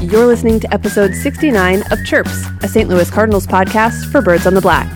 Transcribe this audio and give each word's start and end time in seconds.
You're 0.00 0.26
listening 0.26 0.60
to 0.60 0.72
episode 0.72 1.12
69 1.12 1.82
of 1.90 2.04
Chirps, 2.04 2.46
a 2.62 2.68
St. 2.68 2.88
Louis 2.88 3.10
Cardinals 3.10 3.48
podcast 3.48 4.12
for 4.12 4.22
Birds 4.22 4.46
on 4.46 4.54
the 4.54 4.60
Black. 4.60 4.88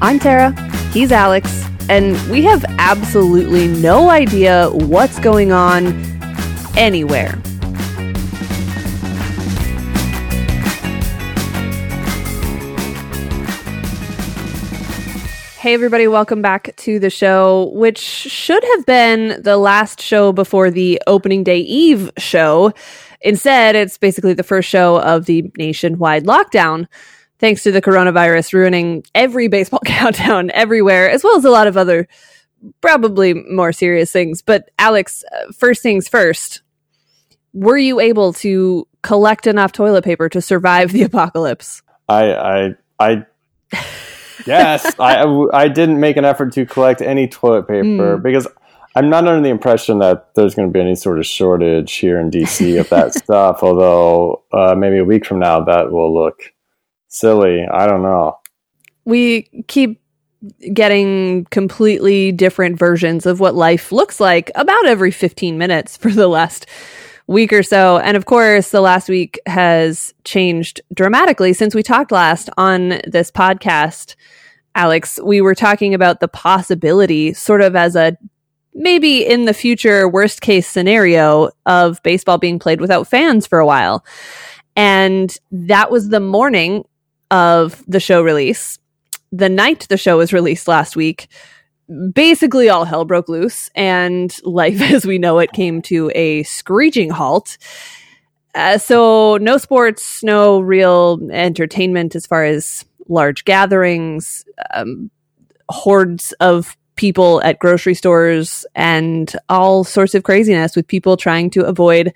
I'm 0.00 0.18
Tara, 0.18 0.52
he's 0.90 1.12
Alex, 1.12 1.62
and 1.90 2.16
we 2.30 2.42
have 2.44 2.64
absolutely 2.78 3.68
no 3.68 4.08
idea 4.08 4.70
what's 4.70 5.18
going 5.18 5.52
on 5.52 5.88
anywhere. 6.78 7.38
Hey, 15.58 15.74
everybody, 15.74 16.08
welcome 16.08 16.40
back 16.40 16.74
to 16.78 16.98
the 16.98 17.10
show, 17.10 17.70
which 17.74 17.98
should 17.98 18.64
have 18.64 18.86
been 18.86 19.42
the 19.42 19.58
last 19.58 20.00
show 20.00 20.32
before 20.32 20.70
the 20.70 21.00
opening 21.06 21.44
day 21.44 21.58
eve 21.58 22.10
show. 22.16 22.72
Instead, 23.22 23.76
it's 23.76 23.98
basically 23.98 24.34
the 24.34 24.42
first 24.42 24.68
show 24.68 25.00
of 25.00 25.26
the 25.26 25.50
nationwide 25.56 26.24
lockdown, 26.24 26.86
thanks 27.38 27.62
to 27.62 27.72
the 27.72 27.82
coronavirus 27.82 28.52
ruining 28.52 29.04
every 29.14 29.48
baseball 29.48 29.80
countdown 29.84 30.50
everywhere, 30.52 31.10
as 31.10 31.22
well 31.24 31.36
as 31.36 31.44
a 31.44 31.50
lot 31.50 31.66
of 31.66 31.76
other, 31.76 32.08
probably 32.80 33.34
more 33.34 33.72
serious 33.72 34.10
things. 34.10 34.42
But, 34.42 34.70
Alex, 34.78 35.24
uh, 35.32 35.52
first 35.52 35.82
things 35.82 36.08
first, 36.08 36.62
were 37.52 37.78
you 37.78 38.00
able 38.00 38.32
to 38.34 38.86
collect 39.02 39.46
enough 39.46 39.72
toilet 39.72 40.04
paper 40.04 40.28
to 40.28 40.40
survive 40.40 40.92
the 40.92 41.02
apocalypse? 41.04 41.82
I, 42.08 42.34
I, 42.34 42.74
I 42.98 43.26
yes, 44.46 44.98
I 44.98 45.24
I 45.52 45.68
didn't 45.68 46.00
make 46.00 46.16
an 46.16 46.24
effort 46.24 46.52
to 46.54 46.66
collect 46.66 47.00
any 47.00 47.28
toilet 47.28 47.68
paper 47.68 48.18
mm. 48.18 48.22
because 48.22 48.46
I'm 48.94 49.08
not 49.08 49.26
under 49.26 49.42
the 49.42 49.48
impression 49.48 49.98
that 50.00 50.34
there's 50.34 50.54
going 50.54 50.68
to 50.68 50.72
be 50.72 50.80
any 50.80 50.94
sort 50.94 51.18
of 51.18 51.26
shortage 51.26 51.92
here 51.94 52.20
in 52.20 52.30
DC 52.30 52.78
of 52.78 52.88
that 52.90 53.14
stuff. 53.22 53.62
Although 53.62 54.44
uh, 54.52 54.74
maybe 54.76 54.98
a 54.98 55.04
week 55.04 55.24
from 55.24 55.38
now 55.38 55.64
that 55.64 55.90
will 55.90 56.14
look 56.14 56.42
silly. 57.08 57.66
I 57.66 57.86
don't 57.86 58.02
know. 58.02 58.38
We 59.04 59.64
keep 59.68 60.00
getting 60.72 61.44
completely 61.46 62.32
different 62.32 62.78
versions 62.78 63.26
of 63.26 63.40
what 63.40 63.54
life 63.54 63.92
looks 63.92 64.18
like 64.18 64.50
about 64.54 64.86
every 64.86 65.10
15 65.10 65.56
minutes 65.56 65.96
for 65.96 66.10
the 66.10 66.28
last 66.28 66.66
week 67.26 67.52
or 67.52 67.62
so. 67.62 67.98
And 67.98 68.16
of 68.16 68.26
course, 68.26 68.70
the 68.70 68.80
last 68.80 69.08
week 69.08 69.40
has 69.46 70.12
changed 70.24 70.80
dramatically 70.92 71.52
since 71.52 71.74
we 71.74 71.82
talked 71.82 72.12
last 72.12 72.50
on 72.56 73.00
this 73.06 73.30
podcast. 73.30 74.16
Alex, 74.74 75.20
we 75.22 75.40
were 75.40 75.54
talking 75.54 75.94
about 75.94 76.20
the 76.20 76.28
possibility, 76.28 77.32
sort 77.32 77.60
of 77.60 77.76
as 77.76 77.94
a 77.94 78.16
maybe 78.74 79.26
in 79.26 79.44
the 79.44 79.54
future 79.54 80.08
worst 80.08 80.40
case 80.40 80.66
scenario 80.66 81.50
of 81.66 82.02
baseball 82.02 82.38
being 82.38 82.58
played 82.58 82.80
without 82.80 83.08
fans 83.08 83.46
for 83.46 83.58
a 83.58 83.66
while. 83.66 84.04
And 84.76 85.36
that 85.50 85.90
was 85.90 86.08
the 86.08 86.20
morning 86.20 86.84
of 87.30 87.82
the 87.86 88.00
show 88.00 88.22
release. 88.22 88.78
The 89.30 89.48
night 89.48 89.86
the 89.88 89.96
show 89.96 90.18
was 90.18 90.32
released 90.32 90.68
last 90.68 90.96
week, 90.96 91.28
basically 92.12 92.68
all 92.68 92.84
hell 92.84 93.04
broke 93.04 93.28
loose 93.28 93.70
and 93.74 94.34
life 94.44 94.80
as 94.92 95.04
we 95.04 95.18
know 95.18 95.38
it 95.38 95.52
came 95.52 95.82
to 95.82 96.10
a 96.14 96.42
screeching 96.44 97.10
halt. 97.10 97.58
Uh, 98.54 98.76
so 98.76 99.38
no 99.38 99.56
sports, 99.56 100.22
no 100.22 100.60
real 100.60 101.18
entertainment 101.30 102.14
as 102.14 102.26
far 102.26 102.44
as 102.44 102.84
large 103.08 103.44
gatherings, 103.44 104.44
um, 104.74 105.10
hordes 105.70 106.32
of 106.32 106.76
people 106.96 107.42
at 107.42 107.58
grocery 107.58 107.94
stores, 107.94 108.64
and 108.74 109.34
all 109.48 109.84
sorts 109.84 110.14
of 110.14 110.22
craziness 110.22 110.76
with 110.76 110.86
people 110.86 111.16
trying 111.16 111.50
to 111.50 111.64
avoid, 111.64 112.12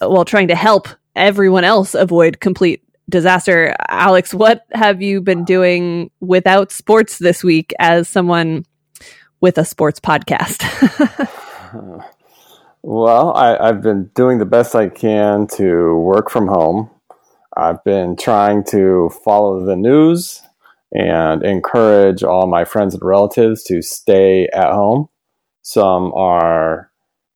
well, 0.00 0.24
trying 0.24 0.48
to 0.48 0.54
help 0.54 0.88
everyone 1.16 1.64
else 1.64 1.94
avoid 1.94 2.40
complete 2.40 2.82
disaster. 3.08 3.74
Alex, 3.88 4.34
what 4.34 4.66
have 4.72 5.02
you 5.02 5.20
been 5.20 5.44
doing 5.44 6.10
without 6.20 6.72
sports 6.72 7.18
this 7.18 7.42
week 7.42 7.72
as 7.78 8.08
someone 8.08 8.64
with 9.40 9.58
a 9.58 9.64
sports 9.64 10.00
podcast? 10.00 10.62
well, 12.82 13.34
I, 13.34 13.66
have 13.66 13.82
been 13.82 14.10
doing 14.14 14.38
the 14.38 14.46
best 14.46 14.74
I 14.74 14.88
can 14.88 15.46
to 15.56 15.96
work 15.96 16.30
from 16.30 16.48
home. 16.48 16.90
I've 17.56 17.82
been 17.82 18.16
trying 18.16 18.64
to 18.64 19.10
follow 19.24 19.64
the 19.64 19.76
news 19.76 20.42
and 20.92 21.42
encourage 21.42 22.22
all 22.22 22.46
my 22.46 22.64
friends 22.64 22.94
and 22.94 23.02
relatives 23.02 23.62
to 23.64 23.82
stay 23.82 24.48
at 24.52 24.72
home. 24.72 25.08
Some 25.62 26.12
are 26.14 26.90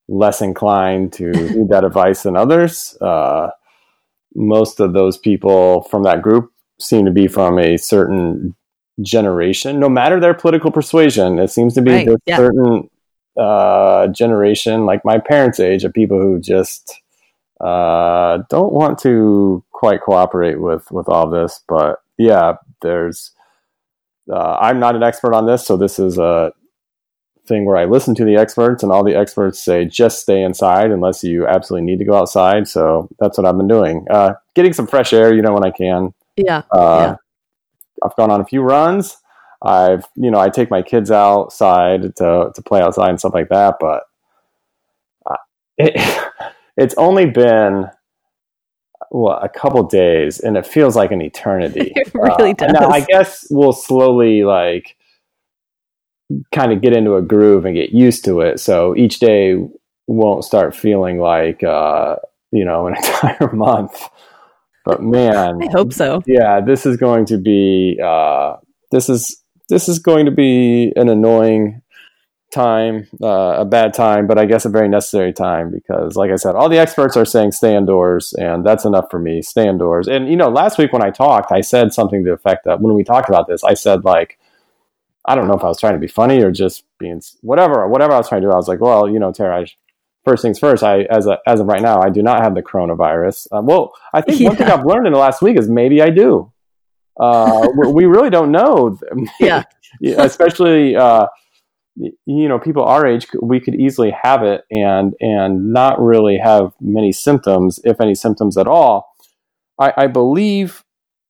less 0.08 0.40
inclined 0.40 1.12
to 1.14 1.30
heed 1.48 1.68
that 1.68 1.84
advice 1.84 2.22
than 2.22 2.36
others. 2.36 2.96
Uh, 3.00 3.50
most 4.34 4.80
of 4.80 4.92
those 4.92 5.18
people 5.18 5.82
from 5.82 6.04
that 6.04 6.22
group 6.22 6.50
seem 6.80 7.04
to 7.04 7.10
be 7.10 7.26
from 7.26 7.58
a 7.58 7.76
certain 7.76 8.54
generation, 9.00 9.78
no 9.78 9.88
matter 9.88 10.20
their 10.20 10.34
political 10.34 10.70
persuasion. 10.70 11.38
It 11.38 11.50
seems 11.50 11.74
to 11.74 11.82
be 11.82 11.92
right, 11.92 12.08
a 12.08 12.18
yeah. 12.26 12.36
certain 12.36 12.90
uh, 13.38 14.08
generation, 14.08 14.84
like 14.86 15.04
my 15.04 15.18
parents' 15.18 15.60
age, 15.60 15.84
of 15.84 15.92
people 15.92 16.20
who 16.20 16.40
just 16.40 17.00
uh, 17.60 18.38
don't 18.50 18.72
want 18.72 18.98
to 19.00 19.64
quite 19.72 20.02
cooperate 20.02 20.60
with 20.60 20.90
with 20.90 21.08
all 21.08 21.28
this. 21.28 21.62
But 21.68 22.00
yeah, 22.18 22.54
there's. 22.80 23.32
Uh, 24.30 24.56
I'm 24.60 24.78
not 24.78 24.96
an 24.96 25.02
expert 25.02 25.34
on 25.34 25.46
this, 25.46 25.66
so 25.66 25.76
this 25.76 25.98
is 25.98 26.18
a 26.18 26.52
thing 27.46 27.64
where 27.64 27.76
I 27.76 27.84
listen 27.86 28.14
to 28.16 28.24
the 28.24 28.36
experts, 28.36 28.82
and 28.82 28.92
all 28.92 29.04
the 29.04 29.16
experts 29.16 29.62
say 29.62 29.84
just 29.84 30.20
stay 30.20 30.42
inside 30.42 30.90
unless 30.90 31.24
you 31.24 31.46
absolutely 31.46 31.86
need 31.86 31.98
to 31.98 32.04
go 32.04 32.14
outside. 32.14 32.68
So 32.68 33.08
that's 33.18 33.36
what 33.36 33.46
I've 33.46 33.56
been 33.56 33.68
doing. 33.68 34.06
Uh, 34.10 34.34
getting 34.54 34.72
some 34.72 34.86
fresh 34.86 35.12
air, 35.12 35.34
you 35.34 35.42
know, 35.42 35.52
when 35.52 35.64
I 35.64 35.70
can. 35.70 36.14
Yeah. 36.36 36.62
Uh, 36.70 37.14
yeah. 37.14 37.16
I've 38.04 38.16
gone 38.16 38.30
on 38.30 38.40
a 38.40 38.44
few 38.44 38.62
runs. 38.62 39.16
I've 39.64 40.04
you 40.16 40.30
know 40.30 40.40
I 40.40 40.50
take 40.50 40.70
my 40.70 40.82
kids 40.82 41.10
outside 41.10 42.16
to 42.16 42.50
to 42.54 42.62
play 42.62 42.80
outside 42.80 43.10
and 43.10 43.18
stuff 43.18 43.34
like 43.34 43.48
that, 43.48 43.76
but 43.78 44.02
uh, 45.24 45.36
it, 45.78 46.30
it's 46.76 46.94
only 46.96 47.26
been 47.26 47.86
well, 49.12 49.38
a 49.42 49.48
couple 49.48 49.82
days, 49.84 50.40
and 50.40 50.56
it 50.56 50.66
feels 50.66 50.96
like 50.96 51.12
an 51.12 51.20
eternity. 51.20 51.92
it 51.96 52.12
really 52.14 52.52
uh, 52.52 52.54
does. 52.54 52.72
Now, 52.72 52.88
I 52.88 53.00
guess 53.00 53.46
we'll 53.50 53.72
slowly 53.72 54.42
like 54.42 54.96
kind 56.50 56.72
of 56.72 56.80
get 56.80 56.96
into 56.96 57.16
a 57.16 57.22
groove 57.22 57.66
and 57.66 57.74
get 57.74 57.90
used 57.90 58.24
to 58.24 58.40
it. 58.40 58.58
So 58.58 58.96
each 58.96 59.18
day 59.18 59.56
won't 60.06 60.44
start 60.44 60.74
feeling 60.74 61.18
like 61.18 61.62
uh, 61.62 62.16
you 62.50 62.64
know 62.64 62.86
an 62.86 62.96
entire 63.02 63.52
month. 63.52 64.08
But 64.84 65.02
man, 65.02 65.62
I 65.62 65.70
hope 65.70 65.92
so. 65.92 66.22
Yeah, 66.26 66.60
this 66.60 66.86
is 66.86 66.96
going 66.96 67.26
to 67.26 67.38
be 67.38 68.00
uh, 68.02 68.56
this 68.90 69.10
is 69.10 69.42
this 69.68 69.90
is 69.90 69.98
going 69.98 70.24
to 70.24 70.32
be 70.32 70.92
an 70.96 71.10
annoying 71.10 71.82
time, 72.52 73.08
uh, 73.22 73.56
a 73.58 73.64
bad 73.64 73.94
time, 73.94 74.26
but 74.26 74.38
I 74.38 74.44
guess 74.44 74.64
a 74.64 74.68
very 74.68 74.88
necessary 74.88 75.32
time 75.32 75.70
because, 75.70 76.16
like 76.16 76.30
I 76.30 76.36
said, 76.36 76.54
all 76.54 76.68
the 76.68 76.78
experts 76.78 77.16
are 77.16 77.24
saying 77.24 77.52
stay 77.52 77.74
indoors, 77.74 78.32
and 78.34 78.64
that's 78.64 78.84
enough 78.84 79.10
for 79.10 79.18
me. 79.18 79.42
Stay 79.42 79.66
indoors. 79.66 80.06
And 80.06 80.28
you 80.28 80.36
know, 80.36 80.48
last 80.48 80.78
week 80.78 80.92
when 80.92 81.02
I 81.02 81.10
talked, 81.10 81.50
I 81.50 81.62
said 81.62 81.92
something 81.92 82.22
to 82.22 82.30
the 82.30 82.34
effect 82.34 82.64
that 82.64 82.80
when 82.80 82.94
we 82.94 83.02
talked 83.02 83.28
about 83.28 83.48
this, 83.48 83.64
I 83.64 83.74
said 83.74 84.04
like, 84.04 84.38
I 85.24 85.34
don't 85.34 85.48
know 85.48 85.54
if 85.54 85.64
I 85.64 85.68
was 85.68 85.80
trying 85.80 85.94
to 85.94 85.98
be 85.98 86.06
funny 86.06 86.42
or 86.42 86.50
just 86.50 86.84
being 86.98 87.20
whatever, 87.40 87.86
whatever 87.88 88.12
I 88.12 88.18
was 88.18 88.28
trying 88.28 88.42
to 88.42 88.48
do. 88.48 88.52
I 88.52 88.56
was 88.56 88.68
like, 88.68 88.80
well, 88.80 89.08
you 89.08 89.18
know, 89.18 89.32
Tara, 89.32 89.62
I, 89.62 89.66
first 90.24 90.42
things 90.42 90.58
first, 90.58 90.82
I 90.82 91.02
as 91.02 91.26
a, 91.26 91.38
as 91.46 91.60
of 91.60 91.66
right 91.66 91.82
now, 91.82 92.00
I 92.02 92.10
do 92.10 92.22
not 92.22 92.42
have 92.42 92.54
the 92.54 92.62
coronavirus. 92.62 93.48
Uh, 93.50 93.62
well, 93.62 93.92
I 94.12 94.20
think 94.20 94.40
yeah. 94.40 94.48
one 94.48 94.56
thing 94.56 94.66
I've 94.70 94.86
learned 94.86 95.06
in 95.06 95.12
the 95.12 95.18
last 95.18 95.42
week 95.42 95.58
is 95.58 95.68
maybe 95.68 96.02
I 96.02 96.10
do. 96.10 96.52
Uh, 97.18 97.68
we 97.74 98.04
really 98.04 98.30
don't 98.30 98.52
know. 98.52 98.98
Yeah, 100.00 100.22
especially 100.22 100.96
uh, 100.96 101.26
you 101.96 102.48
know 102.48 102.58
people 102.58 102.84
our 102.84 103.06
age, 103.06 103.26
we 103.40 103.60
could 103.60 103.74
easily 103.74 104.14
have 104.22 104.42
it 104.42 104.64
and 104.70 105.14
and 105.20 105.72
not 105.72 106.00
really 106.00 106.38
have 106.38 106.72
many 106.80 107.12
symptoms, 107.12 107.80
if 107.84 108.00
any 108.00 108.14
symptoms 108.14 108.56
at 108.56 108.66
all. 108.66 109.14
I, 109.78 109.92
I 109.96 110.06
believe 110.06 110.84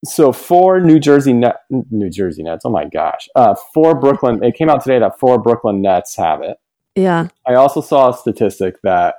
so. 0.05 0.33
Four 0.33 0.81
New 0.81 0.99
Jersey 0.99 1.33
net, 1.33 1.57
New 1.71 2.11
Jersey 2.11 2.43
Nets. 2.43 2.65
Oh 2.65 2.71
my 2.71 2.85
gosh, 2.85 3.29
uh, 3.35 3.55
four 3.75 3.95
Brooklyn. 3.95 4.43
It 4.43 4.55
came 4.55 4.69
out 4.69 4.83
today 4.83 4.99
that 4.99 5.19
four 5.19 5.41
Brooklyn 5.41 5.83
Nets 5.83 6.17
have 6.17 6.43
it. 6.43 6.59
Yeah. 6.95 7.29
I 7.47 7.55
also 7.55 7.81
saw 7.81 8.11
a 8.11 8.17
statistic 8.17 8.81
that 8.83 9.17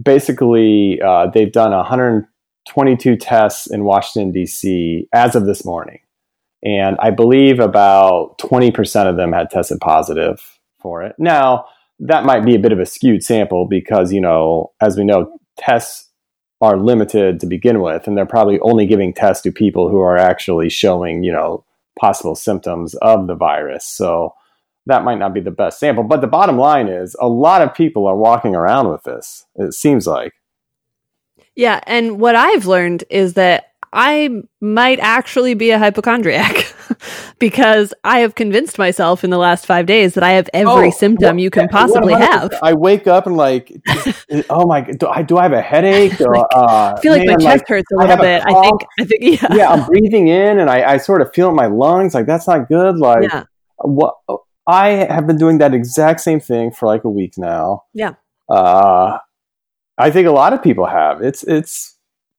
basically 0.00 1.00
uh, 1.00 1.26
they've 1.26 1.50
done 1.50 1.72
122 1.72 3.16
tests 3.16 3.66
in 3.70 3.84
Washington, 3.84 4.32
D.C. 4.32 5.08
as 5.12 5.34
of 5.34 5.46
this 5.46 5.64
morning. 5.64 6.00
And 6.62 6.96
I 6.98 7.10
believe 7.10 7.60
about 7.60 8.38
20% 8.38 9.06
of 9.06 9.16
them 9.16 9.32
had 9.32 9.50
tested 9.50 9.80
positive 9.80 10.53
for 10.84 11.02
it. 11.02 11.16
Now, 11.18 11.64
that 12.00 12.26
might 12.26 12.44
be 12.44 12.54
a 12.54 12.58
bit 12.58 12.72
of 12.72 12.78
a 12.78 12.84
skewed 12.84 13.24
sample 13.24 13.66
because, 13.66 14.12
you 14.12 14.20
know, 14.20 14.72
as 14.82 14.98
we 14.98 15.04
know, 15.04 15.38
tests 15.56 16.10
are 16.60 16.76
limited 16.76 17.40
to 17.40 17.46
begin 17.46 17.80
with, 17.80 18.06
and 18.06 18.16
they're 18.16 18.26
probably 18.26 18.60
only 18.60 18.84
giving 18.86 19.14
tests 19.14 19.42
to 19.44 19.50
people 19.50 19.88
who 19.88 20.00
are 20.00 20.18
actually 20.18 20.68
showing, 20.68 21.24
you 21.24 21.32
know, 21.32 21.64
possible 21.98 22.34
symptoms 22.34 22.94
of 22.96 23.26
the 23.26 23.34
virus. 23.34 23.86
So, 23.86 24.34
that 24.86 25.04
might 25.04 25.18
not 25.18 25.32
be 25.32 25.40
the 25.40 25.50
best 25.50 25.78
sample. 25.78 26.04
But 26.04 26.20
the 26.20 26.26
bottom 26.26 26.58
line 26.58 26.88
is 26.88 27.16
a 27.18 27.26
lot 27.26 27.62
of 27.62 27.74
people 27.74 28.06
are 28.06 28.16
walking 28.16 28.54
around 28.54 28.90
with 28.90 29.02
this, 29.04 29.46
it 29.56 29.72
seems 29.72 30.06
like. 30.06 30.34
Yeah, 31.56 31.80
and 31.86 32.20
what 32.20 32.34
I've 32.34 32.66
learned 32.66 33.04
is 33.08 33.34
that 33.34 33.72
I 33.94 34.42
might 34.60 34.98
actually 35.00 35.54
be 35.54 35.70
a 35.70 35.78
hypochondriac 35.78 36.74
because 37.38 37.92
I 38.04 38.20
have 38.20 38.34
convinced 38.34 38.78
myself 38.78 39.24
in 39.24 39.30
the 39.30 39.38
last 39.38 39.66
five 39.66 39.86
days 39.86 40.14
that 40.14 40.24
I 40.24 40.32
have 40.32 40.48
every 40.52 40.88
oh, 40.88 40.90
symptom 40.90 41.38
you 41.38 41.50
can 41.50 41.68
possibly 41.68 42.14
have. 42.14 42.54
I 42.62 42.74
wake 42.74 43.06
up 43.06 43.26
and 43.26 43.36
like, 43.36 43.72
oh 44.50 44.66
my, 44.66 44.82
do 44.82 45.06
I 45.08 45.22
do 45.22 45.38
I 45.38 45.42
have 45.44 45.52
a 45.52 45.60
headache? 45.60 46.20
Or, 46.20 46.34
like, 46.34 46.46
uh, 46.54 46.94
I 46.96 47.00
feel 47.00 47.12
like 47.12 47.26
man, 47.26 47.36
my 47.38 47.44
chest 47.44 47.62
like, 47.62 47.68
hurts 47.68 47.92
a 47.92 47.96
little 47.96 48.16
bit. 48.16 48.42
I 48.46 48.60
think, 48.60 48.80
I 49.00 49.04
think, 49.04 49.20
yeah, 49.42 49.54
yeah. 49.54 49.68
I'm 49.70 49.86
breathing 49.86 50.28
in 50.28 50.58
and 50.58 50.70
I, 50.70 50.92
I 50.92 50.96
sort 50.98 51.22
of 51.22 51.32
feel 51.34 51.48
in 51.48 51.56
my 51.56 51.66
lungs. 51.66 52.14
Like 52.14 52.26
that's 52.26 52.46
not 52.46 52.68
good. 52.68 52.96
Like, 52.96 53.24
yeah. 53.24 53.44
what? 53.78 54.16
I 54.66 54.88
have 54.88 55.26
been 55.26 55.36
doing 55.36 55.58
that 55.58 55.74
exact 55.74 56.20
same 56.20 56.40
thing 56.40 56.70
for 56.70 56.86
like 56.86 57.04
a 57.04 57.10
week 57.10 57.36
now. 57.36 57.84
Yeah. 57.92 58.14
Uh, 58.48 59.18
I 59.98 60.10
think 60.10 60.26
a 60.26 60.32
lot 60.32 60.52
of 60.52 60.62
people 60.62 60.86
have. 60.86 61.22
It's 61.22 61.42
it's 61.44 61.96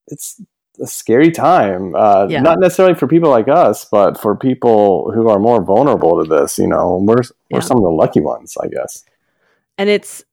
it's 0.07 0.42
a 0.80 0.88
scary 0.88 1.31
time. 1.31 1.95
Uh, 1.95 2.27
yeah. 2.30 2.42
Not 2.42 2.60
necessarily 2.60 2.95
for 2.95 3.07
people 3.07 3.30
like 3.30 3.48
us, 3.48 3.86
but 3.86 4.19
for 4.19 4.36
people 4.36 5.12
who 5.13 5.30
are 5.30 5.39
more 5.39 5.63
vulnerable 5.63 6.24
to 6.24 6.30
this. 6.30 6.57
You 6.57 6.68
know, 6.68 7.00
we're 7.01 7.16
we're 7.16 7.24
yeah. 7.50 7.60
some 7.60 7.77
of 7.77 7.83
the 7.83 7.89
lucky 7.89 8.22
ones, 8.22 8.57
I 8.62 8.68
guess. 8.68 9.04
And 9.77 9.89
it's 9.89 10.24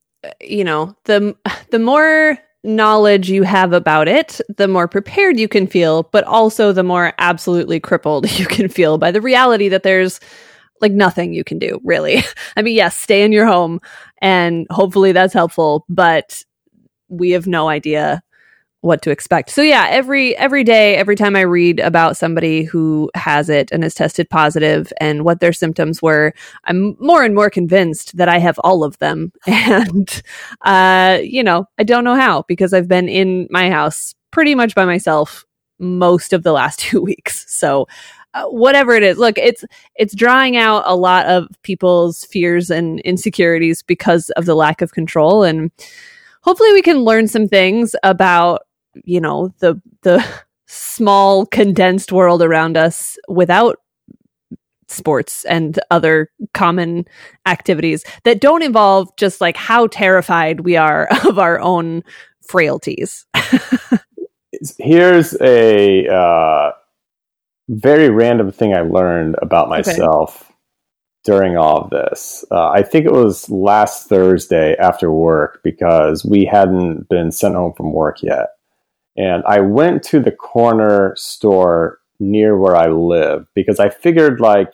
you 0.40 0.64
know 0.64 0.96
the 1.04 1.36
the 1.70 1.78
more 1.78 2.38
knowledge 2.64 3.28
you 3.28 3.42
have 3.42 3.72
about 3.72 4.06
it, 4.08 4.40
the 4.56 4.68
more 4.68 4.86
prepared 4.86 5.38
you 5.38 5.48
can 5.48 5.66
feel, 5.66 6.04
but 6.04 6.24
also 6.24 6.72
the 6.72 6.84
more 6.84 7.12
absolutely 7.18 7.80
crippled 7.80 8.30
you 8.38 8.46
can 8.46 8.68
feel 8.68 8.98
by 8.98 9.10
the 9.10 9.20
reality 9.20 9.68
that 9.68 9.82
there's 9.82 10.20
like 10.80 10.92
nothing 10.92 11.32
you 11.32 11.44
can 11.44 11.58
do, 11.58 11.80
really. 11.84 12.22
I 12.56 12.62
mean, 12.62 12.74
yes, 12.74 12.96
stay 12.96 13.22
in 13.22 13.32
your 13.32 13.46
home 13.46 13.80
and 14.20 14.66
hopefully 14.70 15.12
that's 15.12 15.34
helpful, 15.34 15.84
but 15.88 16.42
we 17.08 17.30
have 17.30 17.46
no 17.46 17.68
idea 17.68 18.22
what 18.82 19.00
to 19.00 19.10
expect. 19.10 19.48
So 19.50 19.62
yeah, 19.62 19.86
every 19.88 20.36
every 20.36 20.64
day, 20.64 20.96
every 20.96 21.16
time 21.16 21.34
I 21.36 21.42
read 21.42 21.78
about 21.80 22.16
somebody 22.16 22.64
who 22.64 23.10
has 23.14 23.48
it 23.48 23.70
and 23.72 23.82
is 23.84 23.94
tested 23.94 24.28
positive 24.28 24.92
and 25.00 25.24
what 25.24 25.40
their 25.40 25.52
symptoms 25.52 26.02
were, 26.02 26.34
I'm 26.64 26.96
more 26.98 27.22
and 27.22 27.34
more 27.34 27.48
convinced 27.48 28.16
that 28.16 28.28
I 28.28 28.38
have 28.38 28.58
all 28.58 28.84
of 28.84 28.98
them. 28.98 29.32
And 29.72 30.22
uh, 30.62 31.20
you 31.22 31.42
know, 31.44 31.66
I 31.78 31.84
don't 31.84 32.04
know 32.04 32.16
how 32.16 32.42
because 32.48 32.74
I've 32.74 32.88
been 32.88 33.08
in 33.08 33.46
my 33.50 33.70
house 33.70 34.14
pretty 34.32 34.54
much 34.54 34.74
by 34.74 34.84
myself 34.84 35.46
most 35.78 36.32
of 36.32 36.42
the 36.42 36.52
last 36.52 36.80
2 36.90 37.00
weeks. 37.00 37.44
So 37.48 37.86
uh, 38.34 38.46
whatever 38.46 38.94
it 38.94 39.02
is 39.02 39.18
look 39.18 39.36
it's 39.36 39.62
it's 39.94 40.14
drawing 40.14 40.56
out 40.56 40.82
a 40.86 40.96
lot 40.96 41.26
of 41.26 41.46
people's 41.62 42.24
fears 42.24 42.70
and 42.70 42.98
insecurities 43.00 43.82
because 43.82 44.30
of 44.30 44.46
the 44.46 44.54
lack 44.54 44.80
of 44.80 44.92
control 44.92 45.42
and 45.42 45.70
hopefully 46.42 46.72
we 46.72 46.80
can 46.80 47.00
learn 47.00 47.28
some 47.28 47.46
things 47.46 47.94
about 48.02 48.62
you 49.04 49.20
know 49.20 49.54
the 49.58 49.80
the 50.02 50.24
small 50.66 51.46
condensed 51.46 52.12
world 52.12 52.42
around 52.42 52.76
us 52.76 53.18
without 53.28 53.78
sports 54.92 55.44
and 55.44 55.78
other 55.90 56.30
common 56.54 57.06
activities 57.46 58.04
that 58.24 58.40
don't 58.40 58.62
involve 58.62 59.14
just 59.16 59.40
like 59.40 59.56
how 59.56 59.86
terrified 59.86 60.60
we 60.60 60.76
are 60.76 61.08
of 61.26 61.38
our 61.38 61.60
own 61.60 62.02
frailties. 62.46 63.26
Here's 64.78 65.34
a 65.40 66.06
uh, 66.06 66.72
very 67.68 68.10
random 68.10 68.52
thing 68.52 68.74
I 68.74 68.82
learned 68.82 69.36
about 69.40 69.68
myself 69.68 70.42
okay. 70.42 70.54
during 71.24 71.56
all 71.56 71.78
of 71.82 71.90
this. 71.90 72.44
Uh, 72.50 72.68
I 72.68 72.82
think 72.82 73.06
it 73.06 73.12
was 73.12 73.48
last 73.50 74.08
Thursday 74.08 74.76
after 74.76 75.10
work 75.10 75.60
because 75.64 76.24
we 76.24 76.44
hadn't 76.44 77.08
been 77.08 77.32
sent 77.32 77.54
home 77.54 77.72
from 77.72 77.92
work 77.92 78.22
yet. 78.22 78.50
And 79.16 79.42
I 79.46 79.60
went 79.60 80.02
to 80.04 80.20
the 80.20 80.32
corner 80.32 81.14
store 81.16 81.98
near 82.18 82.56
where 82.56 82.76
I 82.76 82.88
live 82.88 83.46
because 83.54 83.78
I 83.78 83.90
figured 83.90 84.40
like 84.40 84.70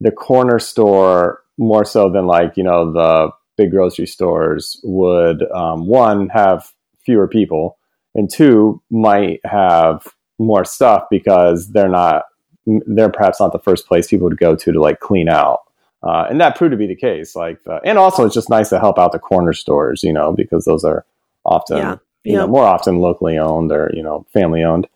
the 0.00 0.10
corner 0.10 0.58
store 0.58 1.40
more 1.58 1.84
so 1.84 2.10
than 2.10 2.26
like, 2.26 2.56
you 2.56 2.64
know, 2.64 2.92
the 2.92 3.30
big 3.56 3.70
grocery 3.70 4.06
stores 4.06 4.80
would, 4.82 5.42
um, 5.52 5.86
one, 5.86 6.28
have 6.30 6.72
fewer 7.04 7.28
people, 7.28 7.78
and 8.14 8.30
two, 8.30 8.82
might 8.90 9.40
have 9.44 10.06
more 10.38 10.64
stuff 10.64 11.04
because 11.10 11.68
they're 11.68 11.88
not, 11.88 12.24
they're 12.66 13.10
perhaps 13.10 13.40
not 13.40 13.52
the 13.52 13.58
first 13.58 13.86
place 13.86 14.08
people 14.08 14.28
would 14.28 14.38
go 14.38 14.56
to 14.56 14.72
to 14.72 14.80
like 14.80 15.00
clean 15.00 15.28
out. 15.28 15.60
Uh, 16.02 16.26
and 16.28 16.40
that 16.40 16.56
proved 16.56 16.72
to 16.72 16.76
be 16.76 16.86
the 16.86 16.96
case. 16.96 17.36
Like, 17.36 17.60
uh, 17.66 17.78
and 17.84 17.96
also 17.96 18.24
it's 18.24 18.34
just 18.34 18.50
nice 18.50 18.70
to 18.70 18.80
help 18.80 18.98
out 18.98 19.12
the 19.12 19.18
corner 19.18 19.52
stores, 19.52 20.02
you 20.02 20.12
know, 20.12 20.32
because 20.32 20.64
those 20.64 20.84
are 20.84 21.06
often 21.44 21.78
yeah 21.78 21.96
you 22.24 22.36
know, 22.36 22.46
more 22.46 22.64
often 22.64 22.98
locally 22.98 23.38
owned 23.38 23.72
or, 23.72 23.90
you 23.94 24.02
know, 24.02 24.24
family 24.32 24.62
owned. 24.62 24.86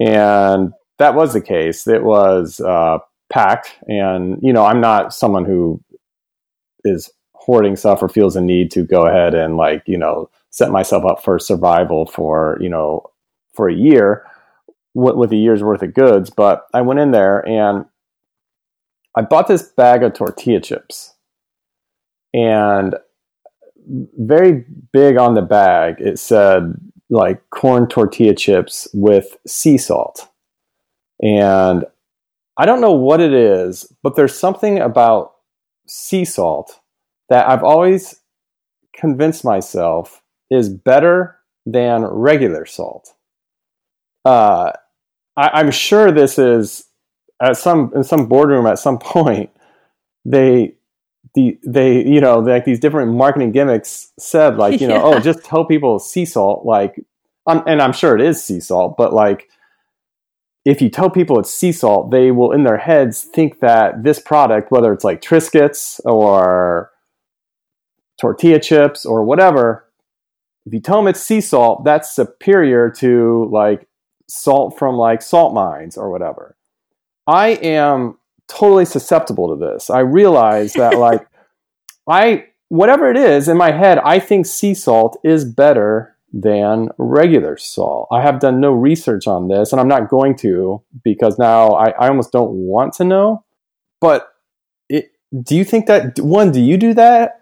And 0.00 0.72
that 0.98 1.14
was 1.14 1.32
the 1.32 1.40
case. 1.40 1.86
It 1.86 2.04
was 2.04 2.60
uh, 2.60 2.98
packed. 3.30 3.76
And, 3.86 4.38
you 4.42 4.52
know, 4.52 4.64
I'm 4.64 4.80
not 4.80 5.12
someone 5.12 5.44
who 5.44 5.80
is 6.84 7.10
hoarding 7.34 7.76
stuff 7.76 8.02
or 8.02 8.08
feels 8.08 8.36
a 8.36 8.40
need 8.40 8.70
to 8.72 8.82
go 8.82 9.06
ahead 9.06 9.34
and, 9.34 9.56
like, 9.56 9.82
you 9.86 9.98
know, 9.98 10.30
set 10.50 10.70
myself 10.70 11.04
up 11.04 11.22
for 11.22 11.38
survival 11.38 12.06
for, 12.06 12.58
you 12.60 12.68
know, 12.68 13.10
for 13.52 13.68
a 13.68 13.74
year 13.74 14.26
with, 14.94 15.16
with 15.16 15.32
a 15.32 15.36
year's 15.36 15.62
worth 15.62 15.82
of 15.82 15.94
goods. 15.94 16.30
But 16.30 16.66
I 16.72 16.80
went 16.82 17.00
in 17.00 17.10
there 17.10 17.46
and 17.46 17.84
I 19.14 19.22
bought 19.22 19.48
this 19.48 19.62
bag 19.62 20.02
of 20.02 20.14
tortilla 20.14 20.60
chips. 20.60 21.14
And 22.34 22.94
very 23.86 24.64
big 24.92 25.16
on 25.16 25.34
the 25.34 25.42
bag. 25.42 25.96
It 25.98 26.18
said 26.18 26.74
like 27.10 27.42
corn 27.50 27.88
tortilla 27.88 28.34
chips 28.34 28.88
with 28.94 29.36
sea 29.46 29.78
salt. 29.78 30.28
And 31.22 31.84
I 32.56 32.66
don't 32.66 32.80
know 32.80 32.92
what 32.92 33.20
it 33.20 33.32
is, 33.32 33.92
but 34.02 34.16
there's 34.16 34.38
something 34.38 34.78
about 34.78 35.32
sea 35.86 36.24
salt 36.24 36.80
that 37.28 37.48
I've 37.48 37.62
always 37.62 38.20
convinced 38.94 39.44
myself 39.44 40.22
is 40.50 40.68
better 40.68 41.38
than 41.64 42.04
regular 42.04 42.66
salt. 42.66 43.14
Uh, 44.24 44.72
I, 45.36 45.60
am 45.60 45.70
sure 45.70 46.12
this 46.12 46.38
is 46.38 46.84
at 47.40 47.56
some 47.56 47.92
in 47.94 48.04
some 48.04 48.26
boardroom 48.26 48.66
at 48.66 48.78
some 48.78 48.98
point 49.00 49.50
they 50.24 50.74
the 51.34 51.58
they 51.66 52.04
you 52.04 52.20
know 52.20 52.38
like 52.38 52.64
these 52.64 52.78
different 52.78 53.12
marketing 53.12 53.52
gimmicks 53.52 54.12
said 54.18 54.56
like 54.56 54.80
you 54.80 54.86
know 54.86 54.94
yeah. 55.10 55.16
oh 55.16 55.20
just 55.20 55.44
tell 55.44 55.64
people 55.64 55.98
sea 55.98 56.24
salt 56.24 56.64
like 56.64 57.04
um, 57.46 57.62
and 57.66 57.80
I'm 57.80 57.92
sure 57.92 58.14
it 58.14 58.20
is 58.20 58.42
sea 58.42 58.60
salt 58.60 58.96
but 58.96 59.12
like 59.12 59.48
if 60.64 60.80
you 60.80 60.88
tell 60.90 61.10
people 61.10 61.38
it's 61.38 61.52
sea 61.52 61.72
salt 61.72 62.10
they 62.10 62.30
will 62.30 62.52
in 62.52 62.64
their 62.64 62.76
heads 62.76 63.24
think 63.24 63.60
that 63.60 64.02
this 64.02 64.20
product 64.20 64.70
whether 64.70 64.92
it's 64.92 65.04
like 65.04 65.22
Triscuits 65.22 66.00
or 66.04 66.90
tortilla 68.20 68.60
chips 68.60 69.06
or 69.06 69.24
whatever 69.24 69.88
if 70.66 70.72
you 70.72 70.80
tell 70.80 70.98
them 70.98 71.08
it's 71.08 71.20
sea 71.20 71.40
salt 71.40 71.84
that's 71.84 72.14
superior 72.14 72.90
to 72.90 73.48
like 73.50 73.88
salt 74.28 74.78
from 74.78 74.96
like 74.96 75.22
salt 75.22 75.54
mines 75.54 75.96
or 75.96 76.10
whatever 76.10 76.56
I 77.26 77.48
am 77.50 78.18
totally 78.52 78.84
susceptible 78.84 79.48
to 79.48 79.56
this. 79.56 79.90
I 79.90 80.00
realize 80.00 80.74
that 80.74 80.98
like 80.98 81.26
I 82.08 82.46
whatever 82.68 83.10
it 83.10 83.16
is 83.16 83.48
in 83.48 83.56
my 83.56 83.72
head, 83.72 83.98
I 83.98 84.18
think 84.18 84.46
sea 84.46 84.74
salt 84.74 85.18
is 85.24 85.44
better 85.44 86.16
than 86.32 86.88
regular 86.96 87.58
salt. 87.58 88.08
I 88.10 88.22
have 88.22 88.40
done 88.40 88.60
no 88.60 88.72
research 88.72 89.26
on 89.26 89.48
this 89.48 89.72
and 89.72 89.80
I'm 89.80 89.88
not 89.88 90.08
going 90.08 90.36
to 90.38 90.82
because 91.04 91.38
now 91.38 91.72
I, 91.72 91.90
I 91.90 92.08
almost 92.08 92.32
don't 92.32 92.52
want 92.52 92.94
to 92.94 93.04
know. 93.04 93.44
But 94.00 94.32
it, 94.88 95.12
do 95.42 95.54
you 95.54 95.64
think 95.64 95.86
that 95.86 96.18
one, 96.18 96.50
do 96.50 96.60
you 96.60 96.78
do 96.78 96.94
that? 96.94 97.40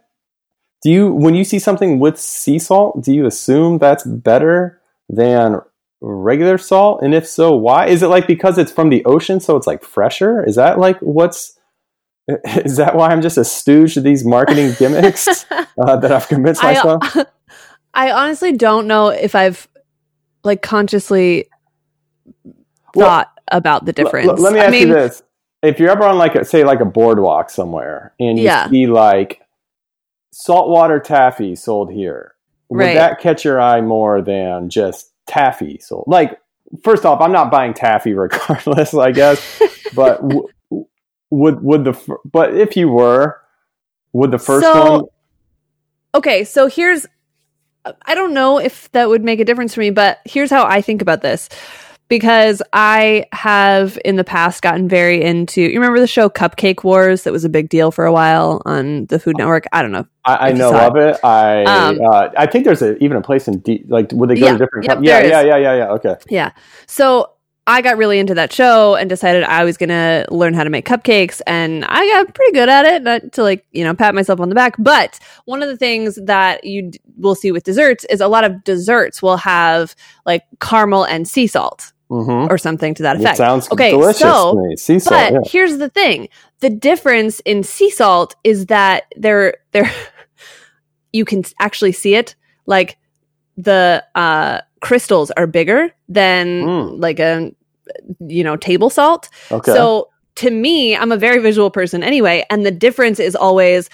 Do 0.83 0.91
you 0.91 1.13
when 1.13 1.35
you 1.35 1.45
see 1.45 1.59
something 1.59 1.99
with 1.99 2.19
sea 2.19 2.59
salt, 2.59 3.05
do 3.05 3.13
you 3.13 3.27
assume 3.27 3.79
that's 3.79 4.05
better 4.05 4.81
than 5.09 5.61
regular 6.01 6.59
salt? 6.59 7.03
And 7.03 7.15
if 7.15 7.27
so, 7.27 7.55
why? 7.55 7.87
Is 7.87 8.03
it 8.03 8.09
like 8.09 8.27
because 8.27 8.59
it's 8.59 8.73
from 8.73 8.89
the 8.89 9.05
ocean, 9.05 9.41
so 9.41 9.57
it's 9.57 9.67
like 9.67 9.83
fresher? 9.83 10.45
Is 10.45 10.57
that 10.57 10.79
like 10.79 10.99
what's 11.01 11.59
is 12.65 12.77
that 12.77 12.95
why 12.95 13.09
I'm 13.09 13.23
just 13.23 13.39
a 13.39 13.45
stooge 13.45 13.95
to 13.95 14.01
these 14.01 14.25
marketing 14.25 14.75
gimmicks 14.79 15.47
uh, 15.51 15.97
that 15.97 16.13
I've 16.13 16.29
convinced 16.29 16.63
myself? 16.63 17.03
I, 17.03 17.27
I, 17.95 18.13
honestly 18.13 18.53
don't 18.53 18.87
know 18.87 19.09
if 19.09 19.35
I've 19.35 19.69
like 20.45 20.63
consciously 20.63 21.49
well, 22.95 23.07
thought 23.07 23.41
about 23.51 23.85
the 23.85 23.93
difference. 23.93 24.29
L- 24.29 24.37
let 24.37 24.53
me 24.53 24.61
ask 24.61 24.69
I 24.69 24.71
mean, 24.71 24.89
you 24.89 24.95
this: 24.95 25.23
If 25.63 25.81
you're 25.81 25.91
ever 25.91 26.05
on 26.05 26.19
like 26.19 26.35
a, 26.35 26.45
say 26.45 26.65
like 26.65 26.81
a 26.81 26.85
boardwalk 26.85 27.51
somewhere 27.51 28.15
and 28.21 28.39
you 28.39 28.45
yeah. 28.45 28.69
see 28.69 28.87
like 28.87 29.41
saltwater 30.33 31.01
taffy 31.01 31.57
sold 31.57 31.93
here, 31.93 32.35
would 32.69 32.79
right. 32.79 32.95
that 32.95 33.21
catch 33.21 33.45
your 33.45 33.61
eye 33.61 33.81
more 33.81 34.23
than 34.23 34.71
just 34.71 35.10
taffy 35.31 35.79
So, 35.81 36.05
Like, 36.07 36.39
first 36.83 37.07
off, 37.07 37.21
I'm 37.21 37.33
not 37.33 37.51
buying 37.51 37.75
taffy 37.75 38.13
regardless, 38.15 38.95
I 38.95 39.13
guess. 39.13 39.41
but 39.95 40.21
w- 40.29 40.49
would 41.31 41.63
would 41.63 41.85
the 41.85 42.19
but 42.25 42.57
if 42.57 42.77
you 42.77 42.89
were, 42.89 43.41
would 44.13 44.33
the 44.33 44.39
first 44.39 44.67
so, 44.67 44.91
one? 44.91 45.05
Okay, 46.15 46.45
so 46.45 46.67
here's 46.67 47.07
I 48.03 48.15
don't 48.15 48.35
know 48.35 48.59
if 48.59 48.91
that 48.93 49.09
would 49.09 49.25
make 49.25 49.41
a 49.41 49.45
difference 49.45 49.75
for 49.75 49.81
me, 49.81 49.91
but 49.91 50.19
here's 50.25 50.51
how 50.51 50.67
I 50.67 50.83
think 50.83 51.01
about 51.03 51.23
this. 51.23 51.49
Because 52.11 52.61
I 52.75 53.25
have 53.33 53.99
in 54.05 54.17
the 54.17 54.25
past 54.25 54.61
gotten 54.63 54.89
very 54.89 55.23
into. 55.23 55.63
You 55.63 55.81
remember 55.81 56.01
the 56.01 56.07
show 56.07 56.29
Cupcake 56.29 56.85
Wars 56.85 57.23
that 57.23 57.33
was 57.33 57.45
a 57.45 57.49
big 57.49 57.71
deal 57.71 57.91
for 57.91 58.05
a 58.05 58.13
while 58.13 58.61
on 58.67 59.07
the 59.07 59.19
Food 59.19 59.39
Network. 59.39 59.65
I 59.73 59.81
don't 59.81 59.93
know. 59.93 60.07
I, 60.25 60.49
I 60.49 60.53
know 60.53 60.75
of 60.77 60.97
it. 60.97 61.19
I 61.25 61.65
Um, 61.65 61.99
uh, 62.05 62.29
I 62.37 62.47
think 62.47 62.65
there's 62.67 62.83
a, 62.83 63.03
even 63.03 63.17
a 63.17 63.23
place 63.23 63.49
in 63.49 63.61
D, 63.61 63.85
like 63.89 64.11
would 64.13 64.29
they 64.29 64.35
go 64.35 64.47
Yeah, 64.47 64.53
to 64.53 64.59
different? 64.59 64.87
yep, 64.87 64.97
com- 64.97 65.05
yeah, 65.05 65.21
yeah, 65.23 65.41
yeah, 65.41 65.57
yeah, 65.57 65.75
yeah. 65.77 65.91
Okay. 65.93 66.17
Yeah. 66.29 66.51
So 66.87 67.31
I 67.67 67.81
got 67.83 67.97
really 67.97 68.19
into 68.19 68.35
that 68.35 68.53
show 68.53 68.97
and 68.97 69.09
decided 69.09 69.45
I 69.45 69.63
was 69.65 69.77
going 69.77 69.91
to 69.91 70.27
learn 70.31 70.55
how 70.55 70.65
to 70.65 70.71
make 70.71 70.87
cupcakes. 70.87 71.41
And 71.47 71.85
I 71.85 72.05
got 72.09 72.35
pretty 72.35 72.53
good 72.53 72.69
at 72.69 72.85
it, 72.87 73.03
not 73.05 73.33
to 73.35 73.45
like, 73.45 73.65
you 73.71 73.85
know, 73.85 73.95
pat 73.95 74.17
myself 74.17 74.41
on 74.41 74.49
the 74.49 74.57
back. 74.57 74.75
But 74.81 75.21
one 75.45 75.63
of 75.63 75.69
the 75.69 75.77
things 75.77 76.19
that 76.25 76.65
you 76.65 76.91
d- 76.91 77.01
will 77.17 77.37
see 77.37 77.53
with 77.53 77.63
desserts 77.63 78.05
is 78.11 78.21
a 78.21 78.27
lot 78.27 78.43
of 78.43 78.65
desserts 78.65 79.23
will 79.23 79.37
have 79.37 79.95
like 80.27 80.43
caramel 80.61 81.05
and 81.05 81.29
sea 81.29 81.47
salt 81.47 81.93
Mm-hmm. 82.11 82.53
or 82.53 82.59
something 82.59 82.93
to 82.95 83.03
that 83.05 83.17
effect. 83.17 83.35
It 83.35 83.37
sounds 83.39 83.71
Okay, 83.71 83.93
delicious 83.93 84.21
so-. 84.21 84.57
Sea 84.77 84.99
salt. 84.99 85.15
But 85.15 85.33
yeah. 85.33 85.41
here's 85.51 85.79
the 85.79 85.89
thing: 85.89 86.29
the 86.61 86.69
difference 86.71 87.41
in 87.41 87.63
sea 87.63 87.91
salt 87.91 88.35
is 88.45 88.67
that 88.67 89.05
they're 89.17 89.55
they're 89.73 89.91
you 91.13 91.25
can 91.25 91.45
actually 91.61 91.93
see 91.93 92.15
it. 92.15 92.35
Like 92.67 92.97
the 93.57 94.05
uh, 94.15 94.61
crystals 94.81 95.31
are 95.33 95.47
bigger 95.47 95.91
than 96.09 96.63
Mm. 96.65 97.01
like 97.01 97.19
a 97.21 97.53
you 98.21 98.45
know 98.45 98.57
table 98.57 98.91
salt. 98.91 99.29
Okay. 99.51 99.73
So 99.73 100.09
to 100.37 100.51
me, 100.51 100.97
I'm 100.97 101.13
a 101.13 101.17
very 101.17 101.39
visual 101.41 101.71
person 101.71 102.03
anyway, 102.03 102.45
and 102.51 102.65
the 102.65 102.71
difference 102.71 103.19
is 103.21 103.35
always 103.37 103.89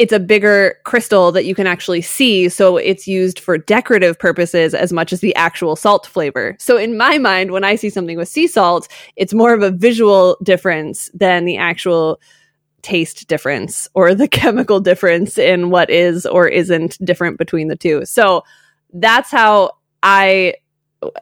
it's 0.00 0.14
a 0.14 0.18
bigger 0.18 0.78
crystal 0.84 1.30
that 1.30 1.44
you 1.44 1.54
can 1.54 1.66
actually 1.66 2.00
see, 2.00 2.48
so 2.48 2.78
it's 2.78 3.06
used 3.06 3.38
for 3.38 3.58
decorative 3.58 4.18
purposes 4.18 4.72
as 4.72 4.94
much 4.94 5.12
as 5.12 5.20
the 5.20 5.36
actual 5.36 5.76
salt 5.76 6.06
flavor. 6.06 6.56
So 6.58 6.78
in 6.78 6.96
my 6.96 7.18
mind, 7.18 7.50
when 7.50 7.64
I 7.64 7.74
see 7.74 7.90
something 7.90 8.16
with 8.16 8.26
sea 8.26 8.46
salt, 8.46 8.88
it's 9.16 9.34
more 9.34 9.52
of 9.52 9.62
a 9.62 9.70
visual 9.70 10.38
difference 10.42 11.10
than 11.12 11.44
the 11.44 11.58
actual 11.58 12.18
taste 12.80 13.28
difference 13.28 13.88
or 13.92 14.14
the 14.14 14.26
chemical 14.42 14.80
difference 14.80 15.36
in 15.36 15.68
what 15.68 15.90
is 15.90 16.24
or 16.24 16.48
isn't 16.48 16.96
different 17.04 17.36
between 17.36 17.68
the 17.68 17.76
two. 17.76 18.06
So 18.06 18.42
that's 18.94 19.30
how 19.30 19.72
I 20.02 20.54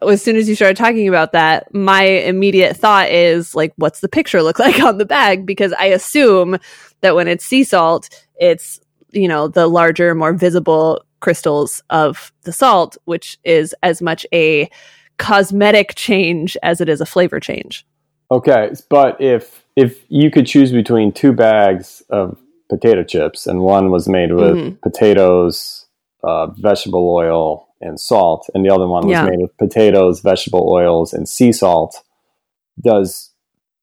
as 0.07 0.21
soon 0.21 0.35
as 0.35 0.49
you 0.49 0.55
started 0.55 0.77
talking 0.77 1.07
about 1.07 1.31
that, 1.31 1.73
my 1.73 2.03
immediate 2.03 2.75
thought 2.75 3.09
is 3.09 3.55
like, 3.55 3.73
what's 3.77 4.01
the 4.01 4.09
picture 4.09 4.41
look 4.41 4.59
like 4.65 4.81
on 4.81 4.97
the 4.97 5.05
bag? 5.05 5.45
Because 5.45 5.73
I 5.73 5.85
assume 5.85 6.57
that 7.01 7.15
when 7.15 7.27
it's 7.27 7.45
sea 7.45 7.63
salt, 7.63 8.09
it's, 8.39 8.79
you 9.11 9.27
know, 9.27 9.47
the 9.47 9.67
larger, 9.67 10.13
more 10.15 10.33
visible 10.33 11.03
crystals 11.19 11.83
of 11.89 12.31
the 12.43 12.51
salt, 12.51 12.97
which 13.05 13.37
is 13.43 13.75
as 13.83 14.01
much 14.01 14.25
a 14.33 14.69
cosmetic 15.17 15.95
change 15.95 16.55
as 16.63 16.79
it 16.81 16.89
is 16.89 17.01
a 17.01 17.05
flavor 17.05 17.39
change. 17.39 17.85
Okay, 18.31 18.71
but 18.89 19.19
if 19.19 19.63
if 19.75 20.03
you 20.09 20.29
could 20.29 20.45
choose 20.45 20.71
between 20.71 21.11
two 21.11 21.31
bags 21.33 22.03
of 22.09 22.37
potato 22.69 23.03
chips 23.03 23.47
and 23.47 23.61
one 23.61 23.91
was 23.91 24.07
made 24.07 24.33
with 24.33 24.55
Mhm. 24.55 24.81
potatoes, 24.81 25.87
uh, 26.23 26.47
vegetable 26.47 27.09
oil, 27.09 27.68
and 27.81 27.99
salt, 27.99 28.49
and 28.53 28.65
the 28.65 28.69
other 28.73 28.87
one 28.87 29.03
was 29.07 29.11
Yeah. 29.13 29.25
made 29.25 29.39
with 29.39 29.55
potatoes, 29.57 30.21
vegetable 30.21 30.69
oils, 30.71 31.13
and 31.13 31.27
sea 31.27 31.51
salt, 31.51 32.01
does 32.81 33.31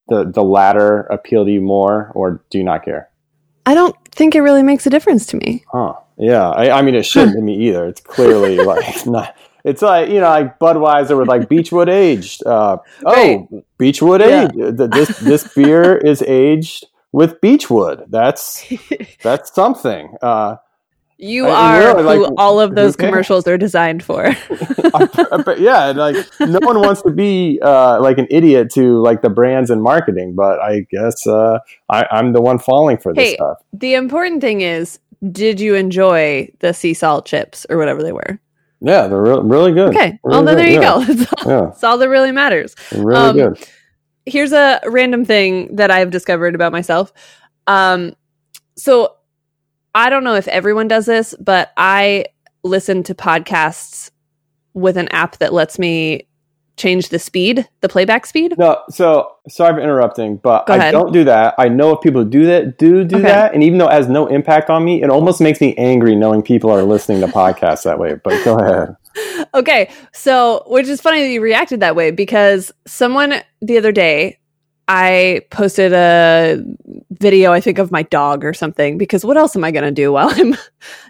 the 0.09 0.25
the 0.25 0.43
latter 0.43 1.01
appeal 1.03 1.45
to 1.45 1.51
you 1.51 1.61
more, 1.61 2.13
or 2.15 2.43
do 2.51 2.59
you 2.59 2.65
not 2.65 2.85
care? 2.85 3.09
I 3.65 3.75
don't 3.75 3.97
think 4.13 4.35
it 4.35 4.41
really 4.43 4.63
makes 4.63 4.87
a 4.87 4.91
difference 4.91 5.27
to 5.27 5.37
me. 5.37 5.65
Huh? 5.73 5.95
Yeah, 6.19 6.49
I, 6.51 6.79
I 6.79 6.83
mean 6.83 6.95
it 6.95 7.05
shouldn't 7.05 7.35
to 7.37 7.43
me 7.43 7.57
either. 7.69 7.87
It's 7.87 8.01
clearly 8.01 8.61
like 8.73 9.07
not. 9.07 9.35
It's 9.65 9.83
like 9.83 10.09
you 10.09 10.21
know, 10.21 10.29
like 10.29 10.59
Budweiser 10.61 11.19
with 11.19 11.27
like 11.29 11.49
Beechwood 11.49 11.89
aged. 11.89 12.47
Uh, 12.47 12.79
Right. 13.05 13.47
Oh, 13.53 13.65
Beechwood 13.79 14.21
Yeah. 14.21 14.45
aged. 14.55 14.79
This 14.79 15.09
this 15.19 15.53
beer 15.55 15.97
is 15.97 16.23
aged 16.23 16.87
with 17.13 17.41
Beechwood. 17.41 18.05
That's 18.09 18.65
that's 19.23 19.53
something. 19.53 20.15
Uh, 20.23 20.57
You 21.19 21.47
I- 21.47 21.77
are 21.83 21.95
really 21.97 22.03
like- 22.03 22.19
who 22.29 22.35
all 22.37 22.61
of 22.61 22.75
those 22.75 22.95
commercials 22.97 23.47
are 23.49 23.57
designed 23.59 24.03
for. 24.03 24.25
yeah, 25.59 25.93
like 25.97 26.17
no 26.41 26.59
one 26.63 26.81
wants 26.81 27.03
to 27.03 27.11
be 27.11 27.59
uh, 27.63 28.01
like 28.01 28.19
an 28.19 28.27
idiot 28.31 28.71
to 28.75 29.01
like 29.01 29.23
the 29.23 29.31
brands 29.31 29.71
and 29.71 29.83
marketing, 29.83 30.35
but 30.35 30.61
I 30.61 30.81
guess 30.91 31.27
uh, 31.27 31.59
I, 31.91 32.07
I'm 32.11 32.33
the 32.33 32.41
one 32.43 32.59
falling 32.59 32.99
for 32.99 33.15
this 33.15 33.31
Hey, 33.31 33.35
stuff. 33.37 33.59
the 33.73 33.95
important 33.95 34.41
thing 34.43 34.61
is, 34.61 34.99
did 35.33 35.61
you 35.61 35.75
enjoy 35.75 36.51
the 36.61 36.73
sea 36.75 36.95
salt 36.95 37.27
chips 37.27 37.67
or 37.71 37.79
whatever 37.79 38.03
they 38.03 38.13
were? 38.13 38.39
Yeah, 38.81 39.07
they're 39.09 39.23
re- 39.23 39.41
really 39.43 39.73
good. 39.73 39.89
Okay, 39.97 40.19
well 40.23 40.43
Really 40.43 40.55
then 40.55 40.57
there 40.57 40.69
you 40.69 40.81
yeah. 40.83 40.95
go. 40.95 41.05
That's 41.15 41.33
all, 41.47 41.51
Yeah, 41.51 41.61
that's 41.71 41.85
all 41.85 41.99
that 41.99 42.09
really 42.11 42.31
matters. 42.33 42.75
they're 42.91 43.03
really 43.05 43.19
Um, 43.21 43.37
good. 43.55 43.69
Here's 44.27 44.53
a 44.53 44.81
random 44.87 45.25
thing 45.25 45.77
that 45.77 45.91
I've 45.91 46.11
discovered 46.11 46.55
about 46.55 46.73
myself. 46.73 47.13
Um, 47.67 48.13
so 48.77 49.15
I 49.97 50.11
don't 50.11 50.25
know 50.25 50.35
if 50.35 50.47
everyone 50.49 50.89
does 50.89 51.07
this, 51.07 51.35
but 51.41 51.73
I 51.79 52.27
listen 52.63 53.03
to 53.05 53.15
podcasts 53.15 54.11
with 54.75 54.99
an 54.99 55.09
app 55.09 55.39
that 55.39 55.55
lets 55.55 55.79
me 55.79 56.29
change 56.77 57.09
the 57.09 57.19
speed, 57.19 57.67
the 57.81 57.89
playback 57.89 58.27
speed. 58.27 58.59
No, 58.59 58.83
so 58.91 59.33
sorry 59.49 59.73
for 59.73 59.81
interrupting, 59.81 60.37
but 60.37 60.69
I 60.69 60.91
don't 60.91 61.15
do 61.15 61.25
that. 61.25 61.55
I 61.57 61.71
know 61.71 61.93
if 61.93 62.03
people 62.03 62.27
do 62.27 62.45
that, 62.45 62.77
do 62.77 63.05
do 63.05 63.17
Okay. 63.17 63.27
that, 63.27 63.55
and 63.55 63.65
even 63.65 63.79
though 63.79 63.89
it 63.89 63.93
has 63.93 64.07
no 64.07 64.27
impact 64.27 64.69
on 64.69 64.85
me, 64.85 65.03
it 65.03 65.09
almost 65.09 65.41
makes 65.41 65.63
me 65.63 65.75
angry 65.77 66.15
knowing 66.15 66.43
people 66.43 66.71
are 66.71 66.83
listening 66.83 67.23
to 67.23 67.29
podcasts 67.29 67.85
that 67.85 67.99
way. 67.99 68.17
But 68.23 68.45
go 68.45 68.59
ahead. 68.59 68.97
Okay, 69.55 69.91
so 70.13 70.63
which 70.67 70.89
is 70.89 71.01
funny 71.01 71.23
that 71.23 71.31
you 71.31 71.41
reacted 71.41 71.81
that 71.81 71.97
way 71.97 72.11
because 72.11 72.71
someone 72.87 73.37
the 73.63 73.79
other 73.79 73.91
day 73.91 74.39
I 74.89 75.43
posted 75.51 75.93
a 75.93 76.63
video, 77.11 77.53
I 77.53 77.61
think, 77.61 77.79
of 77.79 77.91
my 77.91 78.03
dog 78.03 78.45
or 78.45 78.55
something. 78.55 78.99
Because 78.99 79.25
what 79.25 79.37
else 79.37 79.57
am 79.57 79.65
I 79.65 79.71
going 79.71 79.85
to 79.85 79.91
do 79.91 80.13
while 80.13 80.29
I'm 80.35 80.57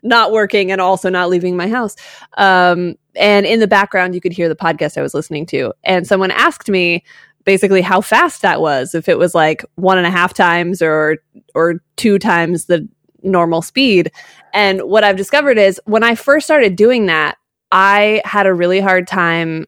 not 0.02 0.33
working 0.33 0.73
and 0.73 0.80
also 0.80 1.11
not 1.11 1.28
leaving 1.28 1.56
my 1.56 1.68
house? 1.68 1.97
Um, 2.38 2.97
and 3.14 3.47
in 3.47 3.61
the 3.61 3.66
background, 3.66 4.14
you 4.14 4.21
could 4.21 4.33
hear 4.33 4.49
the 4.49 4.56
podcast 4.56 4.97
I 4.97 5.02
was 5.02 5.14
listening 5.14 5.47
to. 5.47 5.73
And 5.85 6.06
someone 6.06 6.30
asked 6.30 6.68
me 6.68 7.04
basically 7.45 7.80
how 7.80 8.00
fast 8.00 8.42
that 8.42 8.61
was, 8.61 8.95
if 8.95 9.09
it 9.09 9.18
was 9.18 9.35
like 9.35 9.64
one 9.76 9.99
and 9.99 10.06
a 10.06 10.11
half 10.11 10.35
times 10.35 10.83
or 10.83 11.18
or 11.54 11.83
two 11.97 12.18
times 12.18 12.66
the 12.66 12.88
normal 13.23 13.62
speed. 13.62 14.11
And 14.52 14.83
what 14.83 15.04
I've 15.04 15.16
discovered 15.16 15.59
is 15.59 15.80
when 15.85 16.02
I 16.02 16.14
first 16.14 16.47
started 16.47 16.76
doing 16.76 17.06
that, 17.06 17.37
I 17.73 18.23
had 18.25 18.47
a 18.47 18.54
really 18.54 18.80
hard 18.80 19.06
time 19.06 19.66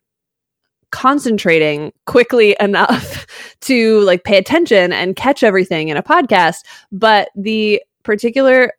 concentrating 0.91 1.93
quickly 2.07 2.57
enough 2.61 3.27
to 3.61 4.01
like 4.01 4.25
pay 4.25 4.39
attention 4.39 4.93
and 4.93 5.17
catch 5.17 5.43
everything 5.43 5.89
in 5.89 5.97
a 5.97 6.03
podcast. 6.03 6.59
But 6.93 7.31
the 7.35 7.83
particular 8.03 8.73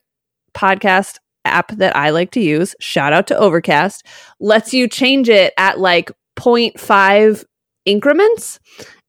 podcast 0.53 1.19
app 1.45 1.71
that 1.77 1.95
I 1.95 2.09
like 2.09 2.31
to 2.31 2.41
use, 2.41 2.75
shout 2.79 3.13
out 3.13 3.27
to 3.27 3.37
Overcast, 3.37 4.05
lets 4.39 4.73
you 4.73 4.87
change 4.87 5.29
it 5.29 5.53
at 5.57 5.79
like 5.79 6.11
0.5 6.37 7.45
increments. 7.85 8.59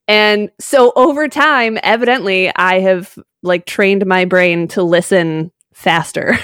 And 0.09 0.51
so 0.59 0.93
over 0.97 1.29
time, 1.29 1.79
evidently, 1.83 2.53
I 2.55 2.81
have 2.81 3.17
like 3.43 3.67
trained 3.67 4.05
my 4.07 4.25
brain 4.25 4.69
to 4.69 4.83
listen 4.83 5.53
faster. 5.73 6.37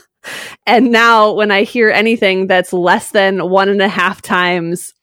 and 0.66 0.90
now 0.90 1.32
when 1.32 1.50
I 1.50 1.64
hear 1.64 1.90
anything 1.90 2.46
that's 2.46 2.72
less 2.72 3.10
than 3.10 3.50
one 3.50 3.68
and 3.68 3.82
a 3.82 3.88
half 3.88 4.22
times 4.22 4.94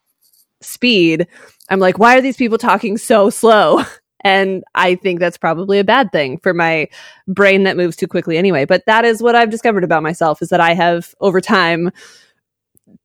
speed, 0.62 1.28
I'm 1.70 1.80
like, 1.80 1.98
why 2.00 2.18
are 2.18 2.22
these 2.22 2.38
people 2.38 2.58
talking 2.58 2.98
so 2.98 3.30
slow? 3.30 3.84
And 4.22 4.66
I 4.76 4.96
think 4.96 5.22
that's 5.22 5.38
probably 5.38 5.80
a 5.80 5.84
bad 5.86 6.12
thing 6.12 6.40
for 6.40 6.54
my 6.54 6.90
brain 7.30 7.64
that 7.64 7.78
moves 7.78 7.96
too 7.96 8.06
quickly 8.06 8.38
anyway. 8.38 8.66
But 8.66 8.84
that 8.86 9.06
is 9.06 9.24
what 9.24 9.34
I've 9.34 9.50
discovered 9.50 9.86
about 9.86 10.04
myself 10.04 10.42
is 10.42 10.50
that 10.50 10.60
I 10.60 10.74
have 10.74 11.16
over 11.22 11.40
time 11.40 11.92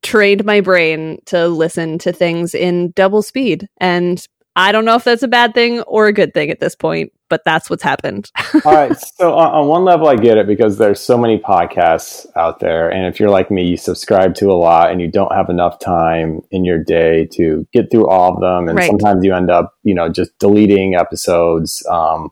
trained 0.02 0.44
my 0.44 0.60
brain 0.60 1.18
to 1.26 1.46
listen 1.46 1.98
to 1.98 2.12
things 2.12 2.52
in 2.52 2.90
double 2.96 3.22
speed. 3.22 3.68
And 3.78 4.26
I 4.56 4.72
don't 4.72 4.84
know 4.84 4.96
if 4.96 5.04
that's 5.04 5.22
a 5.22 5.28
bad 5.28 5.54
thing 5.54 5.82
or 5.82 6.06
a 6.06 6.12
good 6.12 6.34
thing 6.34 6.50
at 6.50 6.60
this 6.60 6.74
point, 6.74 7.12
but 7.34 7.42
that's 7.44 7.68
what's 7.68 7.82
happened. 7.82 8.30
All 8.64 8.72
right. 8.72 8.96
So 9.16 9.34
on, 9.36 9.52
on 9.52 9.66
one 9.66 9.84
level, 9.84 10.06
I 10.06 10.14
get 10.14 10.38
it 10.38 10.46
because 10.46 10.78
there's 10.78 11.00
so 11.00 11.18
many 11.18 11.36
podcasts 11.38 12.26
out 12.36 12.60
there, 12.60 12.88
and 12.88 13.06
if 13.06 13.18
you're 13.18 13.28
like 13.28 13.50
me, 13.50 13.66
you 13.66 13.76
subscribe 13.76 14.36
to 14.36 14.50
a 14.52 14.54
lot, 14.54 14.92
and 14.92 15.00
you 15.00 15.10
don't 15.10 15.32
have 15.34 15.48
enough 15.50 15.80
time 15.80 16.42
in 16.52 16.64
your 16.64 16.78
day 16.78 17.26
to 17.32 17.66
get 17.72 17.90
through 17.90 18.08
all 18.08 18.34
of 18.34 18.40
them, 18.40 18.68
and 18.68 18.76
Right. 18.78 18.86
sometimes 18.88 19.24
you 19.24 19.34
end 19.34 19.50
up, 19.50 19.74
you 19.82 19.94
know, 19.96 20.08
just 20.08 20.30
deleting 20.38 20.94
episodes 20.94 21.84
um, 21.90 22.30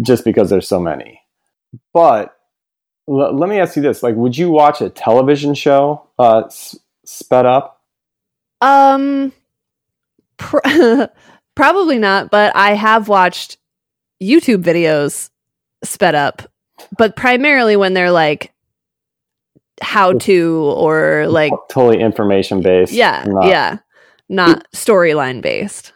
just 0.00 0.24
because 0.24 0.48
there's 0.48 0.66
so 0.68 0.80
many. 0.80 1.20
But 1.92 2.34
l- 3.08 3.36
let 3.36 3.50
me 3.50 3.58
ask 3.60 3.76
you 3.76 3.82
this: 3.82 4.02
like, 4.02 4.14
would 4.16 4.38
you 4.38 4.48
watch 4.50 4.80
a 4.80 4.88
television 4.88 5.52
show 5.54 6.08
uh, 6.18 6.44
s- 6.46 6.78
sped 7.04 7.44
up? 7.44 7.82
Um, 8.62 9.32
pr- 10.38 10.58
probably 11.54 11.98
not, 11.98 12.30
but 12.30 12.54
I 12.56 12.74
have 12.74 13.08
watched 13.08 13.58
YouTube 14.24 14.62
videos 14.62 15.30
sped 15.84 16.14
up, 16.14 16.42
but 16.96 17.16
primarily 17.16 17.76
when 17.76 17.94
they're 17.94 18.10
like 18.10 18.52
how 19.82 20.12
to 20.12 20.72
or 20.76 21.26
like 21.28 21.52
totally 21.68 22.00
information 22.00 22.60
based. 22.62 22.92
yeah, 22.92 23.24
not- 23.26 23.46
yeah, 23.48 23.78
not 24.28 24.66
storyline 24.72 25.42
based. 25.42 25.92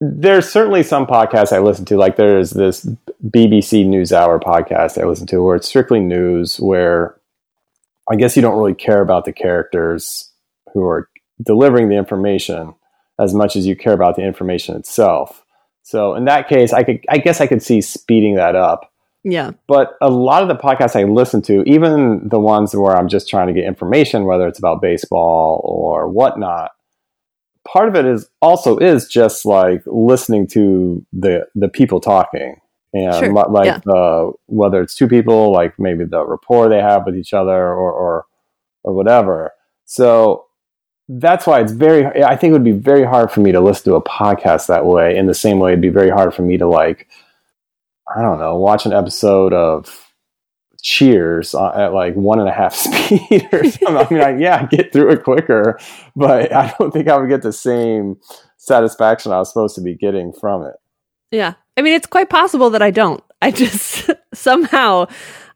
there's 0.00 0.48
certainly 0.50 0.82
some 0.82 1.06
podcasts 1.06 1.52
I 1.52 1.60
listen 1.60 1.84
to. 1.86 1.96
Like 1.96 2.16
there's 2.16 2.50
this 2.50 2.84
BBC 3.26 3.86
NewsHour 3.86 4.40
podcast 4.42 5.00
I 5.02 5.06
listen 5.06 5.26
to 5.28 5.42
where 5.42 5.56
it's 5.56 5.68
strictly 5.68 6.00
news, 6.00 6.60
where 6.60 7.16
I 8.10 8.16
guess 8.16 8.36
you 8.36 8.42
don't 8.42 8.58
really 8.58 8.74
care 8.74 9.00
about 9.00 9.24
the 9.24 9.32
characters 9.32 10.30
who 10.74 10.84
are 10.84 11.08
delivering 11.42 11.88
the 11.88 11.96
information 11.96 12.74
as 13.18 13.32
much 13.32 13.56
as 13.56 13.66
you 13.66 13.76
care 13.76 13.92
about 13.94 14.16
the 14.16 14.22
information 14.22 14.76
itself. 14.76 15.43
So 15.84 16.14
in 16.14 16.24
that 16.24 16.48
case, 16.48 16.72
I 16.72 16.82
could, 16.82 17.04
I 17.08 17.18
guess, 17.18 17.40
I 17.40 17.46
could 17.46 17.62
see 17.62 17.80
speeding 17.80 18.34
that 18.36 18.56
up. 18.56 18.90
Yeah, 19.22 19.52
But 19.68 19.96
a 20.02 20.10
lot 20.10 20.42
of 20.42 20.48
the 20.48 20.54
podcasts 20.54 20.96
I 20.96 21.04
listen 21.04 21.40
to, 21.42 21.62
even 21.66 22.28
the 22.28 22.38
ones 22.38 22.74
where 22.74 22.94
I'm 22.94 23.08
just 23.08 23.26
trying 23.26 23.46
to 23.46 23.54
get 23.54 23.64
information, 23.64 24.24
whether 24.24 24.46
it's 24.46 24.58
about 24.58 24.82
baseball 24.82 25.62
or 25.64 26.08
whatnot, 26.08 26.72
part 27.66 27.88
of 27.88 27.96
it 27.96 28.04
is 28.04 28.28
also 28.42 28.76
is 28.76 29.08
just 29.08 29.46
like 29.46 29.82
listening 29.86 30.46
to 30.48 31.06
the 31.14 31.46
the 31.54 31.68
people 31.68 32.00
talking 32.00 32.60
and 32.92 33.14
Sure, 33.14 33.32
like 33.32 33.66
yeah. 33.66 33.78
the 33.84 34.32
whether 34.46 34.80
it's 34.80 34.94
two 34.94 35.08
people, 35.08 35.52
like 35.52 35.78
maybe 35.78 36.04
the 36.04 36.24
rapport 36.24 36.68
they 36.68 36.80
have 36.80 37.06
with 37.06 37.16
each 37.16 37.34
other 37.34 37.68
or 37.68 37.92
or 37.92 38.26
or 38.84 38.92
whatever. 38.92 39.52
So 39.86 40.46
that's 41.08 41.46
why 41.46 41.60
it's 41.60 41.72
very. 41.72 42.06
I 42.22 42.36
think 42.36 42.50
it 42.50 42.54
would 42.54 42.64
be 42.64 42.72
very 42.72 43.04
hard 43.04 43.30
for 43.30 43.40
me 43.40 43.52
to 43.52 43.60
listen 43.60 43.92
to 43.92 43.96
a 43.96 44.02
podcast 44.02 44.68
that 44.68 44.86
way. 44.86 45.16
In 45.16 45.26
the 45.26 45.34
same 45.34 45.58
way, 45.58 45.72
it'd 45.72 45.82
be 45.82 45.88
very 45.88 46.10
hard 46.10 46.34
for 46.34 46.42
me 46.42 46.56
to 46.58 46.66
like 46.66 47.08
I 48.14 48.22
don't 48.22 48.38
know, 48.38 48.56
watch 48.56 48.86
an 48.86 48.92
episode 48.92 49.52
of 49.52 50.00
Cheers 50.82 51.54
at 51.54 51.94
like 51.94 52.14
one 52.14 52.38
and 52.40 52.48
a 52.48 52.52
half 52.52 52.74
speed 52.74 53.48
or 53.52 53.64
something. 53.70 53.96
I 53.96 54.10
mean, 54.10 54.20
I, 54.20 54.38
yeah, 54.38 54.60
I 54.62 54.66
get 54.66 54.92
through 54.92 55.12
it 55.12 55.24
quicker, 55.24 55.78
but 56.14 56.52
I 56.54 56.74
don't 56.78 56.92
think 56.92 57.08
I 57.08 57.16
would 57.16 57.30
get 57.30 57.40
the 57.40 57.54
same 57.54 58.16
satisfaction 58.58 59.32
I 59.32 59.38
was 59.38 59.48
supposed 59.48 59.74
to 59.76 59.80
be 59.80 59.94
getting 59.94 60.32
from 60.32 60.62
it. 60.64 60.74
yeah. 61.30 61.54
I 61.76 61.82
mean, 61.82 61.94
it's 61.94 62.06
quite 62.06 62.28
possible 62.30 62.70
that 62.70 62.82
I 62.82 62.90
don't. 62.90 63.24
I 63.42 63.50
just 63.50 64.10
somehow 64.34 65.06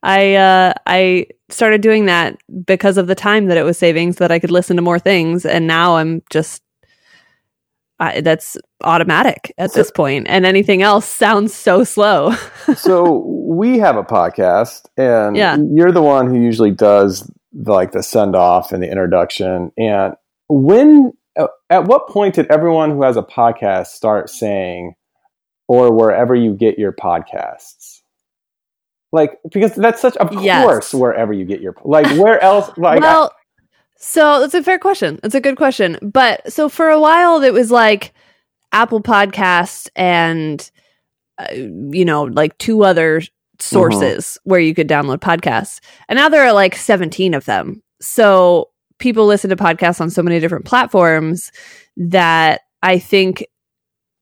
I 0.02 0.34
uh, 0.36 0.72
I 0.86 1.26
started 1.48 1.80
doing 1.80 2.06
that 2.06 2.36
because 2.64 2.98
of 2.98 3.06
the 3.06 3.14
time 3.14 3.46
that 3.46 3.56
it 3.58 3.64
was 3.64 3.78
saving, 3.78 4.12
so 4.12 4.18
that 4.24 4.30
I 4.32 4.38
could 4.38 4.50
listen 4.50 4.76
to 4.76 4.82
more 4.82 4.98
things, 4.98 5.44
and 5.46 5.66
now 5.66 5.96
I'm 5.96 6.22
just. 6.30 6.62
I, 8.00 8.20
that's 8.20 8.56
automatic 8.84 9.52
at 9.58 9.72
So- 9.72 9.80
this 9.80 9.90
point, 9.90 10.28
and 10.28 10.46
anything 10.46 10.82
else 10.82 11.04
sounds 11.04 11.52
so 11.52 11.82
slow. 11.82 12.32
so 12.76 13.24
we 13.26 13.78
have 13.80 13.96
a 13.96 14.04
podcast, 14.04 14.82
and 14.96 15.36
Yeah. 15.36 15.56
you're 15.74 15.90
the 15.90 16.00
one 16.02 16.28
who 16.28 16.40
usually 16.40 16.70
does 16.70 17.28
the, 17.52 17.72
like 17.72 17.90
the 17.90 18.04
send 18.04 18.36
off 18.36 18.70
and 18.70 18.80
the 18.84 18.88
introduction. 18.88 19.72
And 19.76 20.14
when, 20.48 21.12
uh, 21.36 21.48
at 21.70 21.86
what 21.86 22.06
point 22.08 22.36
did 22.36 22.46
everyone 22.52 22.90
who 22.90 23.02
has 23.02 23.16
a 23.16 23.22
podcast 23.22 23.88
start 23.88 24.30
saying, 24.30 24.94
or 25.66 25.92
wherever 25.92 26.36
you 26.36 26.54
get 26.54 26.78
your 26.78 26.92
podcasts? 26.92 27.77
Like, 29.12 29.38
because 29.50 29.74
that's 29.74 30.00
such, 30.02 30.16
of 30.18 30.32
Yes. 30.42 30.64
course, 30.64 30.94
wherever 30.94 31.32
you 31.32 31.44
get 31.44 31.60
your, 31.60 31.74
like, 31.84 32.06
where 32.18 32.40
else? 32.42 32.70
Like, 32.76 33.00
well, 33.00 33.32
so 33.96 34.40
that's 34.40 34.54
a 34.54 34.62
fair 34.62 34.78
question. 34.78 35.18
That's 35.22 35.34
a 35.34 35.40
good 35.40 35.56
question. 35.56 35.98
But 36.02 36.52
so 36.52 36.68
for 36.68 36.88
a 36.88 37.00
while, 37.00 37.42
it 37.42 37.52
was 37.52 37.70
like 37.70 38.12
Apple 38.72 39.02
Podcasts 39.02 39.88
and, 39.96 40.70
uh, 41.38 41.46
you 41.52 42.04
know, 42.04 42.24
like 42.24 42.56
two 42.58 42.84
other 42.84 43.22
sources 43.60 44.38
where 44.44 44.60
you 44.60 44.74
could 44.74 44.88
download 44.88 45.18
podcasts. 45.18 45.80
And 46.08 46.16
now 46.16 46.28
there 46.28 46.44
are 46.44 46.52
like 46.52 46.76
17 46.76 47.34
of 47.34 47.44
them. 47.44 47.82
So 48.00 48.70
people 48.98 49.26
listen 49.26 49.50
to 49.50 49.56
podcasts 49.56 50.00
on 50.00 50.10
so 50.10 50.22
many 50.22 50.38
different 50.38 50.64
platforms 50.64 51.50
that 51.96 52.60
I 52.82 52.98
think 53.00 53.44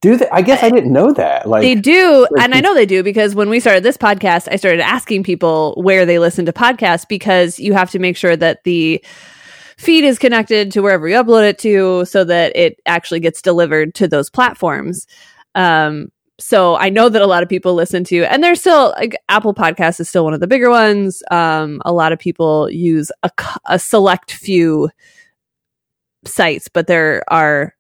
do 0.03 0.17
they? 0.17 0.29
I 0.29 0.43
guess 0.43 0.63
I 0.63 0.71
didn't 0.71 0.93
know 0.93 1.13
that. 1.13 1.49
Like, 1.49 1.63
they 1.63 1.75
do 1.75 2.27
and 2.39 2.55
i 2.55 2.61
know 2.61 2.75
they 2.75 2.87
do 2.87 3.03
because 3.03 3.35
when 3.35 3.49
we 3.49 3.61
started 3.61 3.83
this 3.83 3.97
podcast 3.97 4.49
i 4.51 4.57
started 4.57 4.81
asking 4.81 5.23
people 5.23 5.75
where 5.83 6.05
they 6.05 6.19
listen 6.19 6.45
to 6.47 6.53
podcasts 6.53 7.09
because 7.09 7.59
you 7.59 7.73
have 7.73 7.91
to 7.91 7.99
make 7.99 8.17
sure 8.17 8.37
that 8.37 8.63
the 8.65 9.03
feed 9.79 10.05
is 10.05 10.19
connected 10.19 10.73
to 10.73 10.81
wherever 10.81 11.09
you 11.09 11.17
upload 11.17 11.49
it 11.49 11.59
to 11.59 12.05
so 12.05 12.25
that 12.25 12.55
it 12.57 12.81
actually 12.87 13.21
gets 13.21 13.43
delivered 13.43 13.95
to 13.95 14.09
those 14.09 14.31
platforms 14.31 15.07
um 15.55 16.09
so 16.39 16.77
i 16.77 16.89
know 16.89 17.09
that 17.09 17.23
a 17.23 17.27
lot 17.27 17.43
of 17.43 17.49
people 17.49 17.75
listen 17.75 18.05
to 18.05 18.25
and 18.25 18.43
there's 18.43 18.61
still 18.61 18.95
like 18.99 19.17
apple 19.29 19.55
podcast 19.55 20.01
is 20.01 20.09
still 20.09 20.25
one 20.25 20.35
of 20.35 20.41
the 20.41 20.47
bigger 20.47 20.71
ones 20.71 21.23
um 21.31 21.81
a 21.85 21.93
lot 21.93 22.13
of 22.13 22.19
people 22.19 22.71
use 22.71 23.11
a 23.69 23.79
select 23.79 24.33
few 24.33 24.91
sites 26.25 26.69
but 26.69 26.87
there 26.87 27.23
are 27.29 27.76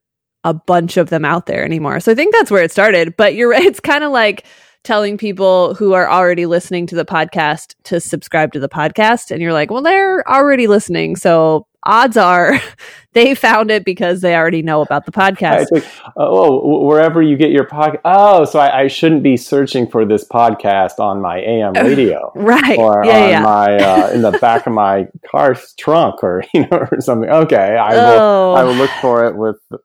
a 0.46 0.54
bunch 0.54 0.96
of 0.96 1.10
them 1.10 1.24
out 1.24 1.46
there 1.46 1.64
anymore. 1.64 1.98
So 2.00 2.12
I 2.12 2.14
think 2.14 2.32
that's 2.32 2.50
where 2.50 2.62
it 2.62 2.70
started. 2.70 3.16
But 3.16 3.34
you're 3.34 3.50
right. 3.50 3.64
It's 3.64 3.80
kind 3.80 4.04
of 4.04 4.12
like 4.12 4.46
telling 4.84 5.18
people 5.18 5.74
who 5.74 5.92
are 5.94 6.08
already 6.08 6.46
listening 6.46 6.86
to 6.86 6.94
the 6.94 7.04
podcast 7.04 7.74
to 7.82 7.98
subscribe 8.00 8.52
to 8.52 8.60
the 8.60 8.68
podcast. 8.68 9.32
And 9.32 9.42
you're 9.42 9.52
like, 9.52 9.70
well, 9.70 9.82
they're 9.82 10.22
already 10.30 10.68
listening. 10.68 11.16
So 11.16 11.66
odds 11.82 12.16
are 12.16 12.60
they 13.12 13.34
found 13.34 13.72
it 13.72 13.84
because 13.84 14.20
they 14.20 14.36
already 14.36 14.62
know 14.62 14.82
about 14.82 15.04
the 15.04 15.10
podcast. 15.10 15.66
Like, 15.72 15.84
oh, 16.16 16.84
wherever 16.84 17.20
you 17.20 17.36
get 17.36 17.50
your 17.50 17.66
podcast. 17.66 18.00
Oh, 18.04 18.44
so 18.44 18.60
I, 18.60 18.82
I 18.82 18.86
shouldn't 18.86 19.24
be 19.24 19.36
searching 19.36 19.88
for 19.88 20.04
this 20.04 20.24
podcast 20.24 21.00
on 21.00 21.20
my 21.20 21.38
AM 21.40 21.72
radio 21.74 22.30
Right. 22.36 22.78
or 22.78 23.04
yeah. 23.04 23.22
on 23.24 23.30
Yeah. 23.30 23.40
my 23.40 23.76
uh, 23.76 24.10
in 24.14 24.22
the 24.22 24.32
back 24.38 24.68
of 24.68 24.72
my 24.72 25.08
car's 25.28 25.74
trunk 25.80 26.22
or 26.22 26.44
you 26.54 26.60
know 26.60 26.86
or 26.92 27.00
something. 27.00 27.28
Okay, 27.28 27.76
I 27.76 27.92
will. 27.94 28.20
oh. 28.22 28.54
I 28.54 28.62
will 28.62 28.74
look 28.74 28.90
for 29.00 29.26
it 29.26 29.36
with 29.36 29.56
the 29.70 29.78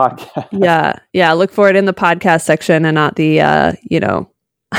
podcast. 0.00 0.48
yeah. 0.52 0.98
Yeah. 1.12 1.32
Look 1.32 1.52
for 1.52 1.68
it 1.68 1.76
in 1.76 1.84
the 1.84 1.94
podcast 1.94 2.42
section 2.42 2.84
and 2.84 2.94
not 2.94 3.16
the, 3.16 3.40
uh, 3.40 3.72
you 3.82 4.00
know, 4.00 4.30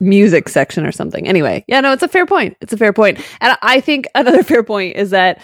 music 0.00 0.48
section 0.48 0.84
or 0.84 0.92
something. 0.92 1.26
Anyway, 1.26 1.64
yeah, 1.68 1.80
no, 1.80 1.92
it's 1.92 2.02
a 2.02 2.08
fair 2.08 2.26
point. 2.26 2.56
It's 2.60 2.72
a 2.72 2.76
fair 2.76 2.92
point. 2.92 3.18
And 3.40 3.56
I 3.62 3.80
think 3.80 4.06
another 4.14 4.42
fair 4.44 4.62
point 4.62 4.96
is 4.96 5.10
that 5.10 5.40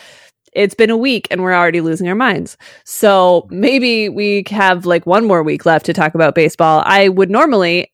it's 0.52 0.74
been 0.74 0.90
a 0.90 0.96
week 0.96 1.28
and 1.30 1.42
we're 1.42 1.54
already 1.54 1.80
losing 1.80 2.08
our 2.08 2.14
minds. 2.14 2.56
So 2.84 3.46
maybe 3.50 4.08
we 4.08 4.44
have 4.48 4.86
like 4.86 5.06
one 5.06 5.26
more 5.26 5.42
week 5.42 5.64
left 5.66 5.86
to 5.86 5.92
talk 5.92 6.14
about 6.14 6.34
baseball. 6.34 6.82
I 6.84 7.08
would 7.08 7.30
normally 7.30 7.92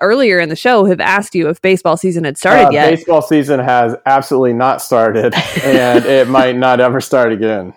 earlier 0.00 0.38
in 0.38 0.48
the 0.48 0.56
show 0.56 0.84
have 0.84 1.00
asked 1.00 1.34
you 1.34 1.48
if 1.48 1.60
baseball 1.62 1.96
season 1.96 2.24
had 2.24 2.36
started 2.38 2.68
Uh, 2.68 2.70
yet. 2.70 2.90
Baseball 2.90 3.22
season 3.22 3.60
has 3.60 3.94
absolutely 4.06 4.52
not 4.52 4.82
started, 4.82 5.34
and 5.62 6.04
it 6.04 6.28
might 6.28 6.56
not 6.56 6.80
ever 6.80 7.00
start 7.00 7.32
again. 7.32 7.74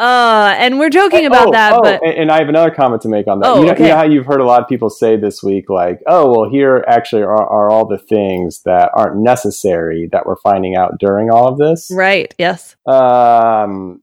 Uh, 0.00 0.54
and 0.58 0.78
we're 0.78 0.90
joking 0.90 1.26
about 1.26 1.48
Oh, 1.48 1.52
that, 1.52 1.72
oh, 1.74 1.80
but 1.82 2.02
and, 2.02 2.14
and 2.14 2.30
I 2.30 2.38
have 2.38 2.48
another 2.48 2.70
comment 2.70 3.02
to 3.02 3.08
make 3.08 3.28
on 3.28 3.40
that. 3.40 3.48
Oh, 3.48 3.60
you, 3.60 3.66
know, 3.66 3.72
okay. 3.72 3.82
you 3.84 3.88
know 3.90 3.96
how 3.96 4.04
you've 4.04 4.26
heard 4.26 4.40
a 4.40 4.44
lot 4.44 4.62
of 4.62 4.68
people 4.68 4.88
say 4.88 5.16
this 5.16 5.42
week, 5.42 5.68
like, 5.68 6.00
"Oh, 6.06 6.30
well, 6.30 6.50
here 6.50 6.84
actually 6.88 7.22
are, 7.22 7.46
are 7.46 7.68
all 7.70 7.86
the 7.86 7.98
things 7.98 8.62
that 8.62 8.90
aren't 8.94 9.16
necessary 9.16 10.08
that 10.12 10.24
we're 10.24 10.36
finding 10.36 10.74
out 10.74 10.98
during 10.98 11.30
all 11.30 11.48
of 11.48 11.58
this." 11.58 11.90
right. 11.92 12.34
Yes. 12.38 12.76
Um, 12.86 14.00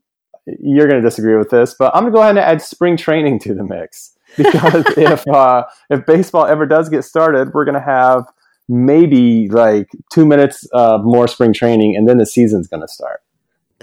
you're 0.59 0.87
going 0.87 1.01
to 1.01 1.07
disagree 1.07 1.35
with 1.35 1.49
this, 1.49 1.75
but 1.77 1.95
I'm 1.95 2.03
going 2.03 2.13
to 2.13 2.15
go 2.17 2.21
ahead 2.21 2.37
and 2.37 2.45
add 2.45 2.61
spring 2.61 2.95
training 2.95 3.39
to 3.39 3.53
the 3.53 3.63
mix 3.63 4.15
because 4.37 4.85
if 4.97 5.27
uh, 5.27 5.63
if 5.89 6.05
baseball 6.05 6.45
ever 6.45 6.65
does 6.65 6.89
get 6.89 7.03
started, 7.03 7.53
we're 7.53 7.65
going 7.65 7.75
to 7.75 7.81
have 7.81 8.25
maybe 8.69 9.47
like 9.49 9.89
two 10.11 10.25
minutes 10.25 10.67
of 10.73 11.03
more 11.03 11.27
spring 11.27 11.53
training, 11.53 11.95
and 11.95 12.07
then 12.07 12.17
the 12.17 12.25
season's 12.25 12.67
going 12.67 12.81
to 12.81 12.87
start. 12.87 13.21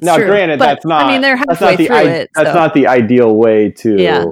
Now, 0.02 0.16
true. 0.16 0.26
granted, 0.26 0.58
But, 0.58 0.66
that's 0.66 0.84
not. 0.86 1.04
I 1.06 1.12
mean, 1.12 1.20
they're 1.20 1.36
that's 1.36 1.60
halfway 1.60 1.70
not 1.72 1.78
the 1.78 1.86
through 1.86 1.96
i- 1.96 2.02
it. 2.02 2.30
That's 2.34 2.48
so. 2.50 2.54
not 2.54 2.74
the 2.74 2.86
ideal 2.88 3.34
way 3.36 3.70
to 3.70 3.96
Yeah. 4.00 4.24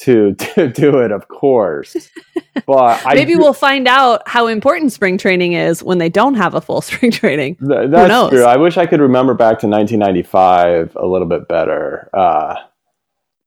to 0.00 0.34
to 0.54 0.68
do 0.68 0.98
it, 0.98 1.12
of 1.12 1.28
course. 1.28 1.96
But 2.66 3.04
Maybe 3.06 3.32
do- 3.34 3.38
we'll 3.40 3.52
find 3.52 3.88
out 3.88 4.22
how 4.28 4.46
important 4.46 4.92
spring 4.92 5.18
training 5.18 5.54
is 5.54 5.82
when 5.82 5.98
they 5.98 6.08
don't 6.08 6.34
have 6.34 6.54
a 6.54 6.60
full 6.60 6.80
spring 6.88 7.10
training. 7.10 7.56
Th- 7.56 7.90
that's 7.90 8.08
knows? 8.08 8.30
true. 8.30 8.44
I 8.44 8.56
wish 8.56 8.76
I 8.76 8.86
could 8.86 9.00
remember 9.00 9.34
back 9.34 9.58
to 9.60 9.66
1995 9.66 10.96
a 10.96 11.04
little 11.06 11.26
bit 11.26 11.48
better, 11.48 12.08
uh, 12.14 12.54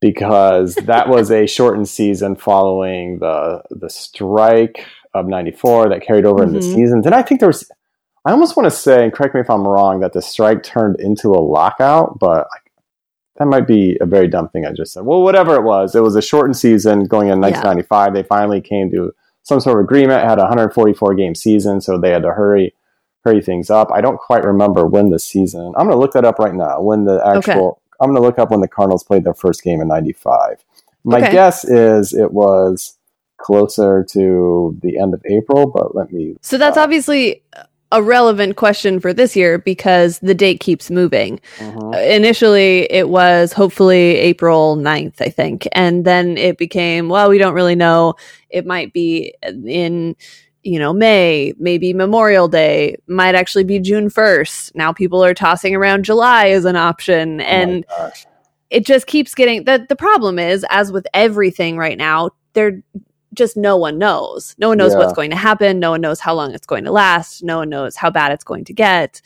because 0.01 0.75
that 0.75 1.09
was 1.09 1.31
a 1.31 1.47
shortened 1.47 1.87
season 1.89 2.35
following 2.35 3.19
the 3.19 3.61
the 3.71 3.89
strike 3.89 4.85
of 5.13 5.25
'94 5.27 5.89
that 5.89 6.01
carried 6.05 6.25
over 6.25 6.43
into 6.43 6.55
the 6.59 6.61
season. 6.61 7.01
Then 7.01 7.13
I 7.13 7.21
think 7.23 7.39
there 7.39 7.49
was. 7.49 7.69
I 8.27 8.31
almost 8.31 8.57
want 8.57 8.65
to 8.67 8.71
say, 8.71 9.05
and 9.05 9.13
correct 9.13 9.33
me 9.35 9.39
if 9.41 9.49
I'm 9.49 9.65
wrong, 9.65 10.01
that 10.01 10.11
the 10.11 10.21
strike 10.21 10.61
turned 10.61 10.99
into 10.99 11.29
a 11.31 11.39
lockout, 11.39 12.19
but 12.19 12.45
that 13.37 13.45
might 13.45 13.65
be 13.65 13.97
a 14.01 14.05
very 14.05 14.27
dumb 14.27 14.49
thing 14.49 14.65
I 14.65 14.73
just 14.73 14.91
said. 14.91 15.05
Well, 15.05 15.21
whatever 15.21 15.55
it 15.55 15.63
was, 15.63 15.95
it 15.95 16.01
was 16.03 16.17
a 16.17 16.21
shortened 16.21 16.57
season 16.57 17.05
going 17.05 17.29
in 17.29 17.37
Yeah. 17.41 17.51
1995. 17.51 18.13
They 18.13 18.23
finally 18.23 18.59
came 18.59 18.91
to 18.91 19.13
some 19.43 19.61
sort 19.61 19.79
of 19.79 19.85
agreement. 19.85 20.25
Had 20.25 20.39
a 20.39 20.41
144 20.41 21.13
game 21.15 21.35
season, 21.35 21.79
so 21.79 21.97
they 21.97 22.09
had 22.11 22.23
to 22.23 22.33
hurry 22.33 22.73
hurry 23.23 23.41
things 23.41 23.69
up. 23.69 23.89
I 23.93 24.01
don't 24.01 24.17
quite 24.17 24.43
remember 24.43 24.85
when 24.87 25.09
the 25.09 25.19
season. 25.19 25.67
I'm 25.77 25.85
going 25.85 25.91
to 25.91 25.97
look 25.97 26.11
that 26.11 26.25
up 26.25 26.37
right 26.37 26.53
now. 26.53 26.81
When 26.81 27.05
the 27.05 27.21
actual. 27.25 27.81
I'm 28.01 28.09
going 28.09 28.21
to 28.21 28.27
look 28.27 28.37
up 28.39 28.51
when 28.51 28.59
the 28.59 28.67
Cardinals 28.67 29.03
played 29.03 29.23
their 29.23 29.33
first 29.33 29.63
game 29.63 29.79
in 29.79 29.87
'95. 29.87 30.65
My 31.05 31.19
Okay. 31.19 31.31
guess 31.31 31.63
is 31.63 32.13
it 32.13 32.33
was 32.33 32.97
closer 33.37 34.05
to 34.11 34.77
the 34.81 34.99
end 34.99 35.13
of 35.13 35.21
April, 35.25 35.67
but 35.67 35.95
let 35.95 36.11
me. 36.11 36.35
So 36.41 36.57
that's 36.57 36.77
uh, 36.77 36.81
obviously 36.81 37.43
a 37.91 38.03
relevant 38.03 38.57
question 38.57 38.99
for 38.99 39.13
this 39.13 39.35
year 39.35 39.57
because 39.57 40.19
the 40.19 40.35
date 40.35 40.59
keeps 40.59 40.91
moving. 40.91 41.39
Uh, 41.61 41.97
initially, 41.97 42.91
it 42.91 43.09
was 43.09 43.53
hopefully 43.53 44.17
April 44.17 44.75
9th, 44.75 45.21
I 45.21 45.29
think. 45.29 45.67
And 45.71 46.03
then 46.03 46.37
it 46.37 46.57
became, 46.57 47.07
well, 47.07 47.29
we 47.29 47.37
don't 47.37 47.53
really 47.53 47.75
know. 47.75 48.15
It 48.49 48.65
might 48.65 48.91
be 48.91 49.33
in, 49.41 50.15
you 50.63 50.79
know, 50.79 50.91
May, 50.91 51.53
maybe 51.57 51.93
Memorial 51.93 52.49
Day, 52.49 52.97
might 53.07 53.35
actually 53.35 53.63
be 53.63 53.79
June 53.79 54.09
1st. 54.09 54.75
Now 54.75 54.91
people 54.91 55.23
are 55.23 55.33
tossing 55.33 55.75
around 55.75 56.03
July 56.03 56.49
as 56.49 56.65
an 56.65 56.75
option. 56.75 57.39
And 57.39 57.85
gosh. 57.87 58.25
it 58.69 58.85
just 58.85 59.07
keeps 59.07 59.33
getting 59.33 59.63
the 59.63 59.85
the 59.87 59.95
problem 59.95 60.39
is 60.39 60.65
as 60.69 60.91
with 60.91 61.07
everything 61.13 61.77
right 61.77 61.97
now 61.97 62.31
there 62.57 62.81
just 63.37 63.55
no 63.55 63.77
one 63.77 63.97
knows. 63.97 64.55
No 64.57 64.69
one 64.69 64.77
knows 64.77 64.93
Yeah. 64.93 64.99
what's 64.99 65.13
going 65.13 65.29
to 65.29 65.37
happen. 65.37 65.79
No 65.79 65.91
one 65.91 66.01
knows 66.01 66.19
how 66.19 66.33
long 66.33 66.53
it's 66.53 66.65
going 66.67 66.83
to 66.83 66.91
last. 66.91 67.43
No 67.43 67.57
one 67.59 67.69
knows 67.69 67.95
how 67.95 68.09
bad 68.09 68.31
it's 68.31 68.43
going 68.43 68.65
to 68.65 68.73
get. 68.73 69.21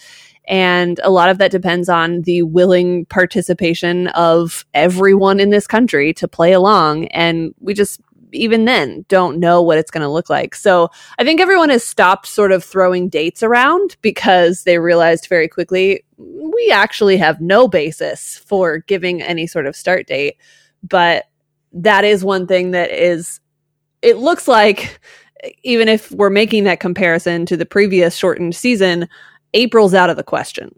And 0.46 1.00
a 1.04 1.10
lot 1.10 1.30
of 1.30 1.38
that 1.38 1.52
depends 1.52 1.88
on 1.90 2.22
the 2.24 2.44
willing 2.44 3.06
participation 3.06 4.08
of 4.10 4.66
everyone 4.74 5.40
in 5.40 5.50
this 5.50 5.68
country 5.68 6.14
to 6.16 6.28
play 6.28 6.52
along. 6.54 7.08
And 7.08 7.54
we 7.60 7.74
just 7.74 8.02
even 8.34 8.64
then 8.64 9.04
don't 9.10 9.40
know 9.40 9.62
what 9.62 9.78
it's 9.78 9.92
going 9.92 10.02
to 10.02 10.08
look 10.10 10.30
like. 10.30 10.56
So 10.56 10.90
i 11.20 11.24
think 11.26 11.42
everyone 11.42 11.70
has 11.70 11.84
stopped 11.84 12.26
sort 12.28 12.54
of 12.54 12.64
throwing 12.64 13.10
dates 13.10 13.44
around 13.44 13.98
because 14.02 14.64
they 14.64 14.80
realized 14.80 15.28
very 15.28 15.50
quickly 15.50 16.06
we 16.18 16.72
actually 16.72 17.18
have 17.18 17.42
no 17.42 17.68
basis 17.68 18.38
for 18.38 18.78
giving 18.80 19.22
any 19.22 19.48
sort 19.48 19.66
of 19.66 19.76
start 19.76 20.08
date. 20.08 20.38
But 20.82 21.26
that 21.74 22.06
is 22.06 22.24
one 22.24 22.48
thing 22.48 22.72
that 22.72 22.90
is 22.92 23.41
it 24.02 24.18
looks 24.18 24.48
like 24.48 25.00
even 25.64 25.88
if 25.88 26.12
we're 26.12 26.30
making 26.30 26.66
that 26.66 26.80
comparison 26.80 27.46
to 27.46 27.58
the 27.58 27.66
previous 27.66 28.16
shortened 28.16 28.56
season 28.56 29.08
april's 29.54 29.94
out 29.94 30.10
of 30.10 30.18
the 30.18 30.24
question 30.24 30.72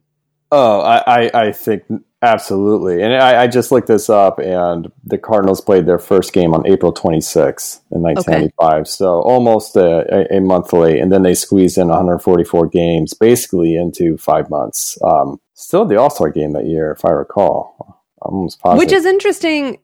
Oh, 0.55 0.81
I, 0.81 0.97
I, 1.07 1.31
I 1.33 1.51
think 1.51 1.81
absolutely. 2.21 3.01
And 3.01 3.11
I, 3.11 3.41
I 3.41 3.47
just 3.47 3.71
looked 3.71 3.87
this 3.87 4.07
up, 4.07 4.37
and 4.37 4.91
the 5.03 5.17
Cardinals 5.17 5.61
played 5.61 5.87
their 5.87 5.97
first 5.97 6.31
game 6.31 6.53
on 6.53 6.67
April 6.67 6.93
26th 6.93 7.79
in 7.89 8.03
1995. 8.03 8.87
So 8.87 9.19
almost 9.21 9.75
a, 9.75 10.29
a, 10.31 10.37
a 10.37 10.41
month 10.41 10.71
late. 10.71 10.99
And 10.99 11.11
then 11.11 11.23
they 11.23 11.33
squeezed 11.33 11.79
in 11.79 11.87
144 11.87 12.67
games 12.67 13.15
basically 13.15 13.75
into 13.75 14.15
five 14.17 14.51
months. 14.51 14.95
Um, 15.03 15.41
still 15.55 15.85
the 15.85 15.99
All 15.99 16.11
Star 16.11 16.29
game 16.29 16.53
that 16.53 16.67
year, 16.67 16.91
if 16.91 17.03
I 17.03 17.09
recall. 17.09 18.03
Almost 18.21 18.59
positive. 18.59 18.77
which 18.77 18.93
is 18.93 19.05
interesting 19.07 19.79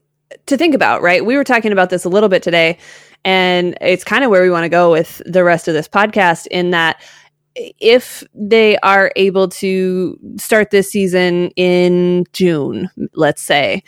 to 0.45 0.55
think 0.55 0.75
about 0.75 1.01
right 1.01 1.25
we 1.25 1.35
were 1.35 1.43
talking 1.43 1.71
about 1.71 1.89
this 1.89 2.05
a 2.05 2.09
little 2.09 2.29
bit 2.29 2.43
today 2.43 2.77
and 3.25 3.77
it's 3.81 4.03
kind 4.03 4.23
of 4.23 4.29
where 4.29 4.41
we 4.41 4.49
want 4.49 4.63
to 4.63 4.69
go 4.69 4.91
with 4.91 5.21
the 5.25 5.43
rest 5.43 5.67
of 5.67 5.73
this 5.73 5.87
podcast 5.87 6.47
in 6.47 6.71
that 6.71 7.01
if 7.55 8.23
they 8.33 8.77
are 8.79 9.11
able 9.15 9.49
to 9.49 10.17
start 10.37 10.71
this 10.71 10.89
season 10.89 11.49
in 11.55 12.25
June, 12.33 12.89
let's 13.13 13.41
say, 13.41 13.83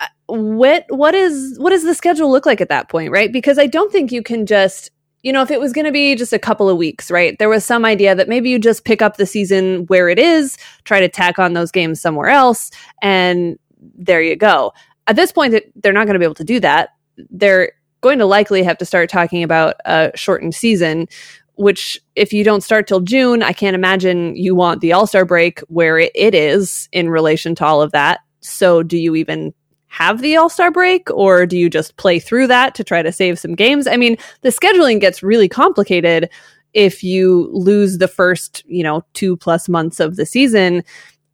uh, 0.00 0.06
what 0.26 0.86
what 0.88 1.14
is 1.14 1.58
what 1.58 1.70
does 1.70 1.84
the 1.84 1.94
schedule 1.94 2.30
look 2.30 2.46
like 2.46 2.60
at 2.60 2.68
that 2.68 2.88
point, 2.88 3.10
right? 3.10 3.32
Because 3.32 3.58
I 3.58 3.66
don't 3.66 3.92
think 3.92 4.12
you 4.12 4.22
can 4.22 4.46
just 4.46 4.90
you 5.22 5.32
know, 5.32 5.42
if 5.42 5.52
it 5.52 5.60
was 5.60 5.72
going 5.72 5.84
to 5.84 5.92
be 5.92 6.16
just 6.16 6.32
a 6.32 6.38
couple 6.38 6.68
of 6.68 6.76
weeks, 6.76 7.08
right? 7.08 7.38
There 7.38 7.48
was 7.48 7.64
some 7.64 7.84
idea 7.84 8.14
that 8.14 8.28
maybe 8.28 8.50
you 8.50 8.58
just 8.58 8.84
pick 8.84 9.00
up 9.00 9.16
the 9.18 9.26
season 9.26 9.86
where 9.86 10.08
it 10.08 10.18
is, 10.18 10.58
try 10.84 10.98
to 10.98 11.08
tack 11.08 11.38
on 11.38 11.52
those 11.52 11.70
games 11.70 12.00
somewhere 12.00 12.28
else, 12.28 12.72
and 13.02 13.56
there 13.96 14.20
you 14.20 14.34
go. 14.34 14.72
At 15.06 15.14
this 15.14 15.30
point, 15.30 15.54
they're 15.76 15.92
not 15.92 16.06
going 16.06 16.14
to 16.14 16.18
be 16.18 16.24
able 16.24 16.34
to 16.34 16.44
do 16.44 16.58
that. 16.60 16.90
They're 17.30 17.72
going 18.02 18.18
to 18.18 18.26
likely 18.26 18.62
have 18.62 18.76
to 18.78 18.84
start 18.84 19.08
talking 19.08 19.42
about 19.42 19.76
a 19.86 20.10
shortened 20.14 20.54
season, 20.54 21.08
which 21.54 21.98
if 22.14 22.32
you 22.32 22.44
don't 22.44 22.62
start 22.62 22.86
till 22.86 23.00
June, 23.00 23.42
I 23.42 23.52
can't 23.52 23.74
imagine 23.74 24.36
you 24.36 24.54
want 24.54 24.80
the 24.80 24.92
All 24.92 25.06
Star 25.06 25.24
break 25.24 25.60
where 25.68 25.98
it, 25.98 26.12
it 26.14 26.34
is 26.34 26.88
in 26.92 27.08
relation 27.08 27.54
to 27.56 27.64
all 27.64 27.80
of 27.80 27.92
that. 27.92 28.20
So, 28.40 28.82
do 28.82 28.98
you 28.98 29.14
even 29.14 29.54
have 29.86 30.20
the 30.20 30.36
All 30.36 30.48
Star 30.48 30.70
break, 30.70 31.10
or 31.10 31.46
do 31.46 31.56
you 31.56 31.70
just 31.70 31.96
play 31.96 32.18
through 32.18 32.48
that 32.48 32.74
to 32.74 32.84
try 32.84 33.02
to 33.02 33.12
save 33.12 33.38
some 33.38 33.54
games? 33.54 33.86
I 33.86 33.96
mean, 33.96 34.16
the 34.42 34.50
scheduling 34.50 35.00
gets 35.00 35.22
really 35.22 35.48
complicated 35.48 36.28
if 36.74 37.04
you 37.04 37.50
lose 37.52 37.98
the 37.98 38.08
first, 38.08 38.64
you 38.66 38.82
know, 38.82 39.04
two 39.12 39.36
plus 39.36 39.68
months 39.68 40.00
of 40.00 40.16
the 40.16 40.26
season 40.26 40.82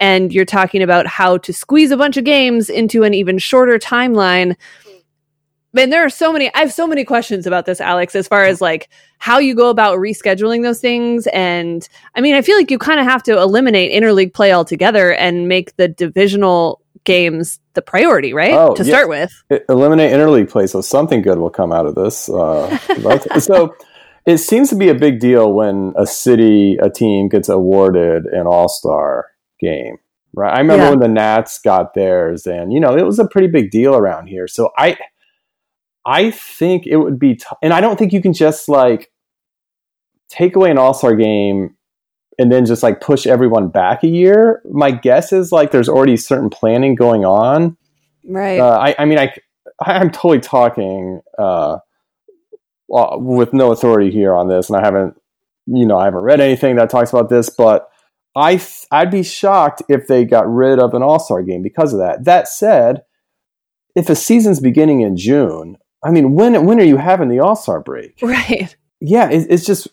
and 0.01 0.33
you're 0.33 0.45
talking 0.45 0.83
about 0.83 1.07
how 1.07 1.39
to 1.39 1.53
squeeze 1.53 1.91
a 1.91 1.97
bunch 1.97 2.17
of 2.17 2.25
games 2.25 2.71
into 2.71 3.03
an 3.03 3.15
even 3.15 3.39
shorter 3.39 3.79
timeline. 3.79 4.57
Man, 5.79 5.91
there 5.91 6.05
are 6.05 6.11
so 6.11 6.33
many. 6.33 6.53
I 6.55 6.59
have 6.59 6.73
so 6.73 6.89
many 6.89 7.05
questions 7.05 7.47
about 7.47 7.65
this, 7.65 7.81
Alex, 7.81 8.17
as 8.17 8.27
far 8.27 8.43
as 8.43 8.61
like 8.61 8.89
how 9.19 9.39
you 9.39 9.55
go 9.55 9.71
about 9.71 9.99
rescheduling 10.01 10.65
those 10.65 10.81
things. 10.81 11.29
And 11.29 11.89
I 12.17 12.21
mean, 12.21 12.35
I 12.35 12.43
feel 12.43 12.57
like 12.57 12.69
you 12.73 12.79
kind 12.79 12.99
of 12.99 13.07
have 13.07 13.23
to 13.25 13.39
eliminate 13.39 13.93
interleague 13.93 14.35
play 14.35 14.53
altogether 14.53 15.13
and 15.13 15.47
make 15.47 15.77
the 15.77 15.87
divisional 15.87 16.81
games 17.05 17.61
the 17.75 17.83
priority, 17.83 18.35
right? 18.35 18.55
Oh, 18.55 18.75
to 18.75 18.85
start 18.85 19.09
with. 19.09 19.31
E- 19.53 19.59
eliminate 19.69 20.13
interleague 20.13 20.51
play, 20.51 20.67
so 20.67 20.81
something 20.81 21.23
good 21.23 21.39
will 21.39 21.49
come 21.49 21.73
out 21.73 21.87
of 21.87 21.95
this. 21.95 22.29
Uh, 22.29 22.77
so 23.39 23.73
it 24.27 24.39
seems 24.39 24.71
to 24.71 24.75
be 24.75 24.89
a 24.89 24.97
big 24.97 25.21
deal 25.21 25.53
when 25.53 25.93
a 25.97 26.09
city, 26.09 26.77
a 26.83 26.91
team 26.91 27.29
gets 27.29 27.49
awarded 27.49 28.25
an 28.27 28.49
All 28.49 28.69
Star 28.69 29.27
game, 29.61 29.99
right? 30.35 30.57
I 30.57 30.59
remember 30.59 30.87
Yeah. 30.87 30.91
when 30.91 30.99
the 30.99 31.07
Nats 31.09 31.61
got 31.61 31.95
theirs, 31.95 32.49
and 32.49 32.73
you 32.73 32.81
know 32.81 32.97
it 32.97 33.07
was 33.07 33.21
a 33.21 33.29
pretty 33.29 33.47
big 33.47 33.71
deal 33.71 33.95
around 33.95 34.27
here. 34.27 34.49
So 34.49 34.71
I, 34.77 34.97
I 36.09 36.31
think 36.31 36.87
it 36.87 36.97
would 36.97 37.19
be, 37.19 37.37
t- 37.37 37.45
and 37.63 37.73
I 37.73 37.81
don't 37.81 37.99
think 37.99 38.13
you 38.13 38.23
can 38.23 38.33
just 38.33 38.69
like 38.69 39.11
take 40.29 40.57
away 40.57 40.71
an 40.71 40.79
All 40.79 40.95
Star 40.95 41.15
game. 41.15 41.75
And 42.41 42.53
then 42.53 42.67
just 42.67 42.85
like 42.85 43.01
push 43.01 43.27
everyone 43.27 43.67
back 43.67 44.05
a 44.05 44.07
year. 44.07 44.63
My 44.71 44.93
guess 44.93 45.33
is 45.33 45.51
like 45.51 45.73
there's 45.73 45.89
already 45.89 46.17
certain 46.17 46.51
planning 46.51 46.95
going 46.95 47.25
on 47.25 47.77
Right. 48.29 48.61
uh, 48.61 48.79
I, 48.79 48.95
I 48.99 49.05
mean, 49.07 49.19
I, 49.19 49.33
I'm 49.81 50.11
totally 50.11 50.41
talking 50.41 51.21
uh, 51.39 51.79
with 52.89 53.53
no 53.53 53.73
authority 53.73 54.11
here 54.11 54.35
on 54.35 54.49
this, 54.49 54.69
and 54.71 54.79
I 54.79 54.85
haven't, 54.85 55.17
you 55.67 55.87
know, 55.87 55.99
I 55.99 56.05
haven't 56.05 56.23
read 56.23 56.41
anything 56.41 56.77
that 56.77 56.91
talks 56.91 57.11
about 57.11 57.29
this, 57.29 57.51
but 57.51 57.89
I, 58.37 58.57
th- 58.57 58.87
I'd 58.91 59.11
be 59.11 59.23
shocked 59.23 59.83
if 59.89 60.07
they 60.07 60.25
got 60.25 60.49
rid 60.49 60.79
of 60.79 60.95
an 60.95 61.03
All 61.03 61.19
Star 61.19 61.43
game 61.43 61.63
because 61.63 61.93
of 61.93 62.01
that. 62.01 62.25
That 62.25 62.49
said, 62.49 63.03
if 63.97 64.09
a 64.11 64.15
season's 64.15 64.61
beginning 64.61 65.01
in 65.01 65.17
June, 65.17 65.77
I 66.03 66.11
mean, 66.11 66.35
when 66.35 66.65
when 66.65 66.81
are 66.81 66.85
you 66.85 66.97
having 66.97 67.29
the 67.29 67.41
All 67.41 67.57
Star 67.57 67.81
break? 67.81 68.19
right. 68.23 68.75
Yeah, 69.01 69.31
it, 69.31 69.47
it's 69.51 69.67
just. 69.67 69.89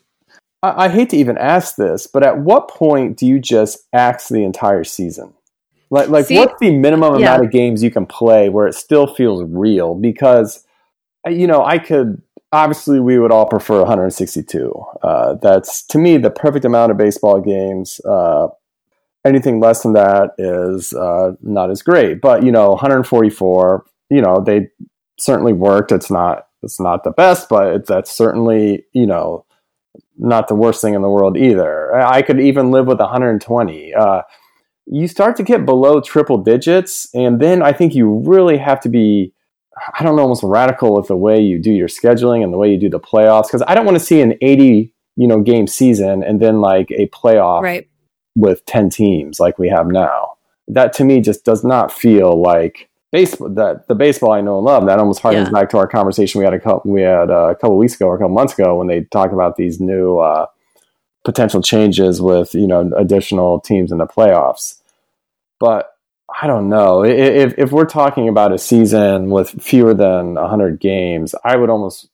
I, 0.62 0.86
I 0.86 0.90
hate 0.90 1.10
to 1.10 1.18
even 1.18 1.38
ask 1.38 1.76
this, 1.76 2.08
but 2.08 2.24
at 2.24 2.40
what 2.40 2.70
point 2.70 3.18
do 3.18 3.26
you 3.26 3.40
just 3.40 3.80
axe 3.94 4.30
the 4.30 4.44
entire 4.44 4.84
season? 4.84 5.34
Like, 5.90 6.10
like 6.10 6.26
See, 6.26 6.38
what's 6.38 6.60
the 6.60 6.76
minimum 6.76 7.20
yeah. 7.20 7.28
amount 7.28 7.46
of 7.46 7.52
games 7.52 7.84
you 7.84 7.92
can 7.92 8.06
play 8.06 8.50
where 8.50 8.68
it 8.68 8.74
still 8.74 9.08
feels 9.08 9.44
real? 9.48 9.96
Because, 9.96 10.66
uh, 11.26 11.30
you 11.30 11.48
know, 11.48 11.64
I 11.64 11.78
could 11.78 12.22
obviously 12.52 13.00
we 13.00 13.20
would 13.20 13.32
all 13.32 13.46
prefer 13.46 13.80
162. 13.80 14.74
Uh, 15.04 15.36
that's 15.36 15.86
to 15.88 15.98
me 15.98 16.18
the 16.18 16.30
perfect 16.30 16.66
amount 16.66 16.92
of 16.92 16.98
baseball 16.98 17.40
games. 17.42 18.00
Uh, 18.06 18.48
anything 19.26 19.60
less 19.60 19.84
than 19.84 19.94
that 19.94 20.32
is 20.38 20.94
uh, 20.94 21.34
not 21.42 21.70
as 21.70 21.82
great. 21.82 22.22
But 22.22 22.44
you 22.44 22.52
know, 22.52 22.70
144. 22.70 23.86
You 24.10 24.22
know, 24.22 24.44
they 24.46 24.70
certainly 25.18 25.54
worked. 25.54 25.92
It's 25.92 26.12
not 26.12 26.48
it's 26.64 26.80
not 26.80 27.04
the 27.04 27.12
best, 27.12 27.48
but 27.50 27.68
it's, 27.76 27.90
that's 27.90 28.12
certainly 28.12 28.86
you 28.94 29.06
know 29.06 29.46
not 30.18 30.48
the 30.48 30.56
worst 30.56 30.82
thing 30.82 30.94
in 30.94 31.02
the 31.02 31.10
world 31.10 31.38
either. 31.38 31.96
I 31.96 32.22
could 32.22 32.40
even 32.40 32.72
live 32.72 32.88
with 32.88 33.00
120. 33.00 33.94
Uh, 33.94 34.22
you 34.88 35.08
start 35.08 35.36
to 35.38 35.44
get 35.44 35.66
below 35.66 36.00
triple 36.02 36.38
digits, 36.38 37.08
and 37.14 37.40
then 37.40 37.62
I 37.62 37.74
think 37.74 37.96
you 37.96 38.22
really 38.26 38.58
have 38.58 38.80
to 38.82 38.90
be, 38.90 39.34
I 39.98 40.04
don't 40.04 40.16
know, 40.16 40.22
almost 40.22 40.44
radical 40.44 40.96
with 40.96 41.08
the 41.08 41.18
way 41.18 41.40
you 41.42 41.60
do 41.60 41.72
your 41.72 41.88
scheduling 41.88 42.44
and 42.44 42.54
the 42.54 42.58
way 42.58 42.72
you 42.72 42.80
do 42.80 42.90
the 42.90 43.00
playoffs. 43.00 43.48
Because 43.48 43.64
I 43.68 43.74
don't 43.76 43.86
want 43.86 43.98
to 43.98 44.04
see 44.04 44.22
an 44.22 44.36
80 44.42 44.94
you 45.18 45.28
know 45.28 45.40
game 45.42 45.66
season 45.66 46.24
and 46.24 46.42
then 46.42 46.60
like 46.60 46.92
a 46.92 47.08
playoff 47.08 47.62
Right. 47.62 47.88
with 48.36 48.66
10 48.66 48.90
teams 48.90 49.40
like 49.40 49.58
we 49.58 49.70
have 49.70 49.88
now. 49.88 50.34
That 50.68 50.92
to 50.94 51.04
me 51.06 51.22
just 51.22 51.46
does 51.46 51.64
not 51.64 51.92
feel 51.92 52.42
like 52.42 52.90
baseball. 53.18 53.50
That 53.50 53.88
the 53.88 53.96
baseball 53.96 54.32
I 54.34 54.42
know 54.42 54.58
and 54.58 54.66
love. 54.66 54.86
That 54.86 55.00
almost 55.00 55.22
harkens 55.24 55.46
Yeah. 55.46 55.58
back 55.58 55.70
to 55.72 55.78
our 55.78 55.88
conversation 55.88 56.40
we 56.40 56.46
had 56.46 56.54
a 56.54 56.60
couple 56.60 56.92
we 56.92 57.02
had 57.02 57.30
uh, 57.30 57.50
a 57.50 57.56
couple 57.56 57.78
weeks 57.78 57.96
ago 57.96 58.08
or 58.08 58.16
a 58.16 58.20
couple 58.20 58.34
months 58.36 58.54
ago 58.58 58.76
when 58.78 58.88
they 58.88 59.02
talked 59.18 59.34
about 59.34 59.56
these 59.56 59.80
new 59.80 60.18
uh, 60.20 60.46
potential 61.24 61.62
changes 61.62 62.22
with 62.22 62.54
you 62.54 62.68
know 62.68 62.92
additional 62.98 63.60
teams 63.62 63.92
in 63.92 63.98
the 64.00 64.08
playoffs. 64.08 64.82
But 65.60 65.92
I 66.42 66.48
don't 66.48 66.68
know 66.70 67.04
if 67.06 67.54
if 67.58 67.72
we're 67.72 67.86
talking 68.02 68.28
about 68.28 68.52
a 68.52 68.58
season 68.58 69.30
with 69.30 69.50
fewer 69.62 69.94
than 69.94 70.34
100 70.36 70.80
games, 70.80 71.34
I 71.44 71.56
would 71.56 71.70
almost 71.70 72.10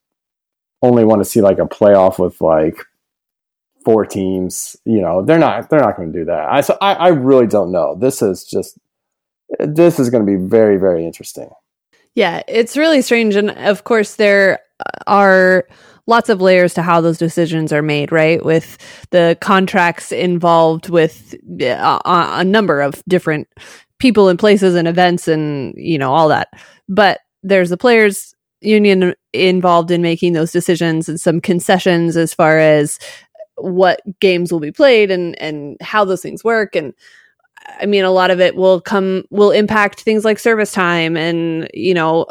only 0.81 1.03
want 1.03 1.19
to 1.21 1.25
see 1.25 1.41
like 1.41 1.59
a 1.59 1.65
playoff 1.77 2.19
with 2.19 2.39
like 2.41 2.77
four 3.85 4.05
teams. 4.05 4.75
You 4.85 5.01
know, 5.01 5.23
they're 5.25 5.39
not 5.39 5.69
they're 5.69 5.79
not 5.87 5.95
going 5.97 6.11
to 6.13 6.19
do 6.19 6.25
that. 6.25 6.43
I 6.51 6.61
so 6.61 6.77
I, 6.81 6.93
I 6.93 7.07
really 7.29 7.47
don't 7.47 7.71
know. 7.71 7.95
This 7.95 8.21
is 8.21 8.43
just 8.43 8.77
this 9.59 9.99
is 9.99 10.09
going 10.09 10.25
to 10.25 10.31
be 10.31 10.37
very 10.37 10.77
very 10.77 11.05
interesting. 11.05 11.49
Yeah, 12.15 12.41
it's 12.47 12.75
really 12.75 13.01
strange. 13.01 13.35
And 13.35 13.51
of 13.51 13.83
course, 13.83 14.15
there 14.15 14.59
are 15.07 15.65
lots 16.07 16.29
of 16.29 16.41
layers 16.41 16.73
to 16.73 16.81
how 16.81 16.99
those 16.99 17.17
decisions 17.17 17.71
are 17.71 17.81
made, 17.81 18.11
right? 18.11 18.43
With 18.43 18.77
the 19.11 19.37
contracts 19.39 20.11
involved 20.11 20.89
with 20.89 21.35
uh, 21.61 21.99
a, 22.05 22.29
a 22.39 22.43
number 22.43 22.81
of 22.81 23.01
different 23.07 23.47
people 23.99 24.27
and 24.27 24.37
places 24.37 24.75
and 24.75 24.87
events 24.87 25.27
and, 25.27 25.73
you 25.77 25.97
know, 25.97 26.11
all 26.11 26.27
that. 26.29 26.49
But 26.89 27.19
there's 27.43 27.69
the 27.69 27.77
players 27.77 28.35
union 28.61 29.13
involved 29.33 29.89
in 29.89 30.01
making 30.01 30.33
those 30.33 30.51
decisions 30.51 31.07
and 31.07 31.19
some 31.19 31.39
concessions 31.39 32.17
as 32.17 32.33
far 32.33 32.59
as 32.59 32.99
what 33.55 34.01
games 34.19 34.51
will 34.51 34.59
be 34.59 34.71
played 34.71 35.11
and 35.11 35.39
and 35.41 35.77
how 35.81 36.03
those 36.03 36.21
things 36.21 36.43
work 36.43 36.75
and 36.75 36.93
I 37.79 37.85
mean, 37.85 38.03
a 38.03 38.11
lot 38.11 38.31
of 38.31 38.39
it 38.39 38.55
will 38.55 38.81
come 38.81 39.23
will 39.29 39.51
impact 39.51 40.01
things 40.01 40.25
like 40.25 40.39
service 40.39 40.71
time 40.71 41.17
and 41.17 41.69
you 41.73 41.93
know 41.93 42.27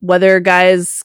whether 0.00 0.40
guys 0.40 1.02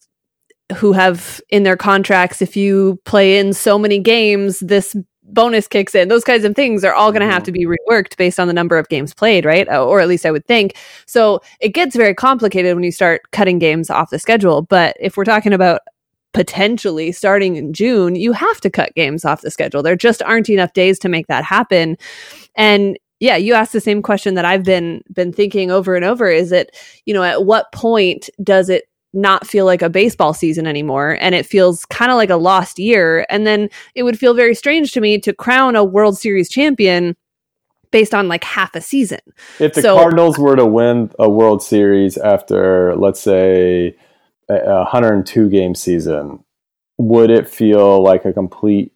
who 0.75 0.93
have 0.93 1.41
in 1.49 1.63
their 1.63 1.77
contracts 1.77 2.41
if 2.41 2.55
you 2.55 2.99
play 3.05 3.39
in 3.39 3.53
so 3.53 3.79
many 3.79 3.99
games 3.99 4.59
this 4.59 4.95
bonus 5.23 5.67
kicks 5.67 5.93
in 5.95 6.07
those 6.07 6.23
kinds 6.23 6.43
of 6.43 6.55
things 6.55 6.83
are 6.83 6.93
all 6.93 7.11
going 7.11 7.21
to 7.21 7.25
have 7.27 7.43
mm-hmm. 7.43 7.45
to 7.45 7.51
be 7.51 7.65
reworked 7.65 8.17
based 8.17 8.39
on 8.39 8.47
the 8.47 8.53
number 8.53 8.77
of 8.77 8.89
games 8.89 9.13
played 9.13 9.45
right 9.45 9.67
or 9.69 9.99
at 9.99 10.07
least 10.07 10.25
i 10.25 10.31
would 10.31 10.45
think 10.45 10.75
so 11.05 11.39
it 11.59 11.69
gets 11.69 11.95
very 11.95 12.13
complicated 12.13 12.75
when 12.75 12.83
you 12.83 12.91
start 12.91 13.21
cutting 13.31 13.59
games 13.59 13.89
off 13.89 14.09
the 14.09 14.19
schedule 14.19 14.61
but 14.63 14.95
if 14.99 15.17
we're 15.17 15.23
talking 15.23 15.53
about 15.53 15.81
potentially 16.33 17.11
starting 17.11 17.55
in 17.55 17.73
June, 17.73 18.15
you 18.15 18.33
have 18.33 18.61
to 18.61 18.69
cut 18.69 18.93
games 18.95 19.25
off 19.25 19.41
the 19.41 19.51
schedule. 19.51 19.81
There 19.81 19.95
just 19.95 20.21
aren't 20.21 20.49
enough 20.49 20.73
days 20.73 20.99
to 20.99 21.09
make 21.09 21.27
that 21.27 21.43
happen. 21.43 21.97
And 22.55 22.97
yeah, 23.19 23.35
you 23.35 23.53
asked 23.53 23.73
the 23.73 23.81
same 23.81 24.01
question 24.01 24.35
that 24.35 24.45
I've 24.45 24.63
been 24.63 25.03
been 25.11 25.33
thinking 25.33 25.71
over 25.71 25.95
and 25.95 26.05
over. 26.05 26.27
Is 26.29 26.51
it, 26.51 26.75
you 27.05 27.13
know, 27.13 27.23
at 27.23 27.45
what 27.45 27.71
point 27.71 28.29
does 28.43 28.69
it 28.69 28.85
not 29.13 29.47
feel 29.47 29.65
like 29.65 29.81
a 29.81 29.89
baseball 29.89 30.33
season 30.33 30.67
anymore 30.67 31.17
and 31.19 31.33
it 31.33 31.45
feels 31.45 31.83
kind 31.85 32.11
of 32.11 32.17
like 32.17 32.29
a 32.29 32.35
lost 32.35 32.77
year 32.77 33.25
and 33.29 33.47
then 33.47 33.69
it 33.95 34.03
would 34.03 34.19
feel 34.19 34.35
very 34.35 34.53
strange 34.53 34.91
to 34.91 35.01
me 35.01 35.17
to 35.17 35.33
crown 35.33 35.75
a 35.75 35.83
world 35.83 36.17
series 36.17 36.47
champion 36.47 37.15
based 37.91 38.13
on 38.13 38.27
like 38.27 38.43
half 38.43 38.75
a 38.75 38.81
season 38.81 39.19
if 39.59 39.73
the 39.73 39.81
so, 39.81 39.95
cardinals 39.95 40.37
were 40.37 40.55
to 40.55 40.65
win 40.65 41.11
a 41.17 41.27
world 41.27 41.63
series 41.63 42.17
after 42.17 42.95
let's 42.95 43.19
say 43.19 43.95
a 44.47 44.83
102 44.83 45.49
game 45.49 45.73
season 45.73 46.43
would 46.99 47.31
it 47.31 47.49
feel 47.49 48.03
like 48.03 48.25
a 48.25 48.33
complete 48.33 48.93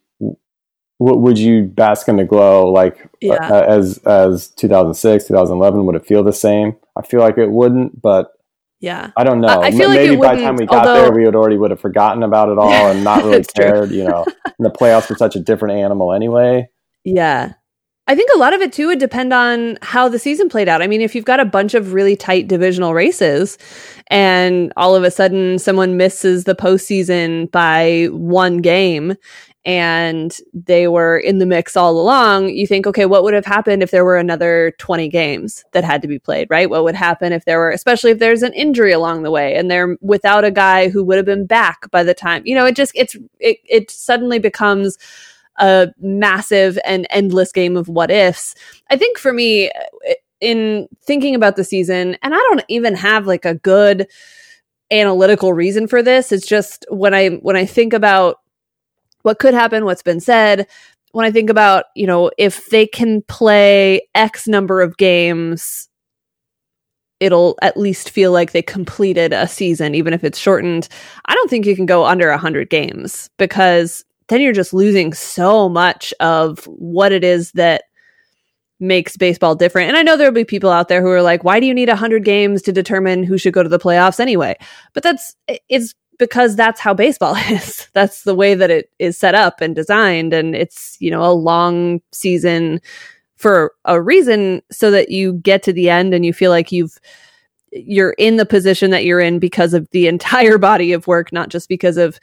would 0.98 1.38
you 1.38 1.64
bask 1.64 2.08
in 2.08 2.16
the 2.16 2.24
glow 2.24 2.70
like 2.70 3.08
yeah. 3.20 3.34
uh, 3.34 3.62
as 3.62 3.98
as 3.98 4.48
2006 4.48 5.24
2011 5.24 5.86
would 5.86 5.96
it 5.96 6.06
feel 6.06 6.22
the 6.22 6.32
same? 6.32 6.76
I 6.96 7.02
feel 7.02 7.20
like 7.20 7.38
it 7.38 7.50
wouldn't 7.50 8.00
but 8.00 8.32
yeah. 8.80 9.12
I 9.16 9.24
don't 9.24 9.40
know. 9.40 9.48
I, 9.48 9.68
I 9.68 9.70
feel 9.70 9.88
maybe 9.88 10.16
like 10.16 10.20
by 10.20 10.36
the 10.36 10.42
time 10.42 10.56
we 10.56 10.66
got 10.66 10.86
although... 10.86 11.02
there 11.02 11.12
we 11.12 11.24
would 11.24 11.34
already 11.34 11.56
would 11.56 11.70
have 11.70 11.80
forgotten 11.80 12.22
about 12.22 12.50
it 12.50 12.58
all 12.58 12.70
and 12.70 13.02
not 13.02 13.24
really 13.24 13.44
cared 13.44 13.90
you 13.90 14.04
know. 14.04 14.24
The 14.58 14.70
playoffs 14.70 15.10
were 15.10 15.16
such 15.16 15.36
a 15.36 15.40
different 15.40 15.78
animal 15.78 16.12
anyway. 16.12 16.68
Yeah. 17.04 17.54
I 18.06 18.14
think 18.14 18.30
a 18.34 18.38
lot 18.38 18.52
of 18.52 18.60
it 18.60 18.72
too 18.72 18.88
would 18.88 18.98
depend 18.98 19.32
on 19.32 19.78
how 19.80 20.08
the 20.08 20.18
season 20.18 20.50
played 20.50 20.68
out. 20.68 20.82
I 20.82 20.86
mean, 20.86 21.00
if 21.00 21.14
you've 21.14 21.24
got 21.24 21.40
a 21.40 21.44
bunch 21.46 21.72
of 21.72 21.94
really 21.94 22.16
tight 22.16 22.48
divisional 22.48 22.92
races 22.92 23.56
and 24.08 24.72
all 24.76 24.94
of 24.94 25.04
a 25.04 25.10
sudden 25.10 25.58
someone 25.58 25.96
misses 25.96 26.44
the 26.44 26.54
postseason 26.54 27.50
by 27.50 28.08
one 28.10 28.58
game 28.58 29.16
and 29.64 30.36
they 30.52 30.88
were 30.88 31.18
in 31.18 31.38
the 31.38 31.46
mix 31.46 31.76
all 31.76 31.98
along, 31.98 32.50
you 32.50 32.66
think, 32.66 32.86
okay, 32.86 33.06
what 33.06 33.22
would 33.22 33.34
have 33.34 33.46
happened 33.46 33.82
if 33.82 33.90
there 33.90 34.04
were 34.04 34.18
another 34.18 34.74
20 34.78 35.08
games 35.08 35.64
that 35.72 35.84
had 35.84 36.02
to 36.02 36.08
be 36.08 36.18
played, 36.18 36.48
right? 36.50 36.68
What 36.68 36.84
would 36.84 36.94
happen 36.94 37.32
if 37.32 37.44
there 37.44 37.58
were, 37.58 37.70
especially 37.70 38.10
if 38.10 38.18
there's 38.18 38.42
an 38.42 38.52
injury 38.52 38.92
along 38.92 39.22
the 39.22 39.30
way 39.30 39.54
and 39.54 39.70
they're 39.70 39.96
without 40.00 40.44
a 40.44 40.50
guy 40.50 40.88
who 40.88 41.02
would 41.04 41.16
have 41.16 41.26
been 41.26 41.46
back 41.46 41.90
by 41.90 42.02
the 42.02 42.14
time, 42.14 42.42
you 42.44 42.54
know, 42.54 42.66
it 42.66 42.76
just, 42.76 42.92
it's, 42.94 43.16
it, 43.40 43.58
it 43.64 43.90
suddenly 43.90 44.38
becomes, 44.38 44.98
a 45.58 45.88
massive 46.00 46.76
and 46.84 47.06
endless 47.10 47.52
game 47.52 47.76
of 47.76 47.86
what 47.86 48.10
ifs. 48.10 48.56
I 48.90 48.96
think 48.96 49.18
for 49.18 49.32
me, 49.32 49.70
in 50.40 50.88
thinking 51.02 51.34
about 51.34 51.56
the 51.56 51.64
season, 51.64 52.16
and 52.22 52.34
I 52.34 52.38
don't 52.38 52.64
even 52.68 52.94
have 52.94 53.26
like 53.26 53.44
a 53.44 53.54
good 53.54 54.08
analytical 54.90 55.52
reason 55.52 55.86
for 55.86 56.02
this. 56.02 56.32
It's 56.32 56.46
just 56.46 56.84
when 56.90 57.14
I 57.14 57.30
when 57.30 57.56
I 57.56 57.66
think 57.66 57.92
about 57.92 58.40
what 59.24 59.38
could 59.38 59.54
happen, 59.54 59.84
what's 59.84 60.02
been 60.02 60.20
said, 60.20 60.66
when 61.12 61.26
I 61.26 61.30
think 61.30 61.50
about, 61.50 61.86
you 61.94 62.06
know, 62.06 62.30
if 62.38 62.70
they 62.70 62.86
can 62.86 63.22
play 63.22 64.06
X 64.14 64.46
number 64.46 64.80
of 64.80 64.96
games, 64.96 65.88
it'll 67.20 67.56
at 67.62 67.76
least 67.76 68.10
feel 68.10 68.32
like 68.32 68.52
they 68.52 68.62
completed 68.62 69.32
a 69.32 69.48
season, 69.48 69.94
even 69.94 70.12
if 70.12 70.24
it's 70.24 70.38
shortened. 70.38 70.88
I 71.26 71.34
don't 71.34 71.48
think 71.48 71.66
you 71.66 71.76
can 71.76 71.86
go 71.86 72.04
under 72.04 72.28
100 72.30 72.68
games 72.68 73.30
because 73.38 74.04
then 74.28 74.40
you're 74.40 74.52
just 74.52 74.74
losing 74.74 75.12
so 75.12 75.68
much 75.68 76.12
of 76.20 76.64
what 76.64 77.12
it 77.12 77.24
is 77.24 77.52
that 77.52 77.84
makes 78.80 79.16
baseball 79.16 79.54
different. 79.54 79.88
And 79.88 79.96
I 79.96 80.02
know 80.02 80.16
there'll 80.16 80.32
be 80.32 80.44
people 80.44 80.70
out 80.70 80.88
there 80.88 81.00
who 81.00 81.08
are 81.08 81.22
like, 81.22 81.44
why 81.44 81.60
do 81.60 81.66
you 81.66 81.74
need 81.74 81.88
100 81.88 82.24
games 82.24 82.60
to 82.62 82.72
determine 82.72 83.22
who 83.22 83.38
should 83.38 83.54
go 83.54 83.62
to 83.62 83.68
the 83.68 83.78
playoffs 83.78 84.20
anyway? 84.20 84.56
But 84.92 85.02
that's 85.02 85.36
it's 85.68 85.94
because 86.18 86.56
that's 86.56 86.80
how 86.80 86.94
baseball 86.94 87.36
is. 87.50 87.88
that's 87.92 88.22
the 88.22 88.34
way 88.34 88.54
that 88.54 88.70
it 88.70 88.90
is 88.98 89.18
set 89.18 89.34
up 89.34 89.60
and 89.60 89.74
designed 89.74 90.32
and 90.32 90.54
it's, 90.54 90.96
you 91.00 91.10
know, 91.10 91.24
a 91.24 91.32
long 91.32 92.00
season 92.12 92.80
for 93.36 93.72
a 93.84 94.00
reason 94.00 94.62
so 94.70 94.90
that 94.90 95.10
you 95.10 95.34
get 95.34 95.62
to 95.62 95.72
the 95.72 95.90
end 95.90 96.14
and 96.14 96.24
you 96.24 96.32
feel 96.32 96.50
like 96.50 96.72
you've 96.72 96.98
you're 97.72 98.12
in 98.18 98.36
the 98.36 98.46
position 98.46 98.92
that 98.92 99.04
you're 99.04 99.20
in 99.20 99.38
because 99.38 99.74
of 99.74 99.88
the 99.90 100.06
entire 100.08 100.58
body 100.58 100.92
of 100.92 101.06
work, 101.06 101.32
not 101.32 101.48
just 101.48 101.68
because 101.68 101.96
of 101.96 102.18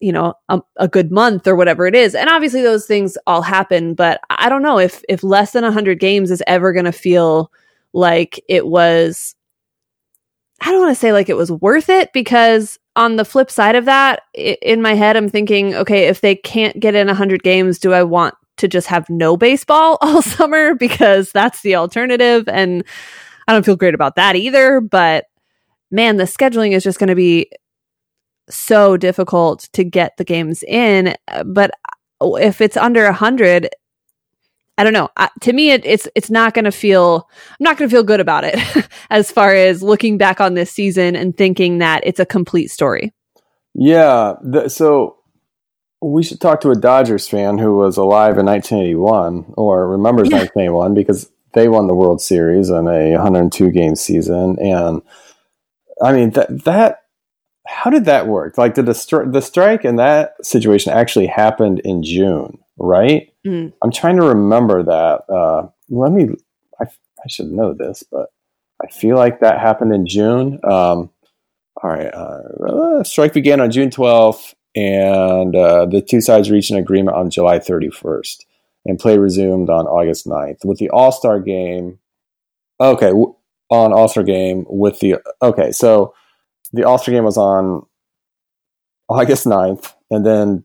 you 0.00 0.12
know 0.12 0.34
a, 0.48 0.60
a, 0.76 0.86
good 0.86 1.10
month 1.10 1.48
or 1.48 1.56
whatever 1.56 1.84
it 1.84 1.94
is 1.94 2.14
and 2.14 2.30
obviously 2.30 2.62
those 2.62 2.86
things 2.86 3.18
all 3.26 3.42
happen 3.42 3.94
but 3.94 4.20
i 4.30 4.48
don't 4.48 4.62
know 4.62 4.78
if 4.78 5.02
if 5.08 5.24
less 5.24 5.50
than 5.50 5.64
100 5.64 5.98
games 5.98 6.30
is 6.30 6.40
ever 6.46 6.72
going 6.72 6.84
to 6.84 6.92
feel 6.92 7.50
like 7.92 8.40
it 8.48 8.68
was 8.68 9.34
i 10.60 10.70
don't 10.70 10.80
want 10.80 10.90
to 10.90 11.00
say 11.00 11.12
like 11.12 11.28
it 11.28 11.36
was 11.36 11.50
worth 11.52 11.88
it 11.88 12.12
because 12.12 12.78
on 12.96 13.16
the 13.16 13.24
flip 13.24 13.50
side 13.50 13.74
of 13.74 13.84
that 13.84 14.22
in 14.34 14.82
my 14.82 14.94
head 14.94 15.16
i'm 15.16 15.28
thinking 15.28 15.74
okay 15.74 16.06
if 16.06 16.20
they 16.20 16.34
can't 16.34 16.78
get 16.80 16.94
in 16.94 17.06
100 17.06 17.42
games 17.42 17.78
do 17.78 17.92
i 17.92 18.02
want 18.02 18.34
to 18.56 18.68
just 18.68 18.88
have 18.88 19.08
no 19.08 19.36
baseball 19.36 19.98
all 20.02 20.22
summer 20.22 20.74
because 20.74 21.30
that's 21.32 21.62
the 21.62 21.74
alternative 21.74 22.48
and 22.48 22.84
i 23.46 23.52
don't 23.52 23.64
feel 23.64 23.76
great 23.76 23.94
about 23.94 24.16
that 24.16 24.36
either 24.36 24.80
but 24.80 25.26
man 25.90 26.16
the 26.16 26.24
scheduling 26.24 26.72
is 26.72 26.82
just 26.82 26.98
going 26.98 27.08
to 27.08 27.14
be 27.14 27.50
so 28.50 28.96
difficult 28.96 29.68
to 29.72 29.84
get 29.84 30.16
the 30.16 30.24
games 30.24 30.62
in. 30.66 31.14
Uh, 31.28 31.44
but 31.44 31.70
uh, 32.20 32.34
if 32.34 32.60
it's 32.60 32.76
under 32.76 33.04
a 33.06 33.12
hundred, 33.12 33.68
I 34.78 34.84
don't 34.84 34.92
know. 34.92 35.10
Uh, 35.16 35.28
to 35.40 35.52
me, 35.52 35.72
it, 35.72 35.84
it's 35.84 36.08
it's 36.14 36.30
not 36.30 36.54
going 36.54 36.64
to 36.64 36.72
feel. 36.72 37.28
I'm 37.50 37.56
not 37.60 37.76
going 37.76 37.90
to 37.90 37.94
feel 37.94 38.04
good 38.04 38.20
about 38.20 38.44
it 38.44 38.56
as 39.10 39.30
far 39.30 39.52
as 39.52 39.82
looking 39.82 40.16
back 40.16 40.40
on 40.40 40.54
this 40.54 40.70
season 40.70 41.16
and 41.16 41.36
thinking 41.36 41.78
that 41.78 42.02
it's 42.06 42.20
a 42.20 42.26
complete 42.26 42.68
story. 42.68 43.12
Yeah. 43.74 44.34
So 44.68 45.16
we 46.00 46.22
should 46.22 46.40
talk 46.40 46.60
to 46.60 46.70
a 46.70 46.76
Dodgers 46.76 47.28
fan 47.28 47.58
who 47.58 47.76
was 47.76 47.96
alive 47.96 48.38
in 48.38 48.46
1981 48.46 49.54
or 49.56 49.88
remembers 49.88 50.30
yeah. 50.30 50.38
1981 50.38 50.94
because 50.94 51.30
they 51.54 51.68
won 51.68 51.88
the 51.88 51.94
World 51.94 52.20
Series 52.22 52.70
in 52.70 52.86
a 52.86 53.12
102 53.12 53.70
game 53.72 53.96
season, 53.96 54.58
and 54.60 55.02
I 56.00 56.12
mean 56.12 56.30
that 56.30 56.64
that 56.64 57.02
how 57.68 57.90
did 57.90 58.06
that 58.06 58.26
work? 58.26 58.56
Like, 58.56 58.74
did 58.74 58.86
the, 58.86 58.92
stri- 58.92 59.30
the 59.30 59.42
strike 59.42 59.84
in 59.84 59.96
that 59.96 60.34
situation 60.44 60.92
actually 60.92 61.26
happened 61.26 61.80
in 61.80 62.02
June, 62.02 62.58
right? 62.78 63.30
Mm. 63.48 63.72
I'm 63.82 63.90
trying 63.90 64.16
to 64.16 64.26
remember 64.26 64.82
that. 64.82 65.32
Uh, 65.32 65.68
let 65.88 66.12
me, 66.12 66.28
I, 66.78 66.84
I, 66.84 67.28
should 67.28 67.50
know 67.50 67.72
this, 67.72 68.04
but 68.10 68.26
I 68.82 68.88
feel 68.88 69.16
like 69.16 69.40
that 69.40 69.58
happened 69.58 69.94
in 69.94 70.06
June. 70.06 70.60
Um, 70.64 71.10
all 71.82 71.90
right. 71.90 72.12
Uh, 72.12 73.02
strike 73.04 73.32
began 73.32 73.60
on 73.60 73.70
June 73.70 73.88
12th, 73.88 74.54
and 74.76 75.56
uh, 75.56 75.86
the 75.86 76.02
two 76.02 76.20
sides 76.20 76.50
reached 76.50 76.70
an 76.70 76.76
agreement 76.76 77.16
on 77.16 77.30
July 77.30 77.58
31st, 77.58 78.44
and 78.84 78.98
play 78.98 79.16
resumed 79.16 79.70
on 79.70 79.86
August 79.86 80.26
9th 80.26 80.64
with 80.64 80.78
the 80.78 80.90
All 80.90 81.10
Star 81.10 81.40
game. 81.40 81.98
Okay, 82.80 83.08
w- 83.08 83.34
on 83.70 83.94
All 83.94 84.08
Star 84.08 84.24
game 84.24 84.66
with 84.68 85.00
the 85.00 85.16
okay, 85.40 85.72
so 85.72 86.12
the 86.72 86.84
All 86.84 86.98
Star 86.98 87.14
game 87.14 87.24
was 87.24 87.38
on 87.38 87.86
August 89.08 89.46
9th, 89.46 89.94
and 90.10 90.26
then 90.26 90.64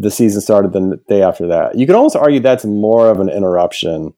the 0.00 0.10
season 0.10 0.40
started 0.40 0.72
the 0.72 1.00
day 1.08 1.22
after 1.22 1.48
that. 1.48 1.76
You 1.76 1.86
could 1.86 1.96
almost 1.96 2.16
argue 2.16 2.40
that's 2.40 2.64
more 2.64 3.10
of 3.10 3.18
an 3.18 3.28
interruption. 3.28 4.14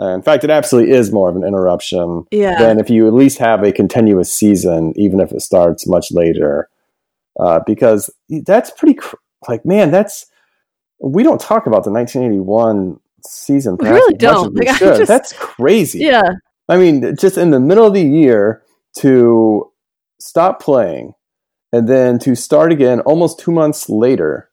Uh, 0.00 0.14
in 0.14 0.22
fact, 0.22 0.44
it 0.44 0.50
absolutely 0.50 0.94
is 0.94 1.12
more 1.12 1.28
of 1.28 1.36
an 1.36 1.44
interruption 1.44 2.24
yeah. 2.30 2.58
than 2.58 2.80
if 2.80 2.88
you 2.88 3.06
at 3.06 3.12
least 3.12 3.38
have 3.38 3.62
a 3.62 3.72
continuous 3.72 4.32
season, 4.32 4.94
even 4.96 5.20
if 5.20 5.30
it 5.32 5.40
starts 5.40 5.86
much 5.86 6.10
later. 6.10 6.70
Uh, 7.38 7.60
because 7.66 8.10
that's 8.28 8.70
pretty 8.70 8.94
cr- 8.94 9.16
like, 9.48 9.64
man, 9.64 9.90
that's 9.90 10.26
we 11.00 11.22
don't 11.22 11.40
talk 11.40 11.66
about 11.66 11.84
the 11.84 11.90
1981 11.90 12.98
season. 13.24 13.76
We 13.78 13.88
really 13.88 14.14
don't. 14.14 14.54
Like, 14.54 14.78
just, 14.78 15.06
that's 15.06 15.32
crazy. 15.34 16.00
Yeah. 16.00 16.32
I 16.68 16.78
mean, 16.78 17.16
just 17.16 17.36
in 17.36 17.50
the 17.50 17.60
middle 17.60 17.86
of 17.86 17.94
the 17.94 18.02
year 18.02 18.62
to 18.98 19.70
stop 20.18 20.62
playing 20.62 21.14
and 21.72 21.88
then 21.88 22.18
to 22.20 22.34
start 22.34 22.72
again 22.72 23.00
almost 23.00 23.38
two 23.38 23.52
months 23.52 23.88
later 23.88 24.49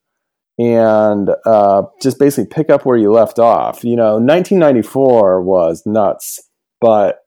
and 0.57 1.29
uh, 1.45 1.83
just 2.01 2.19
basically 2.19 2.47
pick 2.47 2.69
up 2.69 2.85
where 2.85 2.97
you 2.97 3.11
left 3.11 3.39
off. 3.39 3.83
You 3.83 3.95
know, 3.95 4.13
1994 4.13 5.41
was 5.41 5.83
nuts, 5.85 6.41
but 6.81 7.19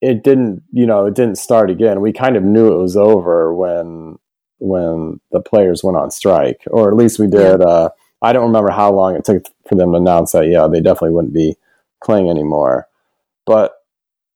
it 0.00 0.22
didn't. 0.22 0.62
You 0.72 0.86
know, 0.86 1.06
it 1.06 1.14
didn't 1.14 1.38
start 1.38 1.70
again. 1.70 2.00
We 2.00 2.12
kind 2.12 2.36
of 2.36 2.42
knew 2.42 2.72
it 2.72 2.82
was 2.82 2.96
over 2.96 3.54
when 3.54 4.16
when 4.58 5.20
the 5.32 5.40
players 5.40 5.82
went 5.82 5.96
on 5.96 6.10
strike, 6.10 6.62
or 6.68 6.88
at 6.90 6.96
least 6.96 7.18
we 7.18 7.26
did. 7.26 7.60
Yeah. 7.60 7.66
Uh, 7.66 7.88
I 8.22 8.32
don't 8.32 8.46
remember 8.46 8.72
how 8.72 8.92
long 8.92 9.14
it 9.14 9.24
took 9.24 9.44
for 9.68 9.74
them 9.74 9.92
to 9.92 9.98
announce 9.98 10.32
that. 10.32 10.48
Yeah, 10.48 10.68
they 10.70 10.80
definitely 10.80 11.10
wouldn't 11.10 11.34
be 11.34 11.56
playing 12.02 12.30
anymore. 12.30 12.88
But 13.44 13.74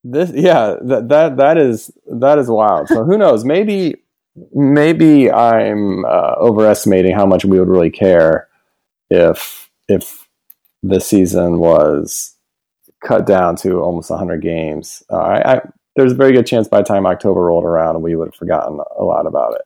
this, 0.05 0.31
yeah, 0.35 0.77
that 0.83 1.09
that 1.09 1.37
that 1.37 1.59
is 1.59 1.90
that 2.07 2.38
is 2.38 2.49
wild. 2.49 2.88
So 2.88 3.05
who 3.05 3.16
knows? 3.16 3.44
Maybe 3.44 3.96
maybe 4.53 5.31
I'm 5.31 6.05
uh, 6.05 6.35
overestimating 6.38 7.14
how 7.14 7.26
much 7.26 7.44
we 7.44 7.59
would 7.59 7.68
really 7.68 7.90
care 7.90 8.48
if 9.11 9.70
if 9.88 10.29
the 10.83 11.00
season 11.00 11.59
was 11.59 12.37
cut 13.05 13.26
down 13.26 13.57
to 13.57 13.81
almost 13.81 14.11
100 14.11 14.42
games. 14.42 15.03
Uh, 15.11 15.16
I, 15.16 15.55
I, 15.55 15.61
there's 15.96 16.12
a 16.12 16.16
very 16.16 16.33
good 16.33 16.46
chance 16.46 16.68
by 16.68 16.79
the 16.79 16.85
time 16.85 17.07
October 17.07 17.42
rolled 17.42 17.64
around, 17.64 18.03
we 18.03 18.14
would 18.14 18.29
have 18.29 18.35
forgotten 18.35 18.79
a 18.98 19.05
lot 19.05 19.26
about 19.26 19.55
it. 19.55 19.62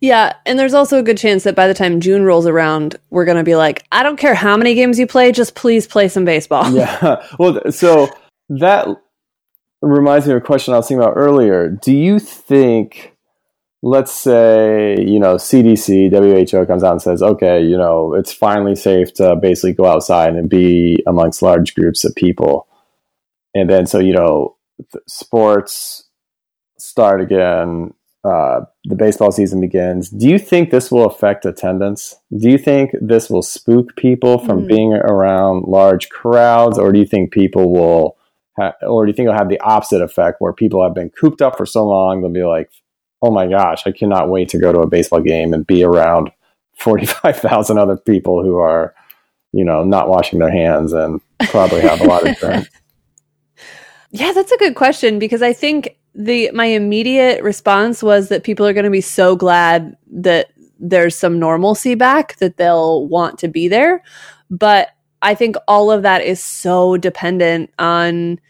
Yeah, 0.00 0.32
and 0.46 0.58
there's 0.58 0.72
also 0.72 0.98
a 0.98 1.02
good 1.02 1.18
chance 1.18 1.44
that 1.44 1.54
by 1.54 1.68
the 1.68 1.74
time 1.74 2.00
June 2.00 2.24
rolls 2.24 2.46
around, 2.46 2.96
we're 3.10 3.26
going 3.26 3.36
to 3.36 3.44
be 3.44 3.54
like, 3.54 3.84
I 3.92 4.02
don't 4.02 4.16
care 4.16 4.34
how 4.34 4.56
many 4.56 4.74
games 4.74 4.98
you 4.98 5.06
play, 5.06 5.30
just 5.30 5.54
please 5.54 5.86
play 5.86 6.08
some 6.08 6.24
baseball. 6.24 6.70
Yeah. 6.70 7.22
Well, 7.38 7.70
so 7.70 8.08
that 8.48 8.88
reminds 9.82 10.26
me 10.26 10.32
of 10.32 10.38
a 10.38 10.44
question 10.44 10.72
I 10.72 10.78
was 10.78 10.88
thinking 10.88 11.02
about 11.02 11.16
earlier. 11.16 11.68
Do 11.68 11.92
you 11.92 12.18
think 12.18 13.09
let's 13.82 14.12
say 14.12 14.96
you 14.98 15.18
know 15.18 15.36
CDC 15.36 16.10
WHO 16.10 16.66
comes 16.66 16.84
out 16.84 16.92
and 16.92 17.02
says 17.02 17.22
okay 17.22 17.62
you 17.62 17.78
know 17.78 18.14
it's 18.14 18.32
finally 18.32 18.76
safe 18.76 19.12
to 19.14 19.36
basically 19.36 19.72
go 19.72 19.86
outside 19.86 20.34
and 20.34 20.48
be 20.48 21.02
amongst 21.06 21.42
large 21.42 21.74
groups 21.74 22.04
of 22.04 22.14
people. 22.14 22.66
And 23.54 23.68
then 23.68 23.86
so 23.86 23.98
you 23.98 24.12
know 24.12 24.56
sports 25.06 26.08
start 26.78 27.20
again 27.20 27.92
uh, 28.22 28.60
the 28.84 28.96
baseball 28.96 29.32
season 29.32 29.62
begins. 29.62 30.10
Do 30.10 30.28
you 30.28 30.38
think 30.38 30.70
this 30.70 30.90
will 30.90 31.06
affect 31.06 31.46
attendance? 31.46 32.16
Do 32.36 32.50
you 32.50 32.58
think 32.58 32.90
this 33.00 33.30
will 33.30 33.42
spook 33.42 33.96
people 33.96 34.38
from 34.38 34.64
mm. 34.64 34.68
being 34.68 34.92
around 34.92 35.64
large 35.64 36.10
crowds 36.10 36.78
or 36.78 36.92
do 36.92 36.98
you 36.98 37.06
think 37.06 37.32
people 37.32 37.72
will 37.72 38.18
ha- 38.58 38.74
or 38.82 39.06
do 39.06 39.10
you 39.10 39.14
think 39.14 39.26
it'll 39.26 39.38
have 39.38 39.48
the 39.48 39.60
opposite 39.60 40.02
effect 40.02 40.36
where 40.38 40.52
people 40.52 40.82
have 40.82 40.94
been 40.94 41.08
cooped 41.08 41.40
up 41.40 41.56
for 41.56 41.64
so 41.64 41.86
long 41.86 42.20
they'll 42.20 42.30
be 42.30 42.42
like 42.42 42.70
oh 43.22 43.30
my 43.30 43.46
gosh, 43.46 43.86
I 43.86 43.92
cannot 43.92 44.28
wait 44.28 44.48
to 44.50 44.58
go 44.58 44.72
to 44.72 44.80
a 44.80 44.86
baseball 44.86 45.20
game 45.20 45.52
and 45.52 45.66
be 45.66 45.84
around 45.84 46.30
45,000 46.78 47.78
other 47.78 47.96
people 47.96 48.42
who 48.42 48.58
are, 48.58 48.94
you 49.52 49.64
know, 49.64 49.84
not 49.84 50.08
washing 50.08 50.38
their 50.38 50.50
hands 50.50 50.92
and 50.92 51.20
probably 51.50 51.82
have 51.82 52.00
a 52.00 52.04
lot 52.04 52.26
of 52.26 52.36
germs. 52.40 52.68
Yeah, 54.12 54.32
that's 54.32 54.50
a 54.50 54.56
good 54.56 54.74
question 54.74 55.18
because 55.18 55.42
I 55.42 55.52
think 55.52 55.96
the 56.14 56.50
my 56.52 56.64
immediate 56.64 57.42
response 57.44 58.02
was 58.02 58.28
that 58.28 58.42
people 58.42 58.66
are 58.66 58.72
going 58.72 58.84
to 58.84 58.90
be 58.90 59.00
so 59.00 59.36
glad 59.36 59.96
that 60.10 60.50
there's 60.80 61.14
some 61.14 61.38
normalcy 61.38 61.94
back 61.94 62.36
that 62.36 62.56
they'll 62.56 63.06
want 63.06 63.38
to 63.38 63.48
be 63.48 63.68
there. 63.68 64.02
But 64.50 64.88
I 65.22 65.34
think 65.34 65.56
all 65.68 65.90
of 65.90 66.02
that 66.02 66.22
is 66.22 66.42
so 66.42 66.96
dependent 66.96 67.70
on 67.78 68.40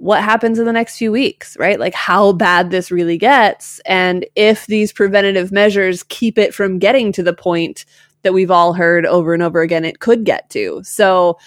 what 0.00 0.24
happens 0.24 0.58
in 0.58 0.64
the 0.64 0.72
next 0.72 0.96
few 0.96 1.12
weeks, 1.12 1.58
right? 1.58 1.78
Like 1.78 1.92
how 1.92 2.32
bad 2.32 2.70
this 2.70 2.90
really 2.90 3.18
gets. 3.18 3.80
And 3.84 4.24
if 4.34 4.66
these 4.66 4.94
preventative 4.94 5.52
measures 5.52 6.02
keep 6.04 6.38
it 6.38 6.54
from 6.54 6.78
getting 6.78 7.12
to 7.12 7.22
the 7.22 7.34
point 7.34 7.84
that 8.22 8.32
we've 8.32 8.50
all 8.50 8.72
heard 8.72 9.04
over 9.04 9.34
and 9.34 9.42
over 9.42 9.60
again 9.60 9.84
it 9.84 10.00
could 10.00 10.24
get 10.24 10.48
to. 10.50 10.80
So 10.84 11.38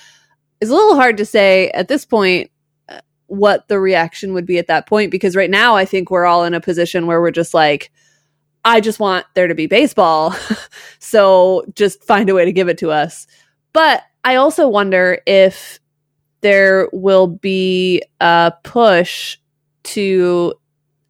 it's 0.61 0.69
a 0.69 0.75
little 0.75 0.95
hard 0.95 1.17
to 1.17 1.25
say 1.25 1.71
at 1.71 1.87
this 1.87 2.05
point 2.05 2.51
uh, 2.89 2.99
what 3.25 3.67
the 3.69 3.79
reaction 3.79 4.35
would 4.35 4.45
be 4.45 4.59
at 4.59 4.67
that 4.67 4.85
point 4.85 5.09
because 5.09 5.35
right 5.35 5.49
now 5.49 5.75
I 5.75 5.85
think 5.85 6.11
we're 6.11 6.25
all 6.25 6.43
in 6.43 6.53
a 6.53 6.61
position 6.61 7.07
where 7.07 7.21
we're 7.21 7.31
just 7.31 7.55
like, 7.55 7.91
I 8.63 8.81
just 8.81 8.99
want 8.99 9.25
there 9.33 9.47
to 9.47 9.55
be 9.55 9.65
baseball. 9.65 10.35
so 10.99 11.65
just 11.73 12.03
find 12.03 12.29
a 12.29 12.35
way 12.35 12.45
to 12.45 12.53
give 12.53 12.69
it 12.69 12.77
to 12.77 12.91
us. 12.91 13.25
But 13.73 14.03
I 14.23 14.35
also 14.35 14.67
wonder 14.67 15.23
if 15.25 15.79
there 16.43 16.87
will 16.93 17.25
be 17.27 18.03
a 18.21 18.53
push 18.63 19.37
to 19.83 20.53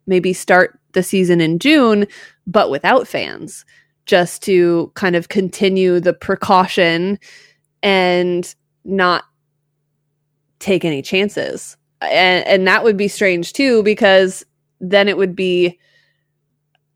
maybe 0.07 0.31
start 0.31 0.79
the 0.93 1.03
season 1.03 1.41
in 1.41 1.59
June, 1.59 2.07
but 2.47 2.69
without 2.69 3.07
fans, 3.07 3.65
just 4.05 4.41
to 4.43 4.91
kind 4.95 5.15
of 5.15 5.29
continue 5.29 5.99
the 5.99 6.13
precaution 6.13 7.19
and 7.81 8.55
not 8.85 9.23
take 10.59 10.85
any 10.85 11.01
chances. 11.01 11.77
And, 12.01 12.45
and 12.47 12.67
that 12.67 12.83
would 12.83 12.97
be 12.97 13.07
strange 13.07 13.53
too, 13.53 13.83
because 13.83 14.45
then 14.79 15.07
it 15.07 15.17
would 15.17 15.35
be, 15.35 15.79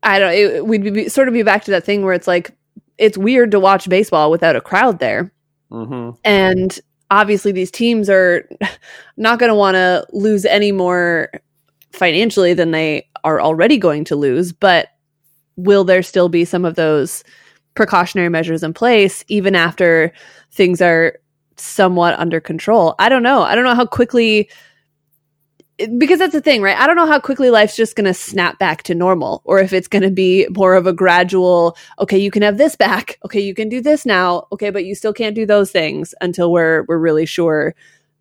I 0.02 0.18
don't, 0.18 0.32
it, 0.32 0.66
we'd 0.66 0.94
be 0.94 1.08
sort 1.08 1.28
of 1.28 1.34
be 1.34 1.42
back 1.42 1.64
to 1.64 1.70
that 1.72 1.84
thing 1.84 2.04
where 2.04 2.14
it's 2.14 2.26
like, 2.26 2.56
it's 2.98 3.18
weird 3.18 3.50
to 3.52 3.60
watch 3.60 3.88
baseball 3.88 4.30
without 4.30 4.56
a 4.56 4.60
crowd 4.60 4.98
there. 4.98 5.32
Mm-hmm. 5.70 6.18
And 6.24 6.78
obviously 7.10 7.52
these 7.52 7.70
teams 7.70 8.08
are 8.10 8.48
not 9.16 9.38
going 9.38 9.50
to 9.50 9.54
want 9.54 9.74
to 9.74 10.06
lose 10.12 10.44
any 10.44 10.72
more 10.72 11.30
financially 11.92 12.54
than 12.54 12.70
they 12.70 13.08
are 13.24 13.40
already 13.40 13.78
going 13.78 14.04
to 14.04 14.16
lose 14.16 14.52
but 14.52 14.88
will 15.56 15.84
there 15.84 16.02
still 16.02 16.28
be 16.28 16.44
some 16.44 16.64
of 16.64 16.76
those 16.76 17.24
precautionary 17.74 18.28
measures 18.28 18.62
in 18.62 18.72
place 18.72 19.24
even 19.28 19.54
after 19.54 20.12
things 20.52 20.80
are 20.80 21.18
somewhat 21.56 22.18
under 22.18 22.40
control? 22.40 22.94
I 22.98 23.08
don't 23.08 23.22
know. 23.22 23.42
I 23.42 23.54
don't 23.54 23.64
know 23.64 23.74
how 23.74 23.86
quickly 23.86 24.48
because 25.96 26.18
that's 26.18 26.32
the 26.32 26.40
thing, 26.40 26.60
right? 26.60 26.76
I 26.76 26.86
don't 26.86 26.96
know 26.96 27.06
how 27.06 27.20
quickly 27.20 27.50
life's 27.50 27.76
just 27.76 27.94
going 27.94 28.06
to 28.06 28.14
snap 28.14 28.58
back 28.58 28.82
to 28.84 28.94
normal 28.94 29.42
or 29.44 29.60
if 29.60 29.72
it's 29.72 29.86
going 29.86 30.02
to 30.02 30.10
be 30.10 30.48
more 30.50 30.74
of 30.74 30.86
a 30.86 30.92
gradual, 30.92 31.76
okay, 32.00 32.18
you 32.18 32.30
can 32.30 32.42
have 32.42 32.58
this 32.58 32.76
back. 32.76 33.18
Okay, 33.28 33.40
you 33.40 33.54
can 33.54 33.68
do 33.68 33.82
this 33.82 34.06
now. 34.06 34.46
Okay, 34.52 34.70
but 34.70 34.86
you 34.86 34.94
still 34.94 35.12
can't 35.12 35.34
do 35.34 35.44
those 35.44 35.70
things 35.70 36.14
until 36.22 36.50
we're 36.50 36.84
we're 36.88 36.96
really 36.96 37.26
sure 37.26 37.74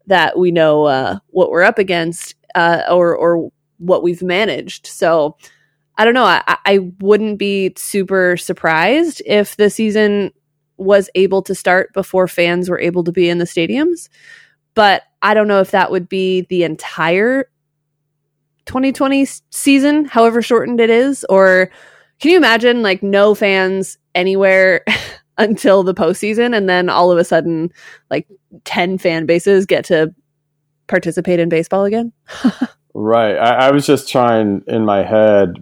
that 0.07 0.37
we 0.37 0.51
know 0.51 0.83
uh, 0.83 1.19
what 1.27 1.49
we're 1.49 1.63
up 1.63 1.79
against 1.79 2.35
uh, 2.53 2.81
or 2.89 3.15
or 3.15 3.49
what 3.77 4.03
we've 4.03 4.21
managed. 4.21 4.85
So, 4.85 5.37
I 5.97 6.03
don't 6.03 6.13
know. 6.13 6.25
I, 6.25 6.41
I 6.65 6.91
wouldn't 6.99 7.39
be 7.39 7.73
super 7.77 8.35
surprised 8.35 9.21
if 9.25 9.55
the 9.55 9.69
season 9.69 10.33
was 10.75 11.09
able 11.15 11.41
to 11.43 11.55
start 11.55 11.93
before 11.93 12.27
fans 12.27 12.69
were 12.69 12.79
able 12.79 13.05
to 13.05 13.13
be 13.13 13.29
in 13.29 13.37
the 13.37 13.45
stadiums 13.45 14.09
but 14.77 15.01
I 15.23 15.33
don't 15.33 15.47
know 15.47 15.59
if 15.59 15.71
that 15.71 15.89
would 15.89 16.07
be 16.07 16.41
the 16.49 16.63
entire 16.63 17.49
2020 18.67 19.27
season, 19.49 20.05
however 20.05 20.39
shortened 20.43 20.79
it 20.79 20.91
is. 20.91 21.25
Or 21.29 21.71
can 22.19 22.29
you 22.29 22.37
imagine 22.37 22.83
like 22.83 23.01
no 23.01 23.33
fans 23.33 23.97
anywhere 24.13 24.85
until 25.39 25.81
the 25.81 25.95
postseason 25.95 26.55
and 26.55 26.69
then 26.69 26.89
all 26.89 27.11
of 27.11 27.17
a 27.17 27.23
sudden 27.23 27.71
like 28.11 28.27
10 28.65 28.99
fan 28.99 29.25
bases 29.25 29.65
get 29.65 29.83
to 29.85 30.13
participate 30.85 31.39
in 31.39 31.49
baseball 31.49 31.85
again? 31.85 32.13
right. 32.93 33.35
I, 33.35 33.69
I 33.69 33.71
was 33.71 33.87
just 33.87 34.07
trying 34.07 34.61
in 34.67 34.85
my 34.85 35.01
head 35.01 35.55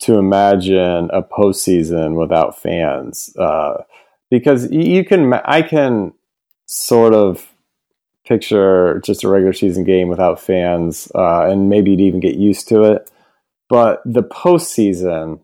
to 0.00 0.18
imagine 0.18 1.10
a 1.12 1.22
postseason 1.22 2.18
without 2.18 2.60
fans. 2.60 3.32
Uh, 3.38 3.84
because 4.32 4.68
you 4.72 5.04
can, 5.04 5.32
I 5.32 5.62
can 5.62 6.12
sort 6.66 7.14
of 7.14 7.54
picture 8.28 9.00
just 9.04 9.24
a 9.24 9.28
regular 9.28 9.54
season 9.54 9.84
game 9.84 10.08
without 10.08 10.40
fans, 10.40 11.10
uh, 11.14 11.46
and 11.48 11.68
maybe 11.68 11.90
you'd 11.90 12.00
even 12.00 12.20
get 12.20 12.36
used 12.36 12.68
to 12.68 12.84
it. 12.84 13.10
But 13.68 14.02
the 14.04 14.22
postseason, 14.22 15.40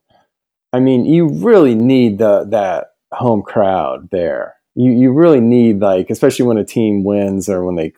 I 0.73 0.81
mean, 0.81 1.07
you 1.07 1.29
really 1.29 1.75
need 1.75 2.19
the 2.19 2.45
that 2.51 2.93
home 3.13 3.43
crowd 3.43 4.11
there. 4.11 4.57
You 4.75 4.91
you 4.93 5.13
really 5.13 5.41
need 5.41 5.81
like, 5.81 6.11
especially 6.11 6.47
when 6.47 6.59
a 6.59 6.65
team 6.65 7.05
wins 7.05 7.49
or 7.49 7.65
when 7.65 7.77
they 7.77 7.93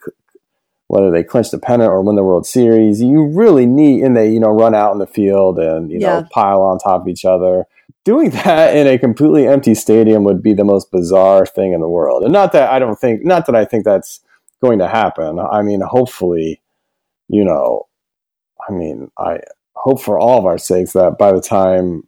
whether 0.89 1.11
they 1.11 1.25
clinch 1.25 1.51
the 1.51 1.59
pennant 1.59 1.91
or 1.91 2.01
win 2.03 2.15
the 2.15 2.23
World 2.23 2.47
Series, 2.47 3.03
you 3.03 3.27
really 3.27 3.67
need 3.67 4.03
and 4.03 4.17
they 4.17 4.31
you 4.31 4.41
know 4.41 4.51
run 4.51 4.75
out 4.75 4.93
in 4.93 4.99
the 4.99 5.07
field 5.07 5.59
and 5.59 5.91
you 5.91 5.99
yeah. 6.01 6.21
know 6.21 6.29
pile 6.31 6.63
on 6.63 6.79
top 6.79 7.03
of 7.03 7.09
each 7.09 7.25
other. 7.25 7.65
Doing 8.05 8.31
that 8.45 8.77
in 8.77 8.87
a 8.87 8.99
completely 8.99 9.49
empty 9.49 9.75
stadium 9.75 10.23
would 10.25 10.43
be 10.43 10.55
the 10.55 10.65
most 10.65 10.93
bizarre 10.93 11.45
thing 11.45 11.73
in 11.73 11.81
the 11.81 11.89
world. 11.89 12.23
And 12.23 12.33
not 12.33 12.53
that 12.53 12.71
I 12.71 12.79
don't 12.79 12.99
think, 12.99 13.25
not 13.25 13.47
that 13.47 13.57
I 13.57 13.65
think 13.65 13.85
that's 13.85 14.21
going 14.63 14.79
to 14.79 14.89
happen. 14.89 15.39
I 15.39 15.63
mean, 15.63 15.81
hopefully, 15.81 16.63
you 17.29 17.45
know, 17.45 17.87
I 18.69 18.73
mean, 18.73 19.11
I 19.19 19.39
hope 19.75 20.01
for 20.01 20.19
all 20.19 20.39
of 20.39 20.47
our 20.47 20.59
sakes 20.59 20.93
that 20.93 21.19
by 21.19 21.33
the 21.33 21.41
time 21.41 22.03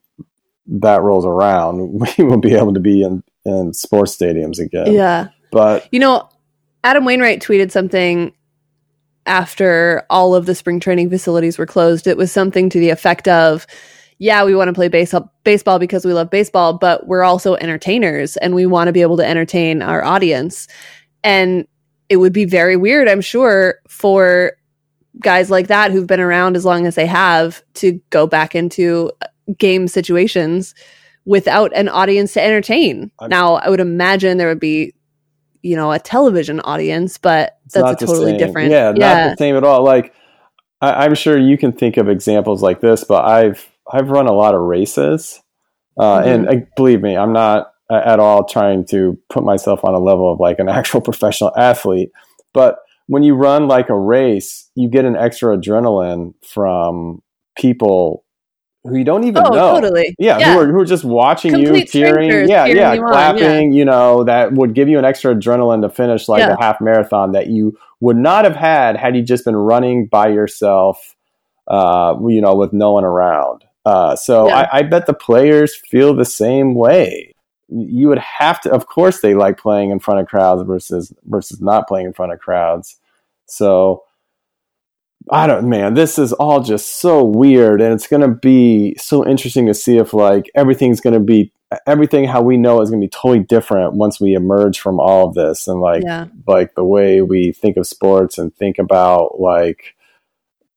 that 0.67 1.03
rolls 1.03 1.27
around, 1.27 1.93
we 2.19 2.25
will 2.25 2.41
be 2.41 2.55
able 2.55 2.75
to 2.75 2.81
be 2.81 3.03
in, 3.03 3.23
in 3.45 3.73
sports 3.73 4.17
stadiums 4.17 4.59
again. 4.59 4.93
Yeah. 4.93 5.29
But, 5.51 5.89
you 5.93 5.99
know, 5.99 6.29
Adam 6.85 7.05
Wainwright 7.05 7.41
tweeted 7.41 7.71
something 7.71 8.33
after 9.27 10.07
all 10.09 10.35
of 10.35 10.47
the 10.47 10.55
spring 10.55 10.81
training 10.81 11.11
facilities 11.11 11.59
were 11.59 11.67
closed. 11.67 12.07
It 12.07 12.17
was 12.17 12.33
something 12.33 12.71
to 12.71 12.81
the 12.81 12.91
effect 12.91 13.29
of, 13.29 13.67
yeah, 14.19 14.45
we 14.45 14.55
want 14.55 14.69
to 14.69 14.73
play 14.73 14.89
baseball 14.89 15.33
baseball 15.45 15.79
because 15.79 16.05
we 16.05 16.13
love 16.13 16.31
baseball, 16.31 16.73
but 16.73 17.07
we're 17.07 17.23
also 17.23 17.55
entertainers 17.55 18.37
and 18.39 18.55
we 18.55 18.67
want 18.67 18.89
to 18.89 18.93
be 18.93 19.03
able 19.03 19.17
to 19.19 19.27
entertain 19.27 19.81
our 19.83 20.03
audience. 20.03 20.67
And 21.23 21.67
it 22.09 22.17
would 22.17 22.33
be 22.33 22.45
very 22.45 22.77
weird, 22.77 23.09
I'm 23.09 23.21
sure, 23.21 23.77
for 23.89 24.53
guys 25.21 25.51
like 25.51 25.69
that 25.69 25.91
who've 25.91 26.07
been 26.07 26.21
around 26.21 26.57
as 26.57 26.65
long 26.65 26.87
as 26.87 26.95
they 26.95 27.07
have 27.07 27.63
to 27.75 28.01
go 28.11 28.27
back 28.27 28.55
into 28.55 29.11
game 29.59 29.89
situations 29.89 30.75
without 31.25 31.73
an 31.75 31.89
audience 31.89 32.33
to 32.35 32.43
entertain. 32.43 33.11
I'm, 33.19 33.29
now, 33.29 33.55
I 33.55 33.69
would 33.69 33.81
imagine 33.81 34.39
there 34.39 34.49
would 34.49 34.61
be, 34.61 34.95
you 35.63 35.77
know, 35.77 35.93
a 35.93 35.99
television 35.99 36.61
audience, 36.61 37.19
but 37.19 37.59
that's 37.73 38.03
a 38.03 38.07
totally 38.07 38.37
different. 38.37 38.71
Yeah, 38.71 38.93
yeah, 38.97 39.27
not 39.27 39.31
the 39.31 39.37
same 39.39 39.57
at 39.57 39.65
all. 39.65 39.85
Like, 39.85 40.15
I, 40.81 41.05
am 41.05 41.15
sure 41.15 41.37
you 41.37 41.59
can 41.59 41.73
think 41.73 41.97
of 41.97 42.09
examples 42.09 42.63
like 42.63 42.81
this, 42.81 43.05
but 43.05 43.25
I've 43.25 43.69
I've 43.91 44.11
run 44.11 44.29
a 44.29 44.33
lot 44.33 44.55
of 44.55 44.61
races, 44.61 45.43
uh, 45.99 46.21
mm-hmm. 46.21 46.29
and 46.29 46.49
uh, 46.49 46.67
believe 46.77 47.03
me, 47.03 47.17
I'm 47.17 47.33
not 47.33 47.73
at 47.91 48.21
all 48.21 48.45
trying 48.45 48.85
to 48.87 49.19
put 49.31 49.45
myself 49.45 49.85
on 49.85 49.95
a 49.95 49.99
level 49.99 50.33
of 50.33 50.41
like 50.41 50.59
an 50.59 50.69
actual 50.69 51.01
professional 51.01 51.53
athlete, 51.57 52.11
but 52.53 52.79
when 53.09 53.23
you 53.23 53.35
run 53.35 53.69
like 53.69 53.89
a 53.89 53.99
race, 53.99 54.71
you 54.75 54.89
get 54.89 55.05
an 55.05 55.17
extra 55.17 55.57
adrenaline 55.57 56.35
from 56.45 57.23
people 57.57 58.25
who 58.85 58.97
you 58.97 59.05
don't 59.05 59.25
even 59.25 59.43
oh, 59.45 59.51
know. 59.51 59.75
Totally. 59.75 60.15
Yeah, 60.19 60.39
yeah, 60.39 60.53
Who, 60.53 60.61
are, 60.61 60.67
who 60.67 60.81
are 60.81 60.85
just 60.85 61.05
watching 61.05 61.53
Complete 61.53 61.93
you, 61.95 62.01
cheering. 62.01 62.49
Yeah, 62.49 62.67
yeah, 62.67 62.97
clapping. 62.97 63.73
Yeah. 63.73 63.79
You 63.79 63.85
know, 63.85 64.25
that 64.25 64.53
would 64.53 64.75
give 64.75 64.89
you 64.89 64.99
an 64.99 65.05
extra 65.05 65.35
adrenaline 65.35 65.83
to 65.83 65.89
finish 65.89 66.29
like 66.29 66.41
yeah. 66.41 66.55
a 66.55 66.63
half 66.63 66.81
marathon 66.81 67.33
that 67.33 67.49
you 67.49 67.77
would 68.01 68.17
not 68.17 68.45
have 68.45 68.57
had 68.57 68.97
had 68.97 69.17
you 69.17 69.23
just 69.23 69.45
been 69.45 69.57
running 69.57 70.07
by 70.07 70.29
yourself, 70.29 71.17
uh, 71.67 72.15
you 72.29 72.41
know, 72.41 72.55
with 72.55 72.73
no 72.73 72.93
one 72.93 73.05
around. 73.05 73.65
Uh, 73.85 74.15
so. 74.17 74.51
I, 74.51 74.79
I 74.79 74.83
bet 74.83 75.07
the 75.07 75.15
players 75.15 75.75
feel 75.75 76.15
the 76.15 76.27
same 76.27 76.75
way. 76.75 77.35
You 77.69 78.09
would 78.09 78.19
have 78.19 78.61
to, 78.63 78.73
of 78.73 78.87
course, 78.87 79.21
they 79.21 79.35
like 79.35 79.59
playing 79.59 79.91
in 79.91 79.99
front 79.99 80.21
of 80.21 80.27
crowds 80.27 80.63
versus 80.63 81.13
versus 81.25 81.61
not 81.61 81.87
playing 81.87 82.07
in 82.07 82.13
front 82.13 82.33
of 82.33 82.39
crowds. 82.39 82.97
So 83.47 84.05
I 85.31 85.47
don't, 85.47 85.69
man, 85.69 85.95
this 85.95 86.19
is 86.19 86.33
all 86.33 86.63
just 86.63 87.01
so 87.01 87.25
weird. 87.25 87.81
And 87.81 87.93
it's 87.93 88.07
going 88.07 88.23
to 88.23 88.29
be 88.29 88.95
so 88.97 89.27
interesting 89.27 89.67
to 89.67 89.75
see 89.75 89.99
if 89.99 90.15
like 90.15 90.51
everything's 90.55 91.01
going 91.01 91.15
to 91.15 91.21
be, 91.21 91.53
everything 91.87 92.25
how 92.25 92.41
we 92.41 92.57
know 92.57 92.81
is 92.81 92.91
going 92.91 93.01
to 93.01 93.05
be 93.05 93.11
totally 93.11 93.41
different 93.41 93.95
once 93.95 94.21
we 94.21 94.35
emerge 94.35 94.79
from 94.79 95.01
all 95.01 95.29
of 95.29 95.35
this. 95.35 95.69
And 95.69 95.81
like, 95.81 96.03
yeah. 96.03 96.27
like 96.47 96.75
the 96.75 96.85
way 96.85 97.21
we 97.21 97.53
think 97.53 97.77
of 97.77 97.87
sports 97.87 98.39
and 98.39 98.55
think 98.55 98.79
about 98.79 99.41
like 99.41 99.95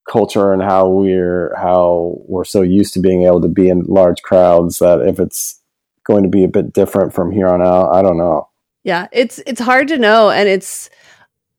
culture 0.09 0.51
and 0.51 0.61
how 0.61 0.89
we're, 0.89 1.55
how 1.55 2.17
we're 2.27 2.43
so 2.43 2.61
used 2.61 2.93
to 2.95 2.99
being 2.99 3.23
able 3.23 3.41
to 3.41 3.47
be 3.47 3.69
in 3.69 3.83
large 3.83 4.21
crowds 4.21 4.79
that 4.79 5.01
if 5.01 5.19
it's 5.19 5.60
going 6.05 6.23
to 6.23 6.29
be 6.29 6.43
a 6.43 6.49
bit 6.49 6.73
different 6.73 7.13
from 7.13 7.31
here 7.31 7.47
on 7.47 7.61
out, 7.61 7.91
I 7.93 8.01
don't 8.01 8.17
know. 8.17 8.49
Yeah. 8.83 9.07
It's, 9.11 9.39
it's 9.45 9.61
hard 9.61 9.87
to 9.89 9.97
know. 9.97 10.29
And 10.29 10.49
it's, 10.49 10.89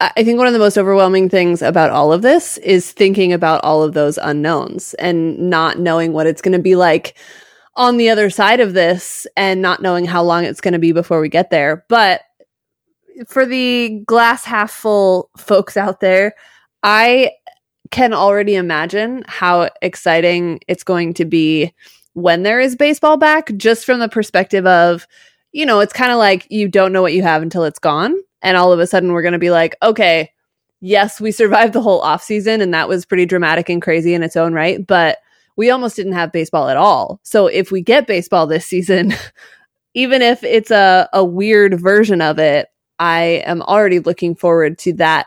I 0.00 0.24
think 0.24 0.38
one 0.38 0.48
of 0.48 0.52
the 0.52 0.58
most 0.58 0.76
overwhelming 0.76 1.28
things 1.28 1.62
about 1.62 1.90
all 1.90 2.12
of 2.12 2.22
this 2.22 2.58
is 2.58 2.90
thinking 2.90 3.32
about 3.32 3.62
all 3.62 3.84
of 3.84 3.94
those 3.94 4.18
unknowns 4.18 4.94
and 4.94 5.38
not 5.38 5.78
knowing 5.78 6.12
what 6.12 6.26
it's 6.26 6.42
going 6.42 6.56
to 6.56 6.58
be 6.58 6.74
like 6.74 7.16
on 7.76 7.96
the 7.96 8.10
other 8.10 8.28
side 8.28 8.58
of 8.58 8.74
this 8.74 9.26
and 9.36 9.62
not 9.62 9.80
knowing 9.80 10.04
how 10.04 10.22
long 10.22 10.44
it's 10.44 10.60
going 10.60 10.72
to 10.72 10.80
be 10.80 10.90
before 10.90 11.20
we 11.20 11.28
get 11.28 11.50
there. 11.50 11.84
But 11.88 12.22
for 13.28 13.46
the 13.46 14.02
glass 14.06 14.44
half 14.44 14.72
full 14.72 15.30
folks 15.36 15.76
out 15.76 16.00
there, 16.00 16.34
I 16.82 17.30
can 17.92 18.12
already 18.12 18.56
imagine 18.56 19.22
how 19.28 19.70
exciting 19.82 20.60
it's 20.66 20.82
going 20.82 21.14
to 21.14 21.24
be 21.24 21.72
when 22.14 22.42
there 22.42 22.60
is 22.60 22.76
baseball 22.76 23.16
back, 23.16 23.50
just 23.56 23.84
from 23.84 24.00
the 24.00 24.08
perspective 24.08 24.66
of, 24.66 25.06
you 25.52 25.66
know, 25.66 25.80
it's 25.80 25.92
kind 25.92 26.12
of 26.12 26.18
like 26.18 26.46
you 26.50 26.68
don't 26.68 26.92
know 26.92 27.02
what 27.02 27.14
you 27.14 27.22
have 27.22 27.42
until 27.42 27.64
it's 27.64 27.78
gone 27.78 28.16
and 28.42 28.56
all 28.56 28.72
of 28.72 28.80
a 28.80 28.86
sudden 28.86 29.12
we're 29.12 29.22
going 29.22 29.32
to 29.32 29.38
be 29.38 29.50
like, 29.50 29.76
okay, 29.82 30.30
yes, 30.80 31.20
we 31.20 31.30
survived 31.32 31.72
the 31.72 31.82
whole 31.82 32.00
off 32.00 32.22
season 32.22 32.60
and 32.60 32.74
that 32.74 32.88
was 32.88 33.06
pretty 33.06 33.26
dramatic 33.26 33.68
and 33.68 33.82
crazy 33.82 34.14
in 34.14 34.22
its 34.22 34.36
own 34.36 34.52
right, 34.52 34.86
but 34.86 35.18
we 35.56 35.70
almost 35.70 35.96
didn't 35.96 36.14
have 36.14 36.32
baseball 36.32 36.68
at 36.68 36.76
all. 36.76 37.20
So 37.22 37.46
if 37.46 37.70
we 37.70 37.82
get 37.82 38.06
baseball 38.06 38.46
this 38.46 38.66
season, 38.66 39.14
even 39.94 40.22
if 40.22 40.42
it's 40.42 40.70
a, 40.70 41.08
a 41.12 41.24
weird 41.24 41.78
version 41.78 42.20
of 42.20 42.38
it, 42.38 42.68
I 42.98 43.42
am 43.46 43.62
already 43.62 43.98
looking 43.98 44.34
forward 44.34 44.78
to 44.78 44.94
that 44.94 45.26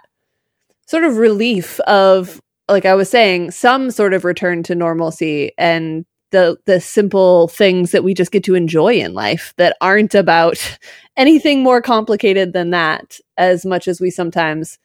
sort 0.87 1.03
of 1.03 1.17
relief 1.17 1.79
of, 1.81 2.41
like 2.67 2.85
I 2.85 2.95
was 2.95 3.09
saying, 3.09 3.51
some 3.51 3.91
sort 3.91 4.13
of 4.13 4.23
return 4.23 4.63
to 4.63 4.75
normalcy 4.75 5.51
and 5.57 6.05
the 6.35 6.57
the 6.65 6.81
simple 6.81 7.47
things 7.47 7.91
that 7.91 8.03
we 8.03 8.13
just 8.13 8.33
get 8.33 8.43
to 8.43 8.55
enjoy 8.55 8.95
in 8.95 9.13
life 9.13 9.53
that 9.55 9.77
aren't 9.79 10.13
about 10.13 10.77
anything 11.17 11.63
more 11.63 11.81
complicated 11.81 12.51
than 12.51 12.71
that 12.71 13.19
as 13.37 13.65
much 13.65 13.87
as 13.87 14.01
we 14.01 14.09
sometimes 14.09 14.77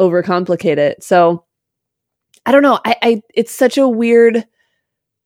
overcomplicate 0.00 0.78
it. 0.78 1.02
So 1.02 1.44
i 2.44 2.50
don't 2.50 2.62
know. 2.62 2.80
I, 2.84 2.96
I 3.02 3.22
it's 3.32 3.52
such 3.52 3.78
a 3.78 3.88
weird 3.88 4.44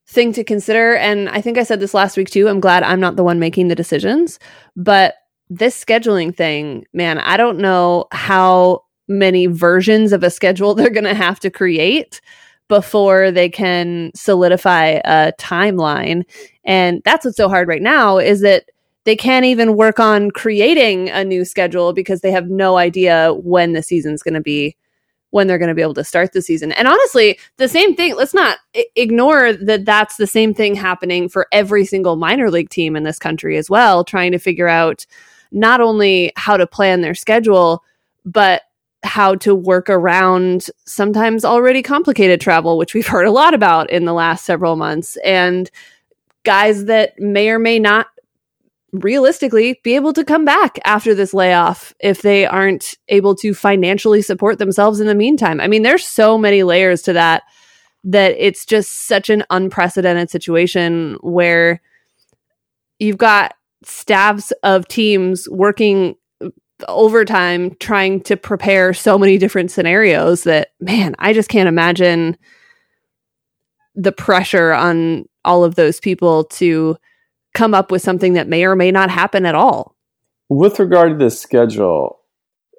thing 0.06 0.34
to 0.34 0.44
consider. 0.44 0.94
And 0.96 1.30
i 1.30 1.40
think 1.40 1.56
i 1.56 1.62
said 1.62 1.80
this 1.80 1.94
last 1.94 2.18
week 2.18 2.28
too. 2.28 2.48
I'm 2.48 2.60
glad 2.60 2.82
i'm 2.82 3.00
not 3.00 3.16
the 3.16 3.24
one 3.24 3.38
making 3.38 3.68
the 3.68 3.74
decisions. 3.74 4.38
But 4.76 5.14
this 5.48 5.82
scheduling 5.82 6.34
thing 6.36 6.84
man 6.92 7.18
i 7.18 7.36
don't 7.36 7.56
know 7.56 8.06
how 8.10 8.82
many 9.06 9.46
versions 9.46 10.12
of 10.12 10.24
a 10.24 10.30
schedule 10.30 10.74
they're 10.76 10.90
going 10.90 11.04
to 11.04 11.14
have 11.14 11.38
to 11.40 11.50
create 11.50 12.20
before 12.68 13.30
they 13.30 13.48
can 13.48 14.10
solidify 14.14 15.00
a 15.04 15.32
timeline. 15.38 16.24
And 16.64 17.02
that's 17.04 17.24
what's 17.24 17.36
so 17.36 17.48
hard 17.48 17.68
right 17.68 17.82
now 17.82 18.18
is 18.18 18.40
that 18.40 18.64
they 19.04 19.16
can't 19.16 19.44
even 19.44 19.76
work 19.76 20.00
on 20.00 20.32
creating 20.32 21.10
a 21.10 21.24
new 21.24 21.44
schedule 21.44 21.92
because 21.92 22.20
they 22.20 22.32
have 22.32 22.48
no 22.48 22.76
idea 22.76 23.32
when 23.34 23.72
the 23.72 23.82
season's 23.82 24.22
going 24.22 24.34
to 24.34 24.40
be 24.40 24.76
when 25.30 25.46
they're 25.46 25.58
going 25.58 25.68
to 25.68 25.74
be 25.74 25.82
able 25.82 25.94
to 25.94 26.04
start 26.04 26.32
the 26.32 26.40
season. 26.40 26.72
And 26.72 26.88
honestly, 26.88 27.38
the 27.56 27.68
same 27.68 27.94
thing, 27.94 28.14
let's 28.16 28.32
not 28.32 28.58
I- 28.74 28.86
ignore 28.96 29.52
that 29.52 29.84
that's 29.84 30.16
the 30.16 30.26
same 30.26 30.54
thing 30.54 30.74
happening 30.74 31.28
for 31.28 31.46
every 31.52 31.84
single 31.84 32.16
minor 32.16 32.50
league 32.50 32.70
team 32.70 32.96
in 32.96 33.02
this 33.02 33.18
country 33.18 33.56
as 33.56 33.68
well, 33.68 34.02
trying 34.02 34.32
to 34.32 34.38
figure 34.38 34.68
out 34.68 35.04
not 35.52 35.80
only 35.80 36.32
how 36.36 36.56
to 36.56 36.66
plan 36.66 37.00
their 37.00 37.14
schedule, 37.14 37.82
but 38.24 38.62
how 39.06 39.34
to 39.36 39.54
work 39.54 39.88
around 39.88 40.68
sometimes 40.84 41.44
already 41.44 41.82
complicated 41.82 42.40
travel, 42.40 42.76
which 42.76 42.92
we've 42.92 43.06
heard 43.14 43.26
a 43.26 43.32
lot 43.32 43.54
about 43.54 43.90
in 43.90 44.04
the 44.04 44.12
last 44.12 44.44
several 44.44 44.76
months, 44.76 45.16
and 45.24 45.70
guys 46.44 46.84
that 46.84 47.18
may 47.18 47.48
or 47.48 47.58
may 47.58 47.78
not 47.78 48.08
realistically 48.92 49.80
be 49.82 49.94
able 49.94 50.12
to 50.12 50.24
come 50.24 50.44
back 50.44 50.78
after 50.84 51.14
this 51.14 51.34
layoff 51.34 51.94
if 52.00 52.22
they 52.22 52.46
aren't 52.46 52.94
able 53.08 53.34
to 53.34 53.52
financially 53.52 54.22
support 54.22 54.58
themselves 54.58 55.00
in 55.00 55.06
the 55.06 55.14
meantime. 55.14 55.60
I 55.60 55.66
mean, 55.66 55.82
there's 55.82 56.06
so 56.06 56.38
many 56.38 56.62
layers 56.62 57.02
to 57.02 57.12
that 57.12 57.42
that 58.04 58.36
it's 58.38 58.64
just 58.64 59.08
such 59.08 59.28
an 59.28 59.42
unprecedented 59.50 60.30
situation 60.30 61.18
where 61.22 61.82
you've 63.00 63.18
got 63.18 63.54
staffs 63.82 64.52
of 64.62 64.86
teams 64.86 65.48
working 65.50 66.14
overtime 66.88 67.74
trying 67.80 68.20
to 68.20 68.36
prepare 68.36 68.92
so 68.92 69.18
many 69.18 69.38
different 69.38 69.70
scenarios 69.70 70.44
that 70.44 70.72
man 70.80 71.14
i 71.18 71.32
just 71.32 71.48
can't 71.48 71.68
imagine 71.68 72.36
the 73.94 74.12
pressure 74.12 74.72
on 74.72 75.26
all 75.44 75.64
of 75.64 75.74
those 75.74 76.00
people 76.00 76.44
to 76.44 76.96
come 77.54 77.72
up 77.72 77.90
with 77.90 78.02
something 78.02 78.34
that 78.34 78.48
may 78.48 78.64
or 78.66 78.76
may 78.76 78.90
not 78.90 79.08
happen 79.08 79.46
at 79.46 79.54
all. 79.54 79.96
With 80.50 80.78
regard 80.78 81.18
to 81.18 81.24
the 81.24 81.30
schedule 81.30 82.20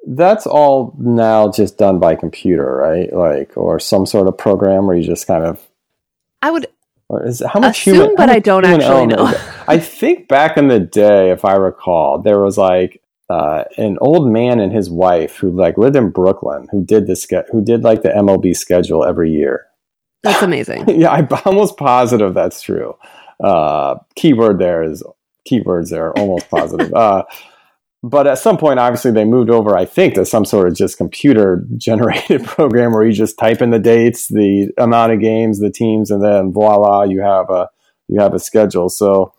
that's 0.09 0.47
all 0.47 0.95
now 0.97 1.51
just 1.51 1.77
done 1.77 1.99
by 1.99 2.15
computer 2.15 2.77
right? 2.77 3.11
Like 3.11 3.57
or 3.57 3.77
some 3.77 4.05
sort 4.05 4.27
of 4.27 4.37
program 4.37 4.87
where 4.87 4.95
you 4.95 5.03
just 5.03 5.27
kind 5.27 5.43
of 5.43 5.67
i 6.41 6.49
would 6.49 6.67
or 7.09 7.25
is 7.25 7.43
how 7.45 7.59
much 7.59 7.79
assume, 7.79 7.95
human, 7.95 8.15
but 8.15 8.29
I 8.29 8.39
don't 8.39 8.65
actually 8.65 9.07
know. 9.07 9.33
I 9.67 9.79
think 9.79 10.27
back 10.27 10.57
in 10.57 10.67
the 10.67 10.79
day, 10.79 11.31
if 11.31 11.45
I 11.45 11.55
recall, 11.55 12.19
there 12.19 12.39
was 12.39 12.57
like 12.57 13.01
uh, 13.29 13.65
an 13.77 13.97
old 13.99 14.31
man 14.31 14.59
and 14.59 14.71
his 14.71 14.89
wife 14.89 15.37
who 15.37 15.51
like 15.51 15.77
lived 15.77 15.95
in 15.95 16.09
Brooklyn 16.09 16.67
who 16.71 16.83
did 16.83 17.07
this 17.07 17.27
who 17.51 17.63
did 17.63 17.83
like 17.83 18.01
the 18.01 18.09
MLB 18.09 18.55
schedule 18.55 19.03
every 19.03 19.31
year. 19.31 19.67
That's 20.23 20.41
amazing. 20.41 20.85
yeah, 20.99 21.11
I'm 21.11 21.27
almost 21.45 21.77
positive 21.77 22.33
that's 22.33 22.61
true. 22.61 22.95
Uh, 23.43 23.95
keyword 24.15 24.59
there 24.59 24.83
is 24.83 25.03
keywords 25.49 25.89
there, 25.89 26.11
almost 26.17 26.49
positive. 26.49 26.93
uh, 26.95 27.23
but 28.03 28.27
at 28.27 28.39
some 28.39 28.57
point, 28.57 28.79
obviously, 28.79 29.11
they 29.11 29.25
moved 29.25 29.49
over. 29.49 29.75
I 29.75 29.85
think 29.85 30.15
to 30.15 30.25
some 30.25 30.45
sort 30.45 30.67
of 30.67 30.75
just 30.75 30.97
computer 30.97 31.65
generated 31.77 32.43
program 32.45 32.93
where 32.93 33.05
you 33.05 33.11
just 33.11 33.37
type 33.37 33.61
in 33.61 33.71
the 33.71 33.79
dates, 33.79 34.27
the 34.27 34.71
amount 34.77 35.13
of 35.13 35.19
games, 35.19 35.59
the 35.59 35.71
teams, 35.71 36.11
and 36.11 36.23
then 36.23 36.51
voila, 36.51 37.03
you 37.03 37.21
have 37.21 37.49
a 37.49 37.69
you 38.07 38.21
have 38.21 38.33
a 38.33 38.39
schedule. 38.39 38.89
So 38.89 39.33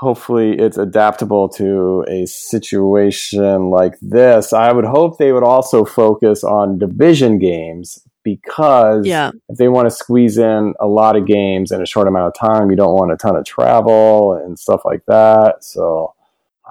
hopefully 0.00 0.58
it's 0.58 0.78
adaptable 0.78 1.46
to 1.46 2.02
a 2.08 2.24
situation 2.26 3.68
like 3.68 3.94
this. 4.00 4.52
I 4.54 4.72
would 4.72 4.86
hope 4.86 5.18
they 5.18 5.30
would 5.30 5.42
also 5.44 5.84
focus 5.84 6.42
on 6.42 6.78
division 6.78 7.38
games 7.38 7.98
because 8.24 9.06
Yeah. 9.06 9.30
if 9.50 9.58
they 9.58 9.68
want 9.68 9.86
to 9.86 9.90
squeeze 9.90 10.38
in 10.38 10.72
a 10.80 10.86
lot 10.86 11.16
of 11.16 11.26
games 11.26 11.70
in 11.70 11.82
a 11.82 11.86
short 11.86 12.08
amount 12.08 12.28
of 12.28 12.34
time, 12.34 12.70
you 12.70 12.76
don't 12.76 12.94
want 12.94 13.12
a 13.12 13.16
ton 13.16 13.36
of 13.36 13.44
travel 13.44 14.32
and 14.34 14.58
stuff 14.58 14.82
like 14.86 15.04
that. 15.06 15.62
So 15.62 16.14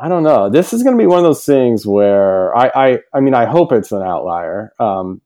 I 0.02 0.08
don't 0.08 0.24
know. 0.24 0.50
This 0.50 0.74
is 0.74 0.82
going 0.82 0.98
to 0.98 1.02
be 1.02 1.08
one 1.08 1.20
of 1.20 1.26
those 1.26 1.46
things 1.46 1.86
where 1.86 2.56
I, 2.58 2.72
I, 2.74 2.98
I 3.14 3.20
mean, 3.20 3.36
I 3.36 3.46
hope 3.46 3.72
it's 3.72 3.92
an 3.92 4.02
outlier. 4.02 4.74
Um, 4.80 5.22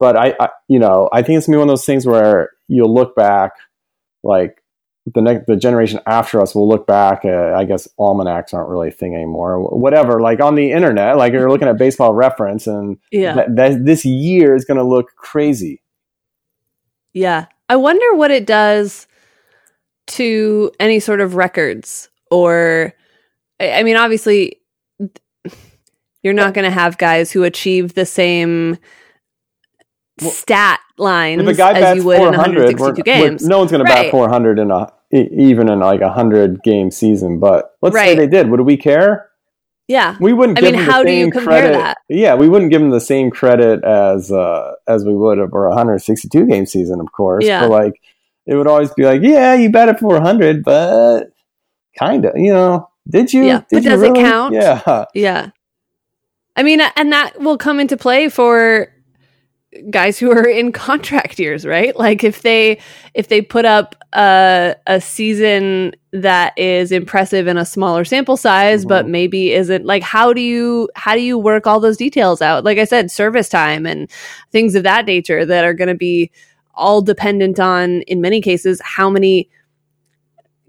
but 0.00 0.16
I, 0.16 0.34
I, 0.40 0.48
you 0.68 0.78
know, 0.78 1.10
I 1.12 1.20
think 1.22 1.36
it's 1.36 1.46
gonna 1.46 1.56
be 1.56 1.60
one 1.60 1.68
of 1.68 1.72
those 1.72 1.84
things 1.84 2.06
where 2.06 2.50
you'll 2.66 2.92
look 2.92 3.14
back, 3.14 3.52
like 4.24 4.61
the 5.06 5.20
next, 5.20 5.46
the 5.46 5.56
generation 5.56 6.00
after 6.06 6.40
us 6.40 6.54
will 6.54 6.68
look 6.68 6.86
back. 6.86 7.24
At, 7.24 7.54
I 7.54 7.64
guess 7.64 7.88
almanacs 7.98 8.54
aren't 8.54 8.68
really 8.68 8.88
a 8.88 8.92
thing 8.92 9.14
anymore. 9.14 9.60
Whatever, 9.76 10.20
like 10.20 10.40
on 10.40 10.54
the 10.54 10.70
internet, 10.72 11.16
like 11.16 11.32
you're 11.32 11.50
looking 11.50 11.68
at 11.68 11.78
Baseball 11.78 12.14
Reference, 12.14 12.66
and 12.66 12.98
Yeah. 13.10 13.34
that, 13.34 13.56
that 13.56 13.84
this 13.84 14.04
year 14.04 14.54
is 14.54 14.64
going 14.64 14.78
to 14.78 14.84
look 14.84 15.14
crazy. 15.16 15.82
Yeah. 17.12 17.46
I 17.68 17.76
wonder 17.76 18.14
what 18.14 18.30
it 18.30 18.46
does 18.46 19.06
to 20.08 20.70
any 20.80 21.00
sort 21.00 21.20
of 21.20 21.36
records 21.36 22.08
or 22.30 22.92
I 23.60 23.72
I 23.72 23.82
mean 23.84 23.96
obviously 23.96 24.60
you're 26.22 26.32
not 26.34 26.54
going 26.54 26.64
to 26.64 26.70
have 26.70 26.98
guys 26.98 27.30
who 27.30 27.44
achieve 27.44 27.94
the 27.94 28.04
same 28.04 28.78
Well, 30.22 30.30
stat 30.30 30.80
lines 30.98 31.42
If 31.42 31.48
a 31.48 31.54
guy 31.54 31.72
as 31.72 31.80
bats 31.80 31.96
you 31.98 32.04
would 32.04 32.16
in 32.18 32.22
400, 32.34 32.64
162 32.64 32.82
we're- 32.84 33.02
games. 33.28 33.42
we're- 33.42 33.48
no 33.50 33.58
one's 33.58 33.70
going 33.70 33.84
to 33.84 33.90
Right. 33.92 34.04
bat 34.04 34.10
400 34.10 34.58
in 34.58 34.70
a 34.70 34.92
even 35.12 35.68
in 35.68 35.80
like 35.80 36.00
a 36.00 36.08
hundred 36.10 36.62
game 36.62 36.90
season. 36.90 37.38
But 37.38 37.72
let's 37.82 37.94
say 37.96 38.14
they 38.14 38.26
did. 38.26 38.50
Would 38.50 38.60
we 38.60 38.76
care? 38.76 39.28
yeah. 39.88 40.16
We 40.20 40.32
wouldn't. 40.32 40.56
I 40.58 40.62
give 40.62 40.70
mean, 40.70 40.78
them 40.78 40.86
the 40.86 40.92
how 40.92 41.02
do 41.02 41.12
you 41.12 41.30
compare 41.30 41.60
credit. 41.60 41.72
that? 41.78 41.98
Yeah, 42.08 42.34
we 42.34 42.48
wouldn't 42.48 42.70
give 42.70 42.80
them 42.80 42.90
the 42.90 43.00
same 43.00 43.30
credit 43.30 43.84
as 43.84 44.32
uh, 44.32 44.72
as 44.88 45.04
we 45.04 45.14
would 45.14 45.38
for 45.50 45.66
a 45.66 45.70
162 45.70 46.46
game 46.46 46.64
season, 46.66 47.00
of 47.00 47.12
course. 47.12 47.44
Yeah. 47.44 47.60
But 47.62 47.70
like, 47.70 48.00
it 48.46 48.54
would 48.54 48.66
always 48.66 48.90
be 48.94 49.02
like, 49.04 49.20
yeah, 49.22 49.52
you 49.54 49.70
bet 49.70 49.88
it 49.90 49.98
400, 50.00 50.64
but 50.64 51.32
kind 51.98 52.24
of, 52.24 52.32
you 52.36 52.52
know, 52.54 52.88
did 53.08 53.32
you? 53.34 53.44
Yeah, 53.44 53.58
Did 53.58 53.66
but 53.70 53.82
you 53.84 53.90
does 53.90 54.02
it 54.02 54.14
count? 54.14 54.54
Yeah. 54.54 55.04
Yeah. 55.14 55.48
I 56.56 56.62
mean, 56.62 56.80
and 56.96 57.12
that 57.12 57.38
will 57.40 57.58
come 57.58 57.78
into 57.80 57.96
play 57.98 58.28
for 58.30 58.88
guys 59.90 60.18
who 60.18 60.30
are 60.30 60.46
in 60.46 60.70
contract 60.72 61.38
years, 61.38 61.64
right? 61.64 61.96
Like 61.96 62.24
if 62.24 62.42
they 62.42 62.78
if 63.14 63.28
they 63.28 63.40
put 63.40 63.64
up 63.64 63.94
a 64.12 64.76
a 64.86 65.00
season 65.00 65.92
that 66.12 66.56
is 66.58 66.92
impressive 66.92 67.46
in 67.46 67.56
a 67.56 67.64
smaller 67.64 68.04
sample 68.04 68.36
size, 68.36 68.84
but 68.84 69.06
Mhm. 69.06 69.10
maybe 69.10 69.52
isn't 69.52 69.86
like 69.86 70.02
how 70.02 70.32
do 70.32 70.40
you 70.42 70.88
how 70.94 71.14
do 71.14 71.20
you 71.22 71.38
work 71.38 71.66
all 71.66 71.80
those 71.80 71.96
details 71.96 72.42
out? 72.42 72.64
Like 72.64 72.78
I 72.78 72.84
said, 72.84 73.10
service 73.10 73.48
time 73.48 73.86
and 73.86 74.10
things 74.50 74.74
of 74.74 74.82
that 74.82 75.06
nature 75.06 75.46
that 75.46 75.64
are 75.64 75.74
going 75.74 75.88
to 75.88 75.94
be 75.94 76.30
all 76.74 77.00
dependent 77.02 77.58
on 77.60 78.02
in 78.02 78.20
many 78.20 78.40
cases 78.40 78.80
how 78.84 79.08
many 79.10 79.48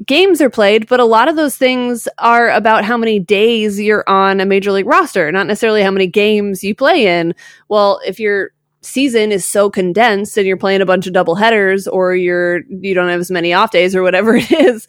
games 0.05 0.41
are 0.41 0.49
played, 0.49 0.87
but 0.87 0.99
a 0.99 1.05
lot 1.05 1.27
of 1.29 1.35
those 1.35 1.55
things 1.55 2.07
are 2.19 2.49
about 2.51 2.83
how 2.83 2.97
many 2.97 3.19
days 3.19 3.79
you're 3.79 4.03
on 4.07 4.41
a 4.41 4.45
major 4.45 4.71
league 4.71 4.85
roster, 4.85 5.31
not 5.31 5.47
necessarily 5.47 5.81
how 5.81 5.91
many 5.91 6.07
games 6.07 6.63
you 6.63 6.75
play 6.75 7.05
in. 7.07 7.33
Well, 7.69 8.01
if 8.05 8.19
your 8.19 8.51
season 8.83 9.31
is 9.31 9.45
so 9.45 9.69
condensed 9.69 10.37
and 10.37 10.45
you're 10.45 10.57
playing 10.57 10.81
a 10.81 10.85
bunch 10.85 11.07
of 11.07 11.13
double 11.13 11.35
headers 11.35 11.87
or 11.87 12.15
you're 12.15 12.61
you 12.69 12.93
don't 12.93 13.09
have 13.09 13.19
as 13.19 13.31
many 13.31 13.53
off 13.53 13.71
days 13.71 13.95
or 13.95 14.03
whatever 14.03 14.35
it 14.37 14.51
is, 14.51 14.87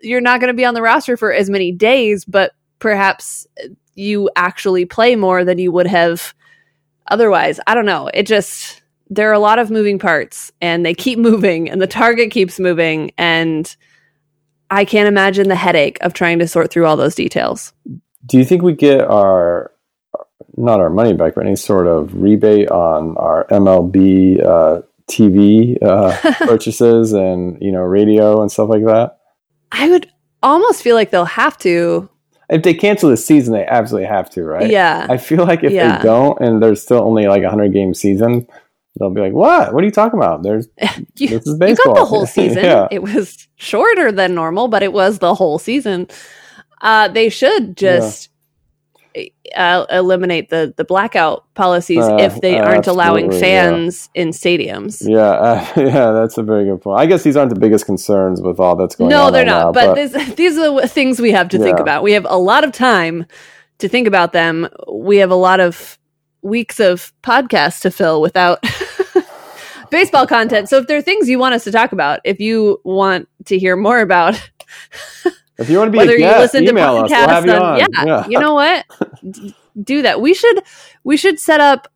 you're 0.00 0.20
not 0.20 0.40
going 0.40 0.48
to 0.48 0.56
be 0.56 0.64
on 0.64 0.74
the 0.74 0.82
roster 0.82 1.16
for 1.16 1.32
as 1.32 1.50
many 1.50 1.72
days, 1.72 2.24
but 2.24 2.52
perhaps 2.78 3.46
you 3.94 4.30
actually 4.36 4.84
play 4.84 5.16
more 5.16 5.44
than 5.44 5.58
you 5.58 5.70
would 5.70 5.86
have 5.86 6.34
otherwise. 7.08 7.60
I 7.66 7.74
don't 7.74 7.86
know. 7.86 8.10
It 8.12 8.26
just 8.26 8.82
there 9.10 9.28
are 9.28 9.34
a 9.34 9.38
lot 9.38 9.58
of 9.58 9.70
moving 9.70 9.98
parts 9.98 10.52
and 10.60 10.86
they 10.86 10.94
keep 10.94 11.18
moving 11.30 11.68
and 11.68 11.80
the 11.80 11.86
target 11.86 12.30
keeps 12.30 12.58
moving 12.58 13.12
and 13.18 13.74
I 14.70 14.86
can't 14.86 15.08
imagine 15.08 15.48
the 15.48 15.54
headache 15.54 15.98
of 16.00 16.14
trying 16.14 16.38
to 16.38 16.48
sort 16.48 16.70
through 16.70 16.86
all 16.86 16.96
those 16.96 17.14
details. 17.14 17.74
Do 18.24 18.38
you 18.38 18.44
think 18.44 18.62
we 18.62 18.72
get 18.72 19.02
our 19.02 19.71
not 20.56 20.80
our 20.80 20.90
money 20.90 21.12
back, 21.14 21.34
but 21.34 21.46
any 21.46 21.56
sort 21.56 21.86
of 21.86 22.14
rebate 22.14 22.70
on 22.70 23.16
our 23.16 23.46
MLB 23.48 24.44
uh, 24.44 24.82
TV 25.10 25.76
uh, 25.82 26.16
purchases 26.46 27.12
and 27.12 27.58
you 27.60 27.72
know 27.72 27.80
radio 27.80 28.40
and 28.42 28.50
stuff 28.50 28.68
like 28.68 28.84
that? 28.84 29.18
I 29.70 29.88
would 29.90 30.10
almost 30.42 30.82
feel 30.82 30.96
like 30.96 31.10
they'll 31.10 31.24
have 31.24 31.56
to. 31.58 32.08
If 32.50 32.62
they 32.62 32.74
cancel 32.74 33.08
the 33.08 33.16
season, 33.16 33.54
they 33.54 33.64
absolutely 33.64 34.08
have 34.08 34.28
to, 34.30 34.42
right? 34.44 34.68
Yeah. 34.70 35.06
I 35.08 35.16
feel 35.16 35.44
like 35.46 35.64
if 35.64 35.72
Yeah. 35.72 35.96
they 35.98 36.02
don't, 36.04 36.38
and 36.40 36.62
there's 36.62 36.82
still 36.82 37.00
only 37.02 37.26
like 37.26 37.42
a 37.42 37.48
hundred 37.50 37.72
game 37.72 37.94
season, 37.94 38.46
they'll 38.98 39.08
be 39.10 39.22
like, 39.22 39.32
"What? 39.32 39.72
What 39.72 39.82
are 39.82 39.86
you 39.86 39.90
talking 39.92 40.18
about? 40.18 40.42
There's 40.42 40.68
you, 41.16 41.28
this 41.28 41.46
is 41.46 41.56
baseball. 41.58 41.92
you 41.92 41.94
got 41.94 42.00
the 42.00 42.04
whole 42.04 42.26
season. 42.38 42.64
yeah. 42.64 42.88
It 42.90 43.02
was 43.02 43.48
shorter 43.56 44.12
than 44.12 44.34
normal, 44.34 44.68
but 44.68 44.82
it 44.82 44.92
was 44.92 45.18
the 45.20 45.34
whole 45.34 45.58
season. 45.58 46.08
Uh, 46.82 47.08
they 47.08 47.28
should 47.30 47.76
just 47.76 48.28
uh, 49.56 49.86
eliminate 49.90 50.50
the 50.50 50.74
the 50.76 50.84
blackout 50.84 51.44
policies 51.54 52.04
Uh, 52.04 52.16
if 52.20 52.40
they 52.40 52.58
aren't 52.58 52.86
allowing 52.86 53.26
absolutely, 53.26 53.48
yeah. 53.48 53.70
fans 53.70 54.10
in 54.14 54.28
stadiums. 54.30 55.02
Yeah, 55.06 55.18
uh, 55.30 55.66
yeah, 55.76 56.12
that's 56.12 56.38
a 56.38 56.42
very 56.42 56.64
good 56.64 56.80
point. 56.82 57.00
I 57.00 57.06
guess 57.06 57.22
these 57.22 57.36
aren't 57.36 57.52
the 57.54 57.60
biggest 57.60 57.86
concerns 57.86 58.40
with 58.42 58.60
all 58.60 58.76
that's 58.76 58.96
going 58.96 59.10
No, 59.10 59.24
on. 59.24 59.26
No, 59.26 59.30
they're 59.32 59.46
right 59.46 59.52
not. 59.52 59.66
now, 59.66 59.72
but 59.72 59.94
this, 59.94 60.34
these 60.36 60.58
are 60.58 60.80
the 60.80 60.88
things 60.88 61.20
we 61.20 61.32
have 61.32 61.48
to 61.50 61.58
think 61.58 61.80
about. 61.80 62.02
We 62.02 62.12
have 62.12 62.26
a 62.28 62.38
lot 62.38 62.64
of 62.64 62.72
time 62.72 63.26
to 63.78 63.88
think 63.88 64.06
about 64.08 64.32
them. 64.32 64.68
We 64.92 65.18
have 65.18 65.30
a 65.30 65.36
lot 65.36 65.60
of 65.60 65.98
weeks 66.42 66.80
of 66.80 67.12
podcasts 67.22 67.80
to 67.82 67.90
fill 67.90 68.20
without 68.20 68.64
baseball 69.90 70.26
content. 70.26 70.68
So 70.68 70.78
if 70.78 70.86
there 70.86 70.98
are 70.98 71.02
things 71.02 71.28
you 71.28 71.38
want 71.38 71.54
us 71.54 71.64
to 71.64 71.72
talk 71.72 71.92
about, 71.92 72.20
if 72.24 72.40
you 72.40 72.80
want 72.84 73.28
to 73.46 73.58
hear 73.58 73.76
more 73.76 74.00
about 74.00 74.40
if 75.62 75.70
you 75.70 75.78
want 75.78 75.88
to 75.88 75.92
be 75.92 75.98
whether 75.98 76.12
a 76.14 76.18
guest, 76.18 76.36
you 76.36 76.40
listen 76.42 76.64
to 76.64 76.70
email 76.70 76.96
us. 76.98 77.10
We'll 77.10 77.46
you 77.46 77.52
on, 77.52 77.62
on. 77.96 78.06
yeah, 78.06 78.26
you 78.28 78.38
know 78.38 78.54
what? 78.54 78.84
Do 79.82 80.02
that. 80.02 80.20
We 80.20 80.34
should 80.34 80.62
we 81.04 81.16
should 81.16 81.38
set 81.40 81.60
up 81.60 81.88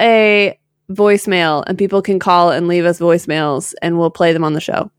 a 0.00 0.58
voicemail 0.90 1.64
and 1.66 1.76
people 1.78 2.02
can 2.02 2.18
call 2.18 2.50
and 2.50 2.68
leave 2.68 2.84
us 2.84 2.98
voicemails 3.00 3.74
and 3.82 3.98
we'll 3.98 4.10
play 4.10 4.32
them 4.32 4.44
on 4.44 4.52
the 4.52 4.60
show. 4.60 4.90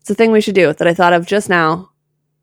It's 0.00 0.10
a 0.10 0.14
thing 0.14 0.32
we 0.32 0.40
should 0.40 0.54
do 0.54 0.72
that 0.72 0.86
I 0.86 0.94
thought 0.94 1.12
of 1.12 1.26
just 1.26 1.48
now. 1.48 1.90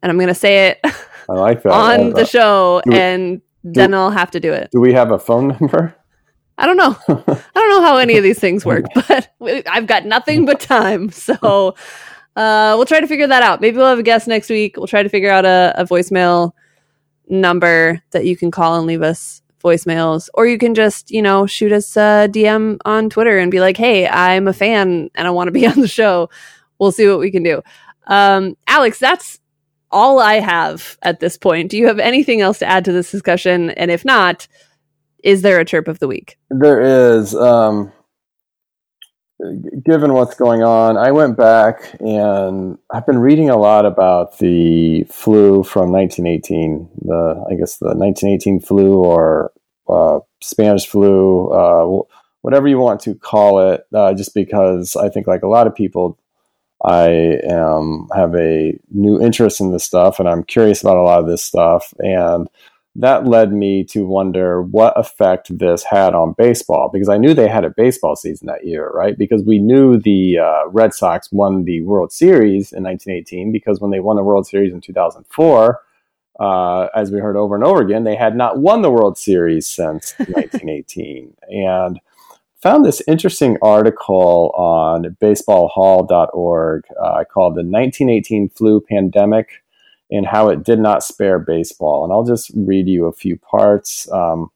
And 0.01 0.09
I'm 0.11 0.17
going 0.17 0.27
to 0.27 0.33
say 0.35 0.67
it 0.67 0.79
I 1.29 1.33
like 1.33 1.63
that. 1.63 1.71
on 1.71 2.11
Uh, 2.11 2.15
the 2.15 2.25
show 2.25 2.81
do 2.85 2.91
we- 2.91 2.99
and 2.99 3.41
then 3.63 3.93
I'll 3.93 4.11
have 4.11 4.31
to 4.31 4.39
do 4.41 4.51
it. 4.51 4.69
do 4.71 4.81
we 4.81 4.91
have 4.93 5.11
a 5.11 5.17
phone 5.19 5.47
number? 5.59 5.95
I 6.57 6.65
don't 6.67 6.77
know. 6.77 6.95
I 7.07 7.41
don't 7.55 7.69
know 7.69 7.81
how 7.81 7.97
any 7.97 8.15
of 8.17 8.23
these 8.23 8.37
things 8.39 8.63
work, 8.65 8.85
but 8.93 9.29
I've 9.41 9.87
got 9.87 10.05
nothing 10.05 10.45
but 10.45 10.59
time. 10.59 11.09
So 11.11 11.73
uh, 12.35 12.73
we'll 12.75 12.85
try 12.85 12.99
to 12.99 13.07
figure 13.07 13.27
that 13.27 13.43
out. 13.43 13.61
Maybe 13.61 13.77
we'll 13.77 13.87
have 13.87 13.99
a 13.99 14.03
guest 14.03 14.27
next 14.27 14.49
week. 14.49 14.77
We'll 14.77 14.87
try 14.87 15.03
to 15.03 15.09
figure 15.09 15.31
out 15.31 15.45
a, 15.45 15.73
a 15.77 15.85
voicemail 15.85 16.51
number 17.29 18.01
that 18.11 18.25
you 18.25 18.35
can 18.35 18.51
call 18.51 18.77
and 18.77 18.87
leave 18.87 19.01
us 19.01 19.41
voicemails. 19.63 20.29
Or 20.33 20.45
you 20.45 20.57
can 20.57 20.73
just, 20.73 21.11
you 21.11 21.21
know, 21.21 21.45
shoot 21.45 21.71
us 21.71 21.95
a 21.95 22.27
DM 22.31 22.77
on 22.85 23.09
Twitter 23.09 23.37
and 23.37 23.51
be 23.51 23.59
like, 23.59 23.77
hey, 23.77 24.07
I'm 24.07 24.47
a 24.47 24.53
fan 24.53 25.09
and 25.15 25.27
I 25.27 25.31
want 25.31 25.47
to 25.47 25.51
be 25.51 25.67
on 25.67 25.79
the 25.79 25.87
show. 25.87 26.29
We'll 26.79 26.91
see 26.91 27.07
what 27.07 27.19
we 27.19 27.31
can 27.31 27.43
do. 27.43 27.61
Um, 28.07 28.57
Alex, 28.67 28.99
that's 28.99 29.39
all 29.91 30.19
I 30.19 30.39
have 30.39 30.97
at 31.03 31.19
this 31.19 31.37
point. 31.37 31.69
Do 31.69 31.77
you 31.77 31.87
have 31.87 31.99
anything 31.99 32.41
else 32.41 32.59
to 32.59 32.65
add 32.65 32.83
to 32.85 32.91
this 32.91 33.11
discussion? 33.11 33.69
And 33.71 33.91
if 33.91 34.03
not, 34.03 34.47
is 35.23 35.43
there 35.43 35.59
a 35.59 35.65
chirp 35.65 35.87
of 35.87 35.99
the 35.99 36.07
week? 36.07 36.37
There 36.49 36.81
is. 36.81 37.33
Um, 37.35 37.91
given 39.83 40.13
what's 40.13 40.35
going 40.35 40.63
on, 40.63 40.97
I 40.97 41.11
went 41.11 41.37
back 41.37 41.95
and 41.99 42.77
I've 42.91 43.05
been 43.05 43.19
reading 43.19 43.49
a 43.49 43.57
lot 43.57 43.85
about 43.85 44.37
the 44.39 45.03
flu 45.05 45.63
from 45.63 45.91
1918. 45.91 46.89
The 47.01 47.45
I 47.49 47.55
guess 47.55 47.77
the 47.77 47.87
1918 47.95 48.59
flu 48.59 49.03
or 49.03 49.51
uh, 49.87 50.19
Spanish 50.41 50.87
flu, 50.87 51.49
uh, 51.49 52.03
whatever 52.41 52.67
you 52.67 52.77
want 52.77 53.01
to 53.01 53.15
call 53.15 53.71
it. 53.71 53.85
Uh, 53.93 54.13
just 54.13 54.33
because 54.33 54.95
I 54.95 55.09
think, 55.09 55.27
like 55.27 55.43
a 55.43 55.47
lot 55.47 55.67
of 55.67 55.75
people, 55.75 56.17
I 56.83 57.39
um, 57.49 58.09
have 58.13 58.35
a 58.35 58.77
new 58.91 59.21
interest 59.21 59.61
in 59.61 59.71
this 59.71 59.83
stuff, 59.83 60.19
and 60.19 60.27
I'm 60.27 60.43
curious 60.43 60.81
about 60.81 60.97
a 60.97 61.03
lot 61.03 61.19
of 61.19 61.27
this 61.27 61.43
stuff, 61.43 61.93
and 61.99 62.49
that 62.95 63.25
led 63.25 63.51
me 63.51 63.83
to 63.85 64.05
wonder 64.05 64.61
what 64.61 64.97
effect 64.99 65.57
this 65.57 65.83
had 65.83 66.13
on 66.13 66.35
baseball 66.37 66.89
because 66.93 67.09
I 67.09 67.17
knew 67.17 67.33
they 67.33 67.47
had 67.47 67.65
a 67.65 67.71
baseball 67.71 68.15
season 68.15 68.47
that 68.47 68.65
year, 68.65 68.89
right? 68.89 69.17
Because 69.17 69.43
we 69.43 69.57
knew 69.57 69.97
the 69.97 70.37
uh, 70.37 70.67
Red 70.69 70.93
Sox 70.93 71.31
won 71.31 71.63
the 71.63 71.81
World 71.81 72.11
Series 72.11 72.71
in 72.71 72.83
1918 72.83 73.51
because 73.51 73.79
when 73.79 73.89
they 73.89 73.99
won 73.99 74.15
the 74.15 74.23
World 74.23 74.45
Series 74.45 74.73
in 74.73 74.81
2004, 74.81 75.81
uh, 76.39 76.87
as 76.95 77.11
we 77.11 77.19
heard 77.19 77.35
over 77.35 77.55
and 77.55 77.63
over 77.63 77.81
again, 77.81 78.03
they 78.03 78.15
had 78.15 78.35
not 78.35 78.59
won 78.59 78.83
the 78.83 78.91
World 78.91 79.17
Series 79.17 79.67
since 79.67 80.13
1918. 80.17 81.33
And 81.49 81.99
found 82.61 82.85
this 82.85 83.01
interesting 83.07 83.57
article 83.61 84.51
on 84.55 85.17
baseballhall.org 85.19 86.83
uh, 87.01 87.23
called 87.25 87.55
The 87.55 87.65
1918 87.65 88.49
Flu 88.49 88.81
Pandemic 88.81 89.62
and 90.13 90.27
how 90.27 90.47
it 90.49 90.63
did 90.63 90.79
not 90.79 91.03
spare 91.03 91.39
baseball. 91.39 92.03
And 92.03 92.13
I'll 92.13 92.23
just 92.23 92.51
read 92.55 92.87
you 92.87 93.07
a 93.07 93.13
few 93.13 93.37
parts. 93.37 94.09
Um, 94.11 94.51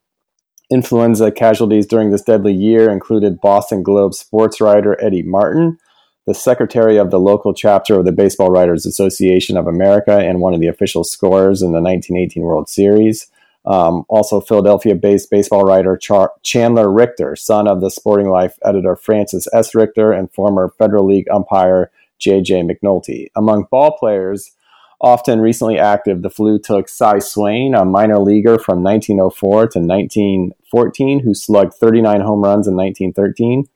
Influenza 0.69 1.31
casualties 1.31 1.87
during 1.87 2.11
this 2.11 2.21
deadly 2.21 2.53
year 2.53 2.91
included 2.91 3.41
Boston 3.41 3.81
Globe 3.81 4.13
sports 4.13 4.61
writer 4.61 5.01
Eddie 5.01 5.23
Martin, 5.23 5.79
the 6.25 6.35
secretary 6.35 6.97
of 6.97 7.09
the 7.09 7.19
local 7.19 7.53
chapter 7.53 7.97
of 7.97 8.05
the 8.05 8.11
Baseball 8.11 8.51
Writers 8.51 8.85
Association 8.85 9.57
of 9.57 9.65
America, 9.65 10.19
and 10.19 10.41
one 10.41 10.53
of 10.53 10.59
the 10.59 10.67
official 10.67 11.03
scorers 11.03 11.61
in 11.61 11.71
the 11.71 11.81
1918 11.81 12.43
World 12.43 12.69
Series. 12.69 13.27
Um, 13.65 14.05
also, 14.09 14.39
Philadelphia 14.41 14.93
based 14.93 15.31
baseball 15.31 15.63
writer 15.63 15.97
Char- 15.97 16.33
Chandler 16.43 16.91
Richter, 16.91 17.35
son 17.35 17.67
of 17.67 17.81
the 17.81 17.89
Sporting 17.89 18.29
Life 18.29 18.57
editor 18.63 18.95
Francis 18.95 19.47
S. 19.53 19.73
Richter 19.73 20.11
and 20.11 20.31
former 20.31 20.73
Federal 20.77 21.05
League 21.05 21.29
umpire 21.31 21.91
J.J. 22.19 22.63
McNulty. 22.63 23.27
Among 23.35 23.67
ball 23.71 23.97
players, 23.97 24.51
often 24.99 25.39
recently 25.39 25.77
active, 25.77 26.21
the 26.21 26.29
flu 26.29 26.59
took 26.59 26.89
Cy 26.89 27.19
Swain, 27.19 27.75
a 27.75 27.85
minor 27.85 28.19
leaguer 28.19 28.57
from 28.57 28.83
1904 28.83 29.67
to 29.67 29.79
1914, 29.79 31.19
who 31.19 31.33
slugged 31.33 31.73
39 31.73 32.21
home 32.21 32.41
runs 32.41 32.67
in 32.67 32.75
1913. 32.75 33.67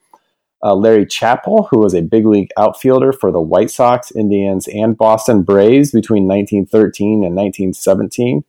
Uh, 0.64 0.76
Larry 0.76 1.06
Chappell, 1.06 1.68
who 1.72 1.80
was 1.80 1.96
a 1.96 2.02
big 2.02 2.26
league 2.26 2.50
outfielder 2.58 3.12
for 3.12 3.32
the 3.32 3.42
White 3.42 3.72
Sox, 3.72 4.12
Indians, 4.12 4.68
and 4.68 4.96
Boston 4.96 5.42
Braves 5.42 5.92
between 5.92 6.28
1913 6.28 7.24
and 7.24 7.36
1917. 7.36 8.44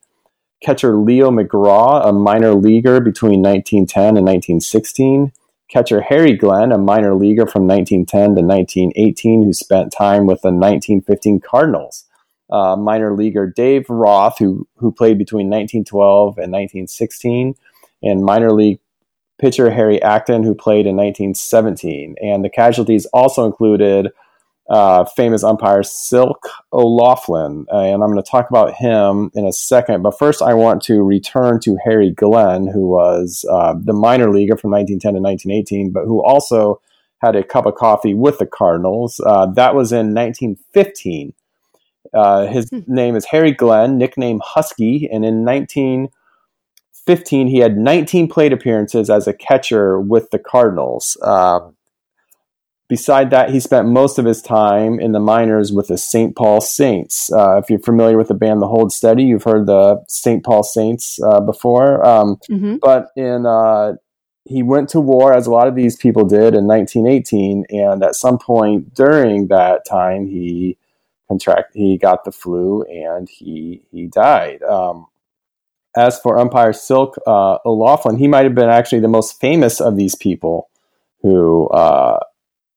Catcher 0.63 0.97
Leo 0.97 1.31
McGraw, 1.31 2.07
a 2.07 2.13
minor 2.13 2.55
leaguer 2.55 3.01
between 3.01 3.43
1910 3.43 4.17
and 4.17 4.27
1916. 4.27 5.33
Catcher 5.69 6.03
Harry 6.03 6.37
Glenn, 6.37 6.71
a 6.71 6.79
minor 6.79 7.15
leaguer 7.15 7.47
from 7.47 7.67
1910 7.67 8.37
to 8.37 8.43
1918, 8.43 9.43
who 9.43 9.53
spent 9.55 9.91
time 9.91 10.27
with 10.27 10.43
the 10.43 10.53
1915 10.53 11.41
Cardinals. 11.41 12.05
Uh, 12.53 12.77
minor 12.77 13.17
leaguer 13.17 13.47
Dave 13.47 13.89
Roth, 13.89 14.39
who, 14.39 14.69
who 14.77 14.93
played 14.93 15.17
between 15.19 15.47
1912 15.47 16.37
and 16.39 16.53
1916. 16.53 17.55
And 18.03 18.25
minor 18.25 18.53
league 18.53 18.79
pitcher 19.41 19.71
Harry 19.71 20.01
Acton, 20.03 20.43
who 20.43 20.55
played 20.55 20.87
in 20.87 20.95
1917. 20.97 22.17
And 22.23 22.45
the 22.45 22.51
casualties 22.51 23.07
also 23.07 23.47
included 23.47 24.11
uh, 24.69 25.05
famous 25.05 25.43
umpire 25.43 25.83
Silk 25.83 26.49
O'Loughlin. 26.73 27.67
And 27.71 28.03
I'm 28.03 28.11
going 28.11 28.23
to 28.23 28.31
talk 28.31 28.49
about 28.49 28.75
him 28.75 29.31
in 29.35 29.45
a 29.45 29.53
second. 29.53 30.03
But 30.03 30.19
first, 30.19 30.43
I 30.43 30.55
want 30.55 30.83
to 30.83 31.03
return 31.03 31.61
to 31.61 31.77
Harry 31.85 32.11
Glenn, 32.11 32.67
who 32.67 32.87
was 32.87 33.45
uh, 33.51 33.75
the 33.79 33.93
minor 33.93 34.31
leaguer 34.31 34.57
from 34.57 34.71
1910 34.71 35.15
to 35.15 35.21
1918, 35.21 35.93
but 35.93 36.05
who 36.05 36.23
also 36.23 36.81
had 37.19 37.37
a 37.37 37.45
cup 37.45 37.67
of 37.67 37.75
coffee 37.75 38.15
with 38.15 38.39
the 38.39 38.47
Cardinals. 38.47 39.21
Uh, 39.25 39.47
that 39.47 39.75
was 39.75 39.93
in 39.93 40.15
1915. 40.15 41.35
Uh, 42.15 42.47
his 42.47 42.71
hmm. 42.71 42.81
name 42.87 43.17
is 43.17 43.25
Harry 43.27 43.53
Glenn, 43.53 43.99
nickname 43.99 44.41
Husky. 44.45 45.09
And 45.11 45.25
in 45.25 45.45
1915 45.45 47.49
he 47.49 47.59
had 47.59 47.77
19 47.77 48.29
plate 48.29 48.53
appearances 48.53 49.11
as 49.11 49.27
a 49.27 49.33
catcher 49.33 50.01
with 50.01 50.31
the 50.31 50.39
Cardinals. 50.39 51.17
Uh, 51.23 51.71
beside 52.89 53.31
that, 53.31 53.49
he 53.49 53.59
spent 53.59 53.89
most 53.89 54.19
of 54.19 54.27
his 54.27 54.43
time 54.43 55.01
in 55.01 55.13
the 55.13 55.19
minors 55.19 55.73
with 55.73 55.89
the 55.89 55.97
St. 55.97 56.37
Paul 56.37 56.61
Saints. 56.61 57.33
Uh, 57.33 57.57
if 57.57 57.71
you're 57.71 57.79
familiar 57.79 58.19
with 58.19 58.29
the 58.29 58.35
band 58.35 58.61
The 58.61 58.69
Hold 58.69 58.93
Steady, 58.93 59.25
you've 59.25 59.45
heard 59.45 59.65
the 59.67 60.05
St. 60.09 60.45
Paul 60.45 60.63
Saints 60.63 61.19
uh, 61.23 61.41
before. 61.41 62.07
Um, 62.07 62.37
mm-hmm. 62.51 62.77
But 62.83 63.07
in 63.17 63.47
uh, 63.47 63.95
he 64.45 64.63
went 64.63 64.91
to 64.91 65.01
war, 65.01 65.33
as 65.33 65.47
a 65.47 65.51
lot 65.51 65.69
of 65.69 65.75
these 65.75 65.97
people 65.97 66.27
did, 66.27 66.55
in 66.55 66.67
1918, 66.67 67.65
and 67.71 68.03
at 68.03 68.15
some 68.15 68.39
point 68.39 68.95
during 68.95 69.49
that 69.49 69.87
time, 69.87 70.27
he 70.27 70.77
contract 71.33 71.73
he 71.75 71.97
got 71.97 72.25
the 72.25 72.33
flu 72.33 72.83
and 72.83 73.29
he 73.29 73.83
he 73.91 74.07
died. 74.07 74.63
Um, 74.63 75.07
as 75.97 76.19
for 76.19 76.39
umpire 76.39 76.73
Silk 76.73 77.17
uh, 77.27 77.59
O'Loughlin, 77.67 78.17
he 78.17 78.29
might 78.29 78.45
have 78.45 78.55
been 78.55 78.71
actually 78.71 79.01
the 79.01 79.09
most 79.09 79.41
famous 79.41 79.81
of 79.81 79.97
these 79.97 80.15
people 80.15 80.71
who 81.23 81.69
uh, 81.69 82.19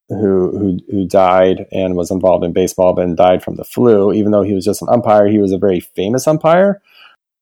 who, 0.08 0.50
who 0.58 0.78
who 0.90 1.06
died 1.06 1.66
and 1.72 1.96
was 1.96 2.10
involved 2.10 2.44
in 2.44 2.52
baseball, 2.52 2.94
but 2.94 3.16
died 3.16 3.42
from 3.42 3.56
the 3.56 3.64
flu. 3.64 4.12
Even 4.12 4.32
though 4.32 4.42
he 4.42 4.54
was 4.54 4.64
just 4.64 4.82
an 4.82 4.88
umpire, 4.90 5.28
he 5.28 5.38
was 5.38 5.52
a 5.52 5.58
very 5.58 5.80
famous 5.80 6.26
umpire. 6.26 6.82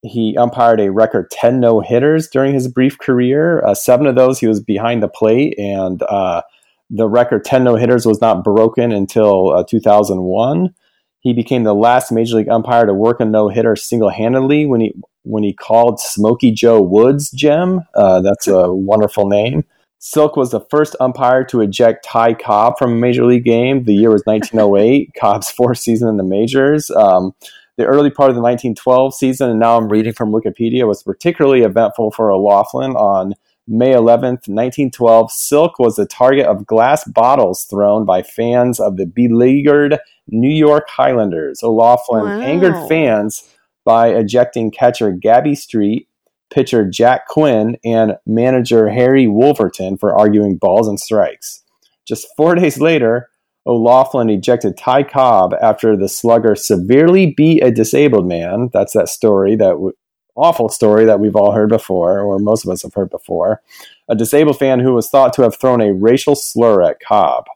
He 0.03 0.37
umpired 0.37 0.81
a 0.81 0.93
record 0.93 1.31
ten 1.31 1.61
no 1.61 1.81
hitters 1.81 2.29
during 2.29 2.55
his 2.55 2.69
brief 2.69 2.99
career. 2.99 3.65
Uh, 3.65 3.75
seven 3.75 4.07
of 4.07 4.15
those 4.15 4.39
he 4.39 4.47
was 4.47 4.61
behind 4.63 5.03
the 5.03 5.09
plate, 5.09 5.59
and 5.59 6.03
uh, 6.03 6.43
the 6.89 7.09
record 7.09 7.45
ten 7.45 7.65
no 7.65 7.75
hitters 7.75 8.07
was 8.07 8.21
not 8.21 8.45
broken 8.45 8.93
until 8.93 9.51
uh, 9.51 9.65
2001. 9.65 10.75
He 11.25 11.33
became 11.33 11.65
the 11.65 11.75
last 11.75 12.13
major 12.13 12.37
league 12.37 12.51
umpire 12.51 12.85
to 12.85 12.93
work 12.95 13.19
a 13.19 13.25
no 13.25 13.49
hitter 13.49 13.75
single 13.77 14.11
handedly 14.11 14.67
when 14.67 14.83
he 14.83 14.95
when 15.23 15.43
he 15.43 15.55
called 15.55 15.99
Smoky 15.99 16.53
Joe 16.53 16.83
Wood's 16.83 17.31
Gem. 17.31 17.81
Uh, 17.95 18.21
that's 18.21 18.47
a 18.47 18.73
wonderful 18.73 19.27
name. 19.27 19.65
Silk 19.99 20.37
was 20.37 20.51
the 20.51 20.61
first 20.71 20.95
umpire 21.01 21.43
to 21.45 21.63
eject 21.63 22.05
Ty 22.05 22.35
Cobb 22.35 22.77
from 22.77 22.93
a 22.93 22.97
major 22.97 23.25
league 23.25 23.45
game. 23.45 23.85
The 23.85 23.95
year 23.95 24.11
was 24.11 24.23
1908, 24.27 25.13
Cobb's 25.19 25.51
fourth 25.51 25.79
season 25.79 26.09
in 26.09 26.19
the 26.19 26.23
majors. 26.23 26.91
Um, 26.91 27.35
the 27.79 27.87
early 27.87 28.11
part 28.11 28.29
of 28.29 28.37
the 28.37 28.43
1912 28.43 29.15
season, 29.15 29.51
and 29.51 29.59
now 29.59 29.79
I'm 29.79 29.89
reading 29.89 30.13
from 30.13 30.31
Wikipedia, 30.31 30.87
was 30.87 31.03
particularly 31.03 31.63
eventful 31.63 32.11
for 32.11 32.31
O'Loughlin. 32.31 32.93
On 32.93 33.33
May 33.67 33.93
11th, 33.93 34.47
1912, 34.47 35.33
Silk 35.33 35.79
was 35.79 35.97
the 35.97 36.07
target 36.07 36.47
of 36.47 36.67
glass 36.67 37.05
bottles 37.05 37.65
thrown 37.65 38.05
by 38.05 38.23
fans 38.23 38.79
of 38.79 38.97
the 38.97 39.07
beleaguered 39.07 39.99
New 40.29 40.53
York 40.53 40.89
Highlanders. 40.89 41.63
O'Loughlin 41.63 42.25
wow. 42.25 42.41
angered 42.41 42.89
fans 42.89 43.51
by 43.85 44.09
ejecting 44.09 44.71
catcher 44.71 45.13
Gabby 45.13 45.55
Street, 45.55 46.09
pitcher 46.53 46.89
Jack 46.89 47.27
Quinn, 47.27 47.77
and 47.85 48.17
manager 48.27 48.91
Harry 48.91 49.27
Wolverton 49.27 49.97
for 49.97 50.15
arguing 50.15 50.57
balls 50.57 50.87
and 50.87 51.01
strikes. 51.01 51.63
Just 52.07 52.27
four 52.37 52.55
days 52.57 52.79
later, 52.81 53.29
O'Loughlin 53.67 54.29
ejected 54.29 54.77
Ty 54.77 55.05
Cobb 55.05 55.55
after 55.61 55.97
the 55.97 56.09
slugger 56.09 56.55
severely 56.55 57.33
beat 57.35 57.63
a 57.63 57.71
disabled 57.71 58.27
man. 58.27 58.69
That's 58.75 58.93
that 58.93 59.09
story, 59.09 59.57
that 59.57 59.71
w- 59.71 59.95
awful 60.37 60.69
story 60.69 61.05
that 61.05 61.21
we've 61.21 61.37
all 61.37 61.53
heard 61.53 61.69
before, 61.69 62.21
or 62.21 62.39
most 62.39 62.65
of 62.65 62.71
us 62.71 62.83
have 62.83 62.95
heard 62.95 63.11
before. 63.11 63.63
A 64.09 64.15
disabled 64.15 64.59
fan 64.59 64.81
who 64.81 64.95
was 64.95 65.09
thought 65.09 65.33
to 65.35 65.43
have 65.43 65.59
thrown 65.59 65.81
a 65.81 65.93
racial 65.93 66.35
slur 66.35 66.83
at 66.83 67.01
Cobb. 67.01 67.47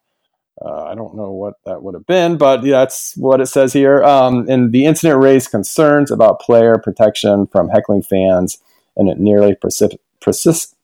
Uh, 0.60 0.84
I 0.84 0.94
don't 0.94 1.14
know 1.14 1.30
what 1.30 1.54
that 1.66 1.82
would 1.82 1.94
have 1.94 2.06
been, 2.06 2.36
but 2.36 2.62
that's 2.62 3.16
what 3.16 3.40
it 3.40 3.46
says 3.46 3.72
here. 3.72 4.02
Um, 4.02 4.48
and 4.48 4.72
the 4.72 4.86
incident 4.86 5.22
raised 5.22 5.50
concerns 5.50 6.10
about 6.10 6.40
player 6.40 6.78
protection 6.78 7.46
from 7.46 7.68
heckling 7.68 8.02
fans, 8.02 8.58
and 8.96 9.08
it 9.08 9.20
nearly 9.20 9.54
precip- 9.54 9.98
precip- 10.20 10.74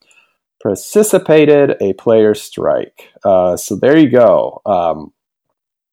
precipitated 0.61 1.77
a 1.81 1.93
player 1.95 2.35
strike. 2.35 3.09
Uh, 3.25 3.57
so 3.57 3.75
there 3.75 3.99
you 3.99 4.11
go. 4.11 4.63
Um, 4.65 5.13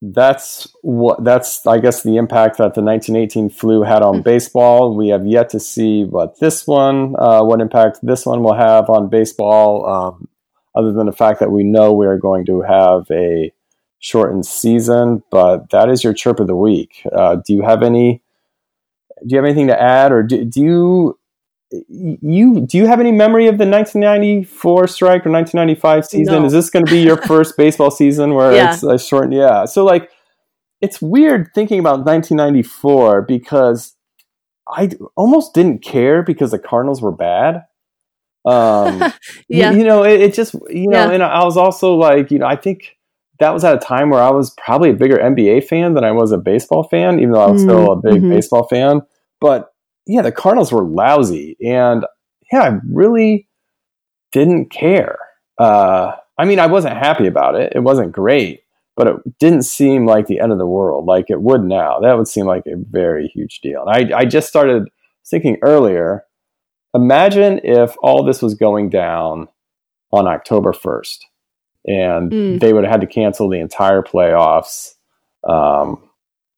that's 0.01 0.67
what 0.81 1.23
that's 1.23 1.65
I 1.67 1.77
guess 1.79 2.01
the 2.01 2.17
impact 2.17 2.57
that 2.57 2.73
the 2.73 2.81
1918 2.81 3.49
flu 3.49 3.83
had 3.83 4.01
on 4.01 4.17
hmm. 4.17 4.21
baseball. 4.21 4.95
We 4.95 5.09
have 5.09 5.25
yet 5.25 5.49
to 5.49 5.59
see 5.59 6.03
what 6.03 6.39
this 6.39 6.65
one, 6.65 7.15
uh, 7.17 7.43
what 7.43 7.61
impact 7.61 7.99
this 8.01 8.25
one 8.25 8.43
will 8.43 8.55
have 8.55 8.89
on 8.89 9.09
baseball. 9.09 9.85
Um, 9.85 10.27
other 10.73 10.93
than 10.93 11.05
the 11.05 11.11
fact 11.11 11.39
that 11.41 11.51
we 11.51 11.63
know 11.63 11.93
we 11.93 12.07
are 12.07 12.17
going 12.17 12.45
to 12.45 12.61
have 12.61 13.05
a 13.11 13.51
shortened 13.99 14.45
season, 14.45 15.21
but 15.29 15.69
that 15.71 15.89
is 15.89 16.03
your 16.03 16.13
chirp 16.13 16.39
of 16.39 16.47
the 16.47 16.55
week. 16.55 17.05
Uh, 17.11 17.35
do 17.35 17.53
you 17.53 17.61
have 17.61 17.83
any? 17.83 18.21
Do 19.27 19.35
you 19.35 19.37
have 19.37 19.45
anything 19.45 19.67
to 19.67 19.79
add, 19.79 20.11
or 20.11 20.23
do, 20.23 20.43
do 20.43 20.61
you 20.61 21.19
you 21.71 22.65
do 22.65 22.77
you 22.77 22.85
have 22.85 22.99
any 22.99 23.11
memory 23.11 23.47
of 23.47 23.57
the 23.57 23.65
1994 23.65 24.87
strike 24.87 25.25
or 25.25 25.31
1995 25.31 26.05
season? 26.05 26.41
No. 26.41 26.45
Is 26.45 26.53
this 26.53 26.69
going 26.69 26.85
to 26.85 26.91
be 26.91 27.01
your 27.01 27.17
first 27.27 27.57
baseball 27.57 27.91
season 27.91 28.33
where 28.33 28.53
yeah. 28.53 28.73
it's 28.73 28.83
a 28.83 28.99
short? 28.99 29.31
Yeah. 29.31 29.65
So 29.65 29.85
like, 29.85 30.09
it's 30.81 31.01
weird 31.01 31.51
thinking 31.55 31.79
about 31.79 32.05
1994 32.05 33.21
because 33.23 33.95
I 34.69 34.89
almost 35.15 35.53
didn't 35.53 35.79
care 35.79 36.23
because 36.23 36.51
the 36.51 36.59
Cardinals 36.59 37.01
were 37.01 37.11
bad. 37.11 37.65
Um, 38.43 39.13
yeah. 39.47 39.71
You, 39.71 39.79
you 39.79 39.83
know, 39.83 40.03
it, 40.03 40.21
it, 40.21 40.33
just 40.33 40.55
you 40.69 40.89
know, 40.89 41.07
yeah. 41.07 41.11
and 41.11 41.23
I 41.23 41.43
was 41.45 41.55
also 41.55 41.95
like, 41.95 42.31
you 42.31 42.39
know, 42.39 42.47
I 42.47 42.55
think 42.55 42.97
that 43.39 43.53
was 43.53 43.63
at 43.63 43.75
a 43.75 43.79
time 43.79 44.09
where 44.09 44.21
I 44.21 44.29
was 44.29 44.51
probably 44.51 44.89
a 44.89 44.93
bigger 44.93 45.17
NBA 45.17 45.65
fan 45.65 45.93
than 45.93 46.03
I 46.03 46.11
was 46.11 46.31
a 46.31 46.37
baseball 46.37 46.83
fan, 46.83 47.19
even 47.19 47.31
though 47.31 47.41
I 47.41 47.49
was 47.49 47.61
mm-hmm. 47.61 47.69
still 47.69 47.91
a 47.91 47.95
big 47.95 48.21
mm-hmm. 48.21 48.29
baseball 48.29 48.67
fan. 48.67 49.01
But 49.39 49.70
yeah, 50.05 50.21
the 50.21 50.31
Cardinals 50.31 50.71
were 50.71 50.83
lousy, 50.83 51.57
and 51.63 52.05
yeah, 52.51 52.63
I 52.63 52.79
really 52.91 53.47
didn't 54.31 54.69
care. 54.69 55.17
Uh, 55.57 56.13
I 56.37 56.45
mean, 56.45 56.59
I 56.59 56.67
wasn't 56.67 56.97
happy 56.97 57.27
about 57.27 57.55
it. 57.55 57.73
It 57.75 57.79
wasn't 57.81 58.11
great, 58.11 58.61
but 58.95 59.07
it 59.07 59.39
didn't 59.39 59.63
seem 59.63 60.05
like 60.05 60.27
the 60.27 60.39
end 60.39 60.51
of 60.51 60.57
the 60.57 60.65
world, 60.65 61.05
like 61.05 61.29
it 61.29 61.41
would 61.41 61.63
now. 61.63 61.99
That 61.99 62.17
would 62.17 62.27
seem 62.27 62.45
like 62.45 62.63
a 62.65 62.75
very 62.77 63.27
huge 63.27 63.59
deal. 63.61 63.85
And 63.85 64.13
I, 64.13 64.19
I 64.19 64.25
just 64.25 64.47
started 64.47 64.89
thinking 65.25 65.57
earlier. 65.61 66.23
Imagine 66.93 67.61
if 67.63 67.95
all 68.01 68.23
this 68.23 68.41
was 68.41 68.55
going 68.55 68.89
down 68.89 69.47
on 70.11 70.27
October 70.27 70.73
first 70.73 71.25
and 71.85 72.31
mm. 72.31 72.59
they 72.59 72.73
would 72.73 72.83
have 72.83 72.91
had 72.91 73.01
to 73.01 73.07
cancel 73.07 73.49
the 73.49 73.59
entire 73.59 74.01
playoffs. 74.01 74.93
Um, 75.47 76.09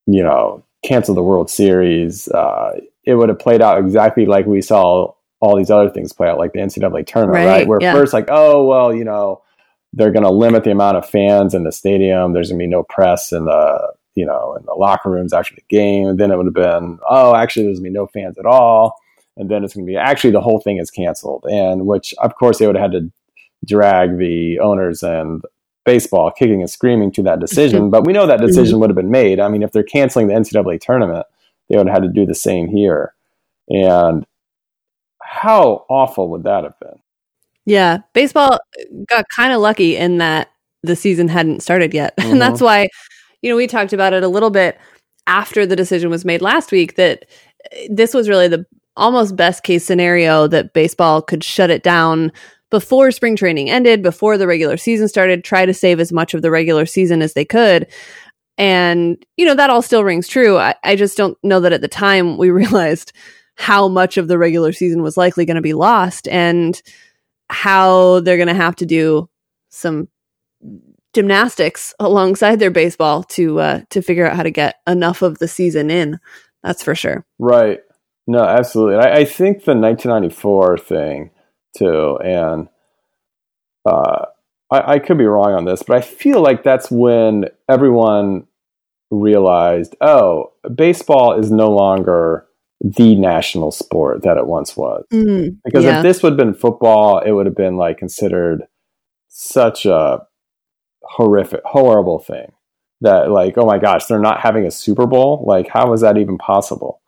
you 0.06 0.22
know, 0.22 0.64
cancel 0.84 1.14
the 1.14 1.22
World 1.22 1.50
Series. 1.50 2.28
Uh, 2.28 2.72
it 3.06 3.14
would 3.14 3.28
have 3.28 3.38
played 3.38 3.62
out 3.62 3.78
exactly 3.78 4.26
like 4.26 4.46
we 4.46 4.62
saw 4.62 5.12
all 5.40 5.56
these 5.56 5.70
other 5.70 5.90
things 5.90 6.12
play 6.12 6.28
out, 6.28 6.38
like 6.38 6.52
the 6.52 6.60
NCAA 6.60 7.06
tournament, 7.06 7.44
right? 7.44 7.46
Right, 7.46 7.66
Where 7.66 7.78
yeah. 7.80 7.92
first, 7.92 8.12
like, 8.12 8.28
oh 8.30 8.64
well, 8.64 8.94
you 8.94 9.04
know, 9.04 9.42
they're 9.92 10.12
going 10.12 10.24
to 10.24 10.30
limit 10.30 10.64
the 10.64 10.70
amount 10.70 10.96
of 10.96 11.08
fans 11.08 11.54
in 11.54 11.64
the 11.64 11.72
stadium. 11.72 12.32
There's 12.32 12.48
going 12.48 12.58
to 12.58 12.64
be 12.64 12.70
no 12.70 12.82
press 12.82 13.32
in 13.32 13.44
the 13.44 13.92
you 14.14 14.24
know 14.24 14.56
in 14.58 14.64
the 14.64 14.74
locker 14.74 15.10
rooms 15.10 15.32
after 15.32 15.54
the 15.54 15.62
game. 15.68 16.16
Then 16.16 16.30
it 16.30 16.36
would 16.36 16.46
have 16.46 16.54
been, 16.54 16.98
oh, 17.08 17.34
actually, 17.34 17.66
there's 17.66 17.78
going 17.78 17.84
to 17.84 17.90
be 17.90 17.94
no 17.94 18.06
fans 18.06 18.38
at 18.38 18.46
all. 18.46 18.96
And 19.36 19.50
then 19.50 19.64
it's 19.64 19.74
going 19.74 19.86
to 19.86 19.90
be 19.90 19.96
actually 19.96 20.30
the 20.30 20.40
whole 20.40 20.60
thing 20.60 20.78
is 20.78 20.90
canceled. 20.90 21.44
And 21.50 21.86
which, 21.86 22.14
of 22.18 22.36
course, 22.36 22.58
they 22.58 22.66
would 22.66 22.76
have 22.76 22.92
had 22.92 23.00
to 23.00 23.12
drag 23.66 24.18
the 24.18 24.60
owners 24.60 25.02
and 25.02 25.42
baseball 25.84 26.30
kicking 26.30 26.60
and 26.60 26.70
screaming 26.70 27.10
to 27.12 27.22
that 27.24 27.40
decision. 27.40 27.90
but 27.90 28.06
we 28.06 28.12
know 28.12 28.26
that 28.26 28.38
mm-hmm. 28.38 28.46
decision 28.46 28.78
would 28.80 28.90
have 28.90 28.96
been 28.96 29.10
made. 29.10 29.40
I 29.40 29.48
mean, 29.48 29.62
if 29.62 29.72
they're 29.72 29.82
canceling 29.82 30.28
the 30.28 30.34
NCAA 30.34 30.80
tournament, 30.80 31.26
they 31.68 31.76
would 31.76 31.86
have 31.86 32.02
had 32.02 32.02
to 32.02 32.12
do 32.12 32.26
the 32.26 32.34
same 32.34 32.68
here. 32.68 33.14
And 33.68 34.24
how 35.22 35.84
awful 35.88 36.30
would 36.30 36.44
that 36.44 36.64
have 36.64 36.78
been? 36.80 36.98
Yeah, 37.66 37.98
baseball 38.12 38.58
got 39.08 39.26
kind 39.34 39.52
of 39.52 39.60
lucky 39.60 39.96
in 39.96 40.18
that 40.18 40.50
the 40.82 40.96
season 40.96 41.28
hadn't 41.28 41.62
started 41.62 41.94
yet. 41.94 42.16
Mhm. 42.18 42.24
And 42.32 42.40
that's 42.40 42.60
why, 42.60 42.88
you 43.42 43.50
know, 43.50 43.56
we 43.56 43.66
talked 43.66 43.92
about 43.92 44.12
it 44.12 44.22
a 44.22 44.28
little 44.28 44.50
bit 44.50 44.78
after 45.26 45.64
the 45.64 45.76
decision 45.76 46.10
was 46.10 46.24
made 46.24 46.42
last 46.42 46.70
week 46.70 46.96
that 46.96 47.24
uh, 47.72 47.76
this 47.88 48.12
was 48.12 48.28
really 48.28 48.48
the 48.48 48.66
almost 48.96 49.34
best 49.34 49.62
case 49.62 49.84
scenario 49.84 50.46
that 50.46 50.72
baseball 50.74 51.22
could 51.22 51.42
shut 51.42 51.70
it 51.70 51.82
down 51.82 52.30
before 52.70 53.10
spring 53.10 53.36
training 53.36 53.70
ended, 53.70 54.02
before 54.02 54.36
the 54.36 54.46
regular 54.46 54.76
season 54.76 55.08
started, 55.08 55.44
try 55.44 55.64
to 55.64 55.72
save 55.72 56.00
as 56.00 56.12
much 56.12 56.34
of 56.34 56.42
the 56.42 56.50
regular 56.50 56.86
season 56.86 57.22
as 57.22 57.32
they 57.34 57.44
could. 57.44 57.86
And, 58.56 59.24
you 59.36 59.46
know, 59.46 59.54
that 59.54 59.70
all 59.70 59.82
still 59.82 60.04
rings 60.04 60.28
true. 60.28 60.56
I, 60.58 60.74
I 60.84 60.96
just 60.96 61.16
don't 61.16 61.36
know 61.42 61.60
that 61.60 61.72
at 61.72 61.80
the 61.80 61.88
time 61.88 62.36
we 62.36 62.50
realized 62.50 63.12
how 63.56 63.88
much 63.88 64.16
of 64.16 64.28
the 64.28 64.38
regular 64.38 64.72
season 64.72 65.02
was 65.02 65.16
likely 65.16 65.44
going 65.44 65.56
to 65.56 65.62
be 65.62 65.74
lost 65.74 66.28
and 66.28 66.80
how 67.50 68.20
they're 68.20 68.36
going 68.36 68.48
to 68.48 68.54
have 68.54 68.76
to 68.76 68.86
do 68.86 69.28
some 69.68 70.08
gymnastics 71.12 71.94
alongside 72.00 72.58
their 72.58 72.70
baseball 72.70 73.22
to 73.22 73.60
uh, 73.60 73.80
to 73.90 74.02
figure 74.02 74.26
out 74.26 74.36
how 74.36 74.42
to 74.42 74.50
get 74.50 74.80
enough 74.86 75.22
of 75.22 75.38
the 75.38 75.48
season 75.48 75.90
in. 75.90 76.18
That's 76.62 76.82
for 76.82 76.94
sure. 76.94 77.24
Right. 77.38 77.80
No, 78.26 78.42
absolutely. 78.42 78.96
I, 78.96 79.18
I 79.18 79.24
think 79.24 79.64
the 79.64 79.74
1994 79.74 80.78
thing 80.78 81.30
too, 81.76 82.18
and 82.18 82.68
uh, 83.84 84.26
I, 84.74 84.94
I 84.94 84.98
could 84.98 85.18
be 85.18 85.24
wrong 85.24 85.52
on 85.52 85.64
this, 85.64 85.82
but 85.82 85.96
I 85.96 86.00
feel 86.00 86.40
like 86.40 86.62
that's 86.62 86.90
when 86.90 87.46
everyone 87.68 88.46
realized, 89.10 89.96
oh, 90.00 90.52
baseball 90.74 91.38
is 91.38 91.50
no 91.50 91.70
longer 91.70 92.46
the 92.80 93.14
national 93.14 93.70
sport 93.70 94.22
that 94.22 94.36
it 94.36 94.46
once 94.46 94.76
was. 94.76 95.04
Mm, 95.12 95.58
Because 95.64 95.84
yeah. 95.84 95.98
if 95.98 96.02
this 96.02 96.22
would 96.22 96.32
have 96.32 96.38
been 96.38 96.54
football, 96.54 97.20
it 97.20 97.32
would 97.32 97.46
have 97.46 97.56
been 97.56 97.76
like 97.76 97.98
considered 97.98 98.64
such 99.28 99.86
a 99.86 100.20
horrific, 101.02 101.60
horrible 101.64 102.18
thing 102.18 102.52
that 103.00 103.30
like, 103.30 103.56
oh 103.56 103.66
my 103.66 103.78
gosh, 103.78 104.06
they're 104.06 104.18
not 104.18 104.40
having 104.40 104.66
a 104.66 104.70
Super 104.70 105.06
Bowl. 105.06 105.44
Like, 105.46 105.68
how 105.68 105.92
is 105.92 106.00
that 106.00 106.18
even 106.18 106.38
possible? 106.38 107.00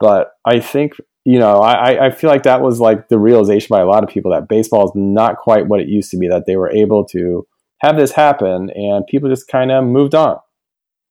But 0.00 0.32
I 0.44 0.60
think 0.60 0.94
you 1.24 1.38
know, 1.38 1.60
I, 1.60 2.06
I 2.06 2.10
feel 2.10 2.30
like 2.30 2.42
that 2.44 2.62
was 2.62 2.80
like 2.80 3.08
the 3.08 3.18
realization 3.18 3.68
by 3.70 3.80
a 3.80 3.86
lot 3.86 4.02
of 4.02 4.10
people 4.10 4.32
that 4.32 4.48
baseball 4.48 4.86
is 4.86 4.92
not 4.94 5.36
quite 5.36 5.68
what 5.68 5.80
it 5.80 5.88
used 5.88 6.10
to 6.10 6.16
be. 6.16 6.28
That 6.28 6.46
they 6.46 6.56
were 6.56 6.70
able 6.70 7.04
to 7.06 7.46
have 7.78 7.96
this 7.96 8.12
happen, 8.12 8.70
and 8.70 9.06
people 9.06 9.28
just 9.28 9.48
kind 9.48 9.70
of 9.70 9.84
moved 9.84 10.14
on. 10.14 10.38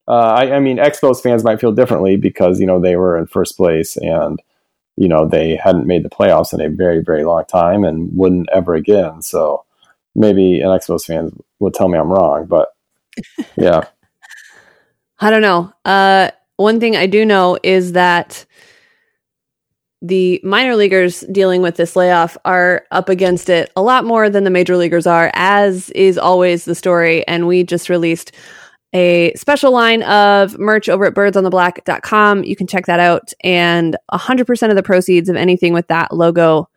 Uh, 0.07 0.35
I, 0.37 0.55
I 0.55 0.59
mean, 0.59 0.77
Expos 0.77 1.21
fans 1.21 1.43
might 1.43 1.61
feel 1.61 1.71
differently 1.71 2.17
because 2.17 2.59
you 2.59 2.65
know 2.65 2.79
they 2.81 2.97
were 2.97 3.17
in 3.17 3.27
first 3.27 3.55
place 3.55 3.95
and 3.97 4.41
you 4.97 5.07
know 5.07 5.25
they 5.27 5.55
hadn't 5.55 5.87
made 5.87 6.03
the 6.03 6.09
playoffs 6.09 6.53
in 6.53 6.59
a 6.59 6.69
very 6.69 7.01
very 7.01 7.23
long 7.23 7.45
time 7.45 7.85
and 7.85 8.09
wouldn't 8.13 8.49
ever 8.53 8.75
again. 8.75 9.21
So 9.21 9.63
maybe 10.13 10.59
an 10.59 10.67
Expos 10.67 11.05
fan 11.05 11.31
would 11.59 11.73
tell 11.73 11.87
me 11.87 11.97
I'm 11.97 12.11
wrong, 12.11 12.47
but 12.47 12.69
yeah, 13.55 13.85
I 15.19 15.29
don't 15.29 15.41
know. 15.41 15.71
Uh, 15.85 16.31
one 16.57 16.81
thing 16.81 16.97
I 16.97 17.05
do 17.05 17.23
know 17.25 17.57
is 17.63 17.93
that 17.93 18.45
the 20.01 20.39
minor 20.43 20.75
leaguers 20.75 21.21
dealing 21.31 21.61
with 21.61 21.75
this 21.75 21.95
layoff 21.95 22.35
are 22.43 22.85
up 22.91 23.07
against 23.07 23.49
it 23.49 23.71
a 23.75 23.81
lot 23.81 24.03
more 24.03 24.29
than 24.29 24.43
the 24.43 24.49
major 24.49 24.75
leaguers 24.75 25.05
are, 25.05 25.31
as 25.35 25.91
is 25.91 26.17
always 26.17 26.65
the 26.65 26.75
story. 26.75 27.25
And 27.27 27.47
we 27.47 27.63
just 27.63 27.87
released 27.87 28.31
a 28.93 29.33
special 29.35 29.71
line 29.71 30.03
of 30.03 30.57
merch 30.57 30.89
over 30.89 31.05
at 31.05 31.13
birdsontheblack.com. 31.13 32.43
You 32.43 32.55
can 32.55 32.67
check 32.67 32.87
that 32.87 32.99
out. 32.99 33.31
And 33.43 33.95
100% 34.11 34.69
of 34.69 34.75
the 34.75 34.83
proceeds 34.83 35.29
of 35.29 35.35
anything 35.35 35.73
with 35.73 35.87
that 35.87 36.13
logo 36.13 36.67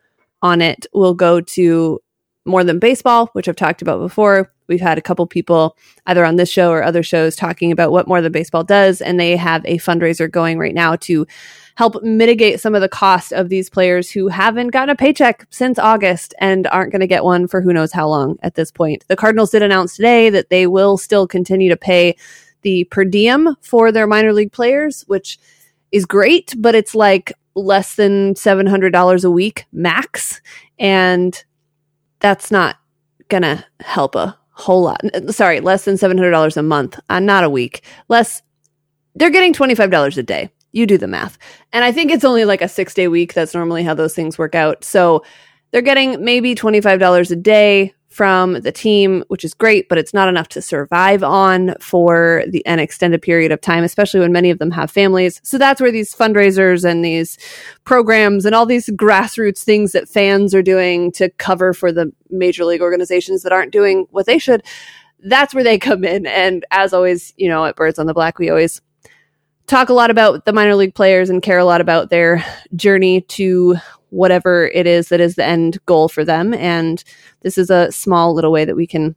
on 0.41 0.61
it 0.61 0.85
will 0.93 1.15
go 1.15 1.41
to 1.41 1.99
more 2.45 2.63
than 2.63 2.79
baseball, 2.79 3.27
which 3.33 3.49
I've 3.49 3.55
talked 3.55 3.81
about 3.81 3.99
before. 3.99 4.51
We've 4.67 4.81
had 4.81 4.97
a 4.97 5.01
couple 5.01 5.25
people 5.25 5.75
either 6.05 6.23
on 6.23 6.35
this 6.35 6.49
show 6.49 6.71
or 6.71 6.83
other 6.83 7.03
shows 7.03 7.35
talking 7.35 7.71
about 7.71 7.91
what 7.91 8.07
more 8.07 8.21
than 8.21 8.31
baseball 8.31 8.63
does. 8.63 9.01
And 9.01 9.19
they 9.19 9.35
have 9.35 9.65
a 9.65 9.77
fundraiser 9.79 10.29
going 10.29 10.57
right 10.57 10.73
now 10.73 10.95
to 10.97 11.25
help 11.75 12.01
mitigate 12.01 12.59
some 12.59 12.73
of 12.73 12.81
the 12.81 12.89
cost 12.89 13.33
of 13.33 13.49
these 13.49 13.69
players 13.69 14.09
who 14.09 14.27
haven't 14.27 14.69
gotten 14.69 14.89
a 14.89 14.95
paycheck 14.95 15.45
since 15.49 15.77
August 15.77 16.33
and 16.39 16.67
aren't 16.67 16.91
going 16.91 17.01
to 17.01 17.07
get 17.07 17.23
one 17.23 17.47
for 17.47 17.61
who 17.61 17.73
knows 17.73 17.91
how 17.91 18.07
long 18.07 18.37
at 18.41 18.55
this 18.55 18.71
point. 18.71 19.05
The 19.07 19.15
Cardinals 19.15 19.51
did 19.51 19.61
announce 19.61 19.95
today 19.95 20.29
that 20.29 20.49
they 20.49 20.67
will 20.67 20.97
still 20.97 21.27
continue 21.27 21.69
to 21.69 21.77
pay 21.77 22.15
the 22.61 22.85
per 22.85 23.03
diem 23.03 23.55
for 23.61 23.91
their 23.91 24.07
minor 24.07 24.33
league 24.33 24.53
players, 24.53 25.03
which 25.07 25.37
is 25.91 26.05
great, 26.05 26.53
but 26.57 26.75
it's 26.75 26.95
like 26.95 27.33
less 27.55 27.95
than 27.95 28.33
$700 28.33 29.25
a 29.25 29.31
week 29.31 29.65
max. 29.71 30.41
And 30.79 31.43
that's 32.19 32.51
not 32.51 32.77
going 33.27 33.43
to 33.43 33.65
help 33.81 34.15
a 34.15 34.37
whole 34.51 34.83
lot. 34.83 35.01
Sorry, 35.29 35.59
less 35.59 35.85
than 35.85 35.95
$700 35.95 36.57
a 36.57 36.63
month, 36.63 36.99
uh, 37.09 37.19
not 37.19 37.43
a 37.43 37.49
week. 37.49 37.83
Less, 38.07 38.41
they're 39.13 39.29
getting 39.29 39.53
$25 39.53 40.17
a 40.17 40.23
day. 40.23 40.49
You 40.75 40.85
do 40.85 40.97
the 40.97 41.07
math. 41.07 41.37
And 41.71 41.85
I 41.85 41.91
think 41.93 42.11
it's 42.11 42.25
only 42.25 42.43
like 42.43 42.61
a 42.61 42.67
six 42.67 42.93
day 42.93 43.07
week. 43.07 43.33
That's 43.33 43.55
normally 43.55 43.83
how 43.83 43.93
those 43.93 44.13
things 44.13 44.37
work 44.37 44.55
out. 44.55 44.83
So 44.83 45.23
they're 45.71 45.81
getting 45.81 46.23
maybe 46.23 46.53
$25 46.53 47.31
a 47.31 47.35
day 47.35 47.93
from 48.09 48.61
the 48.61 48.71
team, 48.71 49.23
which 49.27 49.43
is 49.43 49.53
great, 49.53 49.89
but 49.89 49.97
it's 49.97 50.13
not 50.13 50.29
enough 50.29 50.47
to 50.49 50.61
survive 50.61 51.23
on 51.23 51.75
for 51.81 52.43
the 52.47 52.65
an 52.65 52.79
extended 52.79 53.21
period 53.21 53.51
of 53.51 53.59
time, 53.59 53.83
especially 53.83 54.19
when 54.19 54.31
many 54.31 54.49
of 54.49 54.59
them 54.59 54.71
have 54.71 54.91
families. 54.91 55.41
So 55.43 55.57
that's 55.57 55.81
where 55.81 55.91
these 55.91 56.13
fundraisers 56.13 56.89
and 56.89 57.03
these 57.03 57.37
programs 57.83 58.45
and 58.45 58.53
all 58.53 58.65
these 58.65 58.89
grassroots 58.89 59.63
things 59.63 59.93
that 59.93 60.07
fans 60.07 60.53
are 60.53 60.61
doing 60.61 61.11
to 61.13 61.29
cover 61.31 61.73
for 61.73 61.91
the 61.91 62.11
major 62.29 62.63
league 62.63 62.81
organizations 62.81 63.43
that 63.43 63.51
aren't 63.51 63.73
doing 63.73 64.07
what 64.11 64.25
they 64.25 64.39
should. 64.39 64.61
That's 65.19 65.53
where 65.53 65.63
they 65.63 65.77
come 65.77 66.03
in. 66.03 66.25
And 66.25 66.65
as 66.71 66.93
always, 66.93 67.33
you 67.35 67.49
know, 67.49 67.65
at 67.65 67.75
Birds 67.75 67.99
on 67.99 68.07
the 68.07 68.13
Black, 68.13 68.39
we 68.39 68.49
always 68.49 68.81
talk 69.67 69.89
a 69.89 69.93
lot 69.93 70.11
about 70.11 70.45
the 70.45 70.53
minor 70.53 70.75
league 70.75 70.95
players 70.95 71.29
and 71.29 71.41
care 71.41 71.57
a 71.57 71.65
lot 71.65 71.81
about 71.81 72.09
their 72.09 72.43
journey 72.75 73.21
to 73.21 73.75
whatever 74.09 74.67
it 74.67 74.87
is 74.87 75.09
that 75.09 75.19
is 75.19 75.35
the 75.35 75.43
end 75.43 75.77
goal 75.85 76.07
for 76.07 76.23
them. 76.23 76.53
And 76.53 77.03
this 77.41 77.57
is 77.57 77.69
a 77.69 77.91
small 77.91 78.33
little 78.33 78.51
way 78.51 78.65
that 78.65 78.75
we 78.75 78.87
can 78.87 79.15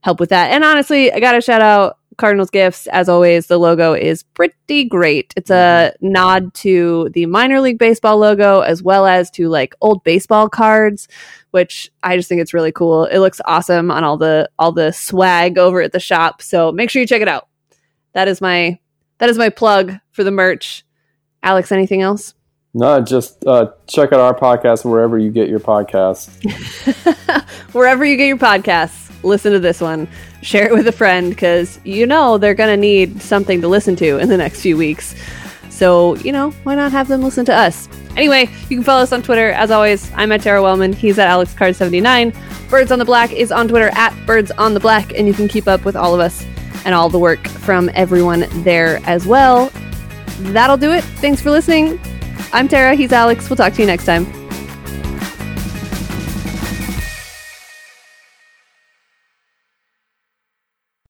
help 0.00 0.18
with 0.18 0.30
that. 0.30 0.50
And 0.50 0.64
honestly, 0.64 1.12
I 1.12 1.20
got 1.20 1.32
to 1.32 1.40
shout 1.40 1.60
out 1.60 1.98
Cardinals 2.16 2.50
Gifts. 2.50 2.86
As 2.88 3.08
always, 3.08 3.46
the 3.46 3.58
logo 3.58 3.94
is 3.94 4.22
pretty 4.22 4.84
great. 4.84 5.32
It's 5.36 5.50
a 5.50 5.92
mm-hmm. 5.94 6.12
nod 6.12 6.54
to 6.54 7.10
the 7.14 7.26
minor 7.26 7.60
league 7.60 7.78
baseball 7.78 8.18
logo 8.18 8.60
as 8.60 8.82
well 8.82 9.06
as 9.06 9.30
to 9.32 9.48
like 9.48 9.74
old 9.80 10.02
baseball 10.04 10.48
cards, 10.48 11.08
which 11.50 11.90
I 12.02 12.16
just 12.16 12.28
think 12.28 12.40
it's 12.40 12.54
really 12.54 12.72
cool. 12.72 13.04
It 13.04 13.18
looks 13.18 13.40
awesome 13.44 13.90
on 13.90 14.04
all 14.04 14.16
the 14.16 14.50
all 14.58 14.72
the 14.72 14.92
swag 14.92 15.58
over 15.58 15.80
at 15.80 15.92
the 15.92 16.00
shop. 16.00 16.42
So 16.42 16.72
make 16.72 16.90
sure 16.90 17.00
you 17.00 17.08
check 17.08 17.22
it 17.22 17.28
out. 17.28 17.48
That 18.12 18.28
is 18.28 18.40
my 18.40 18.78
that 19.20 19.30
is 19.30 19.38
my 19.38 19.48
plug 19.48 19.94
for 20.10 20.24
the 20.24 20.30
merch. 20.30 20.84
Alex, 21.42 21.70
anything 21.70 22.02
else? 22.02 22.34
no, 22.72 23.00
just 23.00 23.44
uh, 23.46 23.72
check 23.86 24.12
out 24.12 24.20
our 24.20 24.34
podcast 24.34 24.84
wherever 24.84 25.18
you 25.18 25.30
get 25.30 25.48
your 25.48 25.60
podcasts. 25.60 26.30
Wherever 27.72 28.04
you 28.04 28.16
get 28.16 28.26
your 28.26 28.36
podcasts, 28.36 29.10
listen 29.24 29.52
to 29.52 29.58
this 29.58 29.80
one. 29.80 30.08
Share 30.42 30.66
it 30.66 30.72
with 30.72 30.86
a 30.86 30.92
friend 30.92 31.30
because 31.30 31.80
you 31.84 32.06
know 32.06 32.38
they're 32.38 32.54
going 32.54 32.70
to 32.70 32.80
need 32.80 33.20
something 33.22 33.60
to 33.60 33.68
listen 33.68 33.96
to 33.96 34.18
in 34.18 34.28
the 34.28 34.36
next 34.36 34.60
few 34.60 34.76
weeks. 34.76 35.14
So, 35.68 36.16
you 36.16 36.32
know, 36.32 36.50
why 36.62 36.74
not 36.74 36.92
have 36.92 37.08
them 37.08 37.22
listen 37.22 37.44
to 37.46 37.54
us? 37.54 37.88
Anyway, 38.16 38.48
you 38.68 38.76
can 38.76 38.82
follow 38.84 39.02
us 39.02 39.12
on 39.12 39.22
Twitter. 39.22 39.50
As 39.50 39.70
always, 39.70 40.10
I'm 40.14 40.30
at 40.32 40.42
Tara 40.42 40.62
Wellman. 40.62 40.92
He's 40.92 41.18
at 41.18 41.28
AlexCard79. 41.28 42.68
Birds 42.68 42.92
on 42.92 42.98
the 42.98 43.04
Black 43.04 43.32
is 43.32 43.50
on 43.50 43.66
Twitter 43.66 43.90
at 43.94 44.14
Birds 44.26 44.50
on 44.52 44.74
the 44.74 44.80
Black, 44.80 45.12
and 45.14 45.26
you 45.26 45.34
can 45.34 45.48
keep 45.48 45.66
up 45.66 45.84
with 45.84 45.96
all 45.96 46.14
of 46.14 46.20
us 46.20 46.44
and 46.84 46.94
all 46.94 47.08
the 47.08 47.18
work 47.18 47.46
from 47.48 47.90
everyone 47.94 48.46
there 48.62 49.00
as 49.04 49.26
well. 49.26 49.70
That'll 50.38 50.76
do 50.76 50.92
it. 50.92 51.04
Thanks 51.04 51.42
for 51.42 51.50
listening. 51.50 52.00
I'm 52.52 52.68
Tara. 52.68 52.94
He's 52.94 53.12
Alex. 53.12 53.48
We'll 53.48 53.56
talk 53.56 53.74
to 53.74 53.80
you 53.80 53.86
next 53.86 54.06
time. 54.06 54.39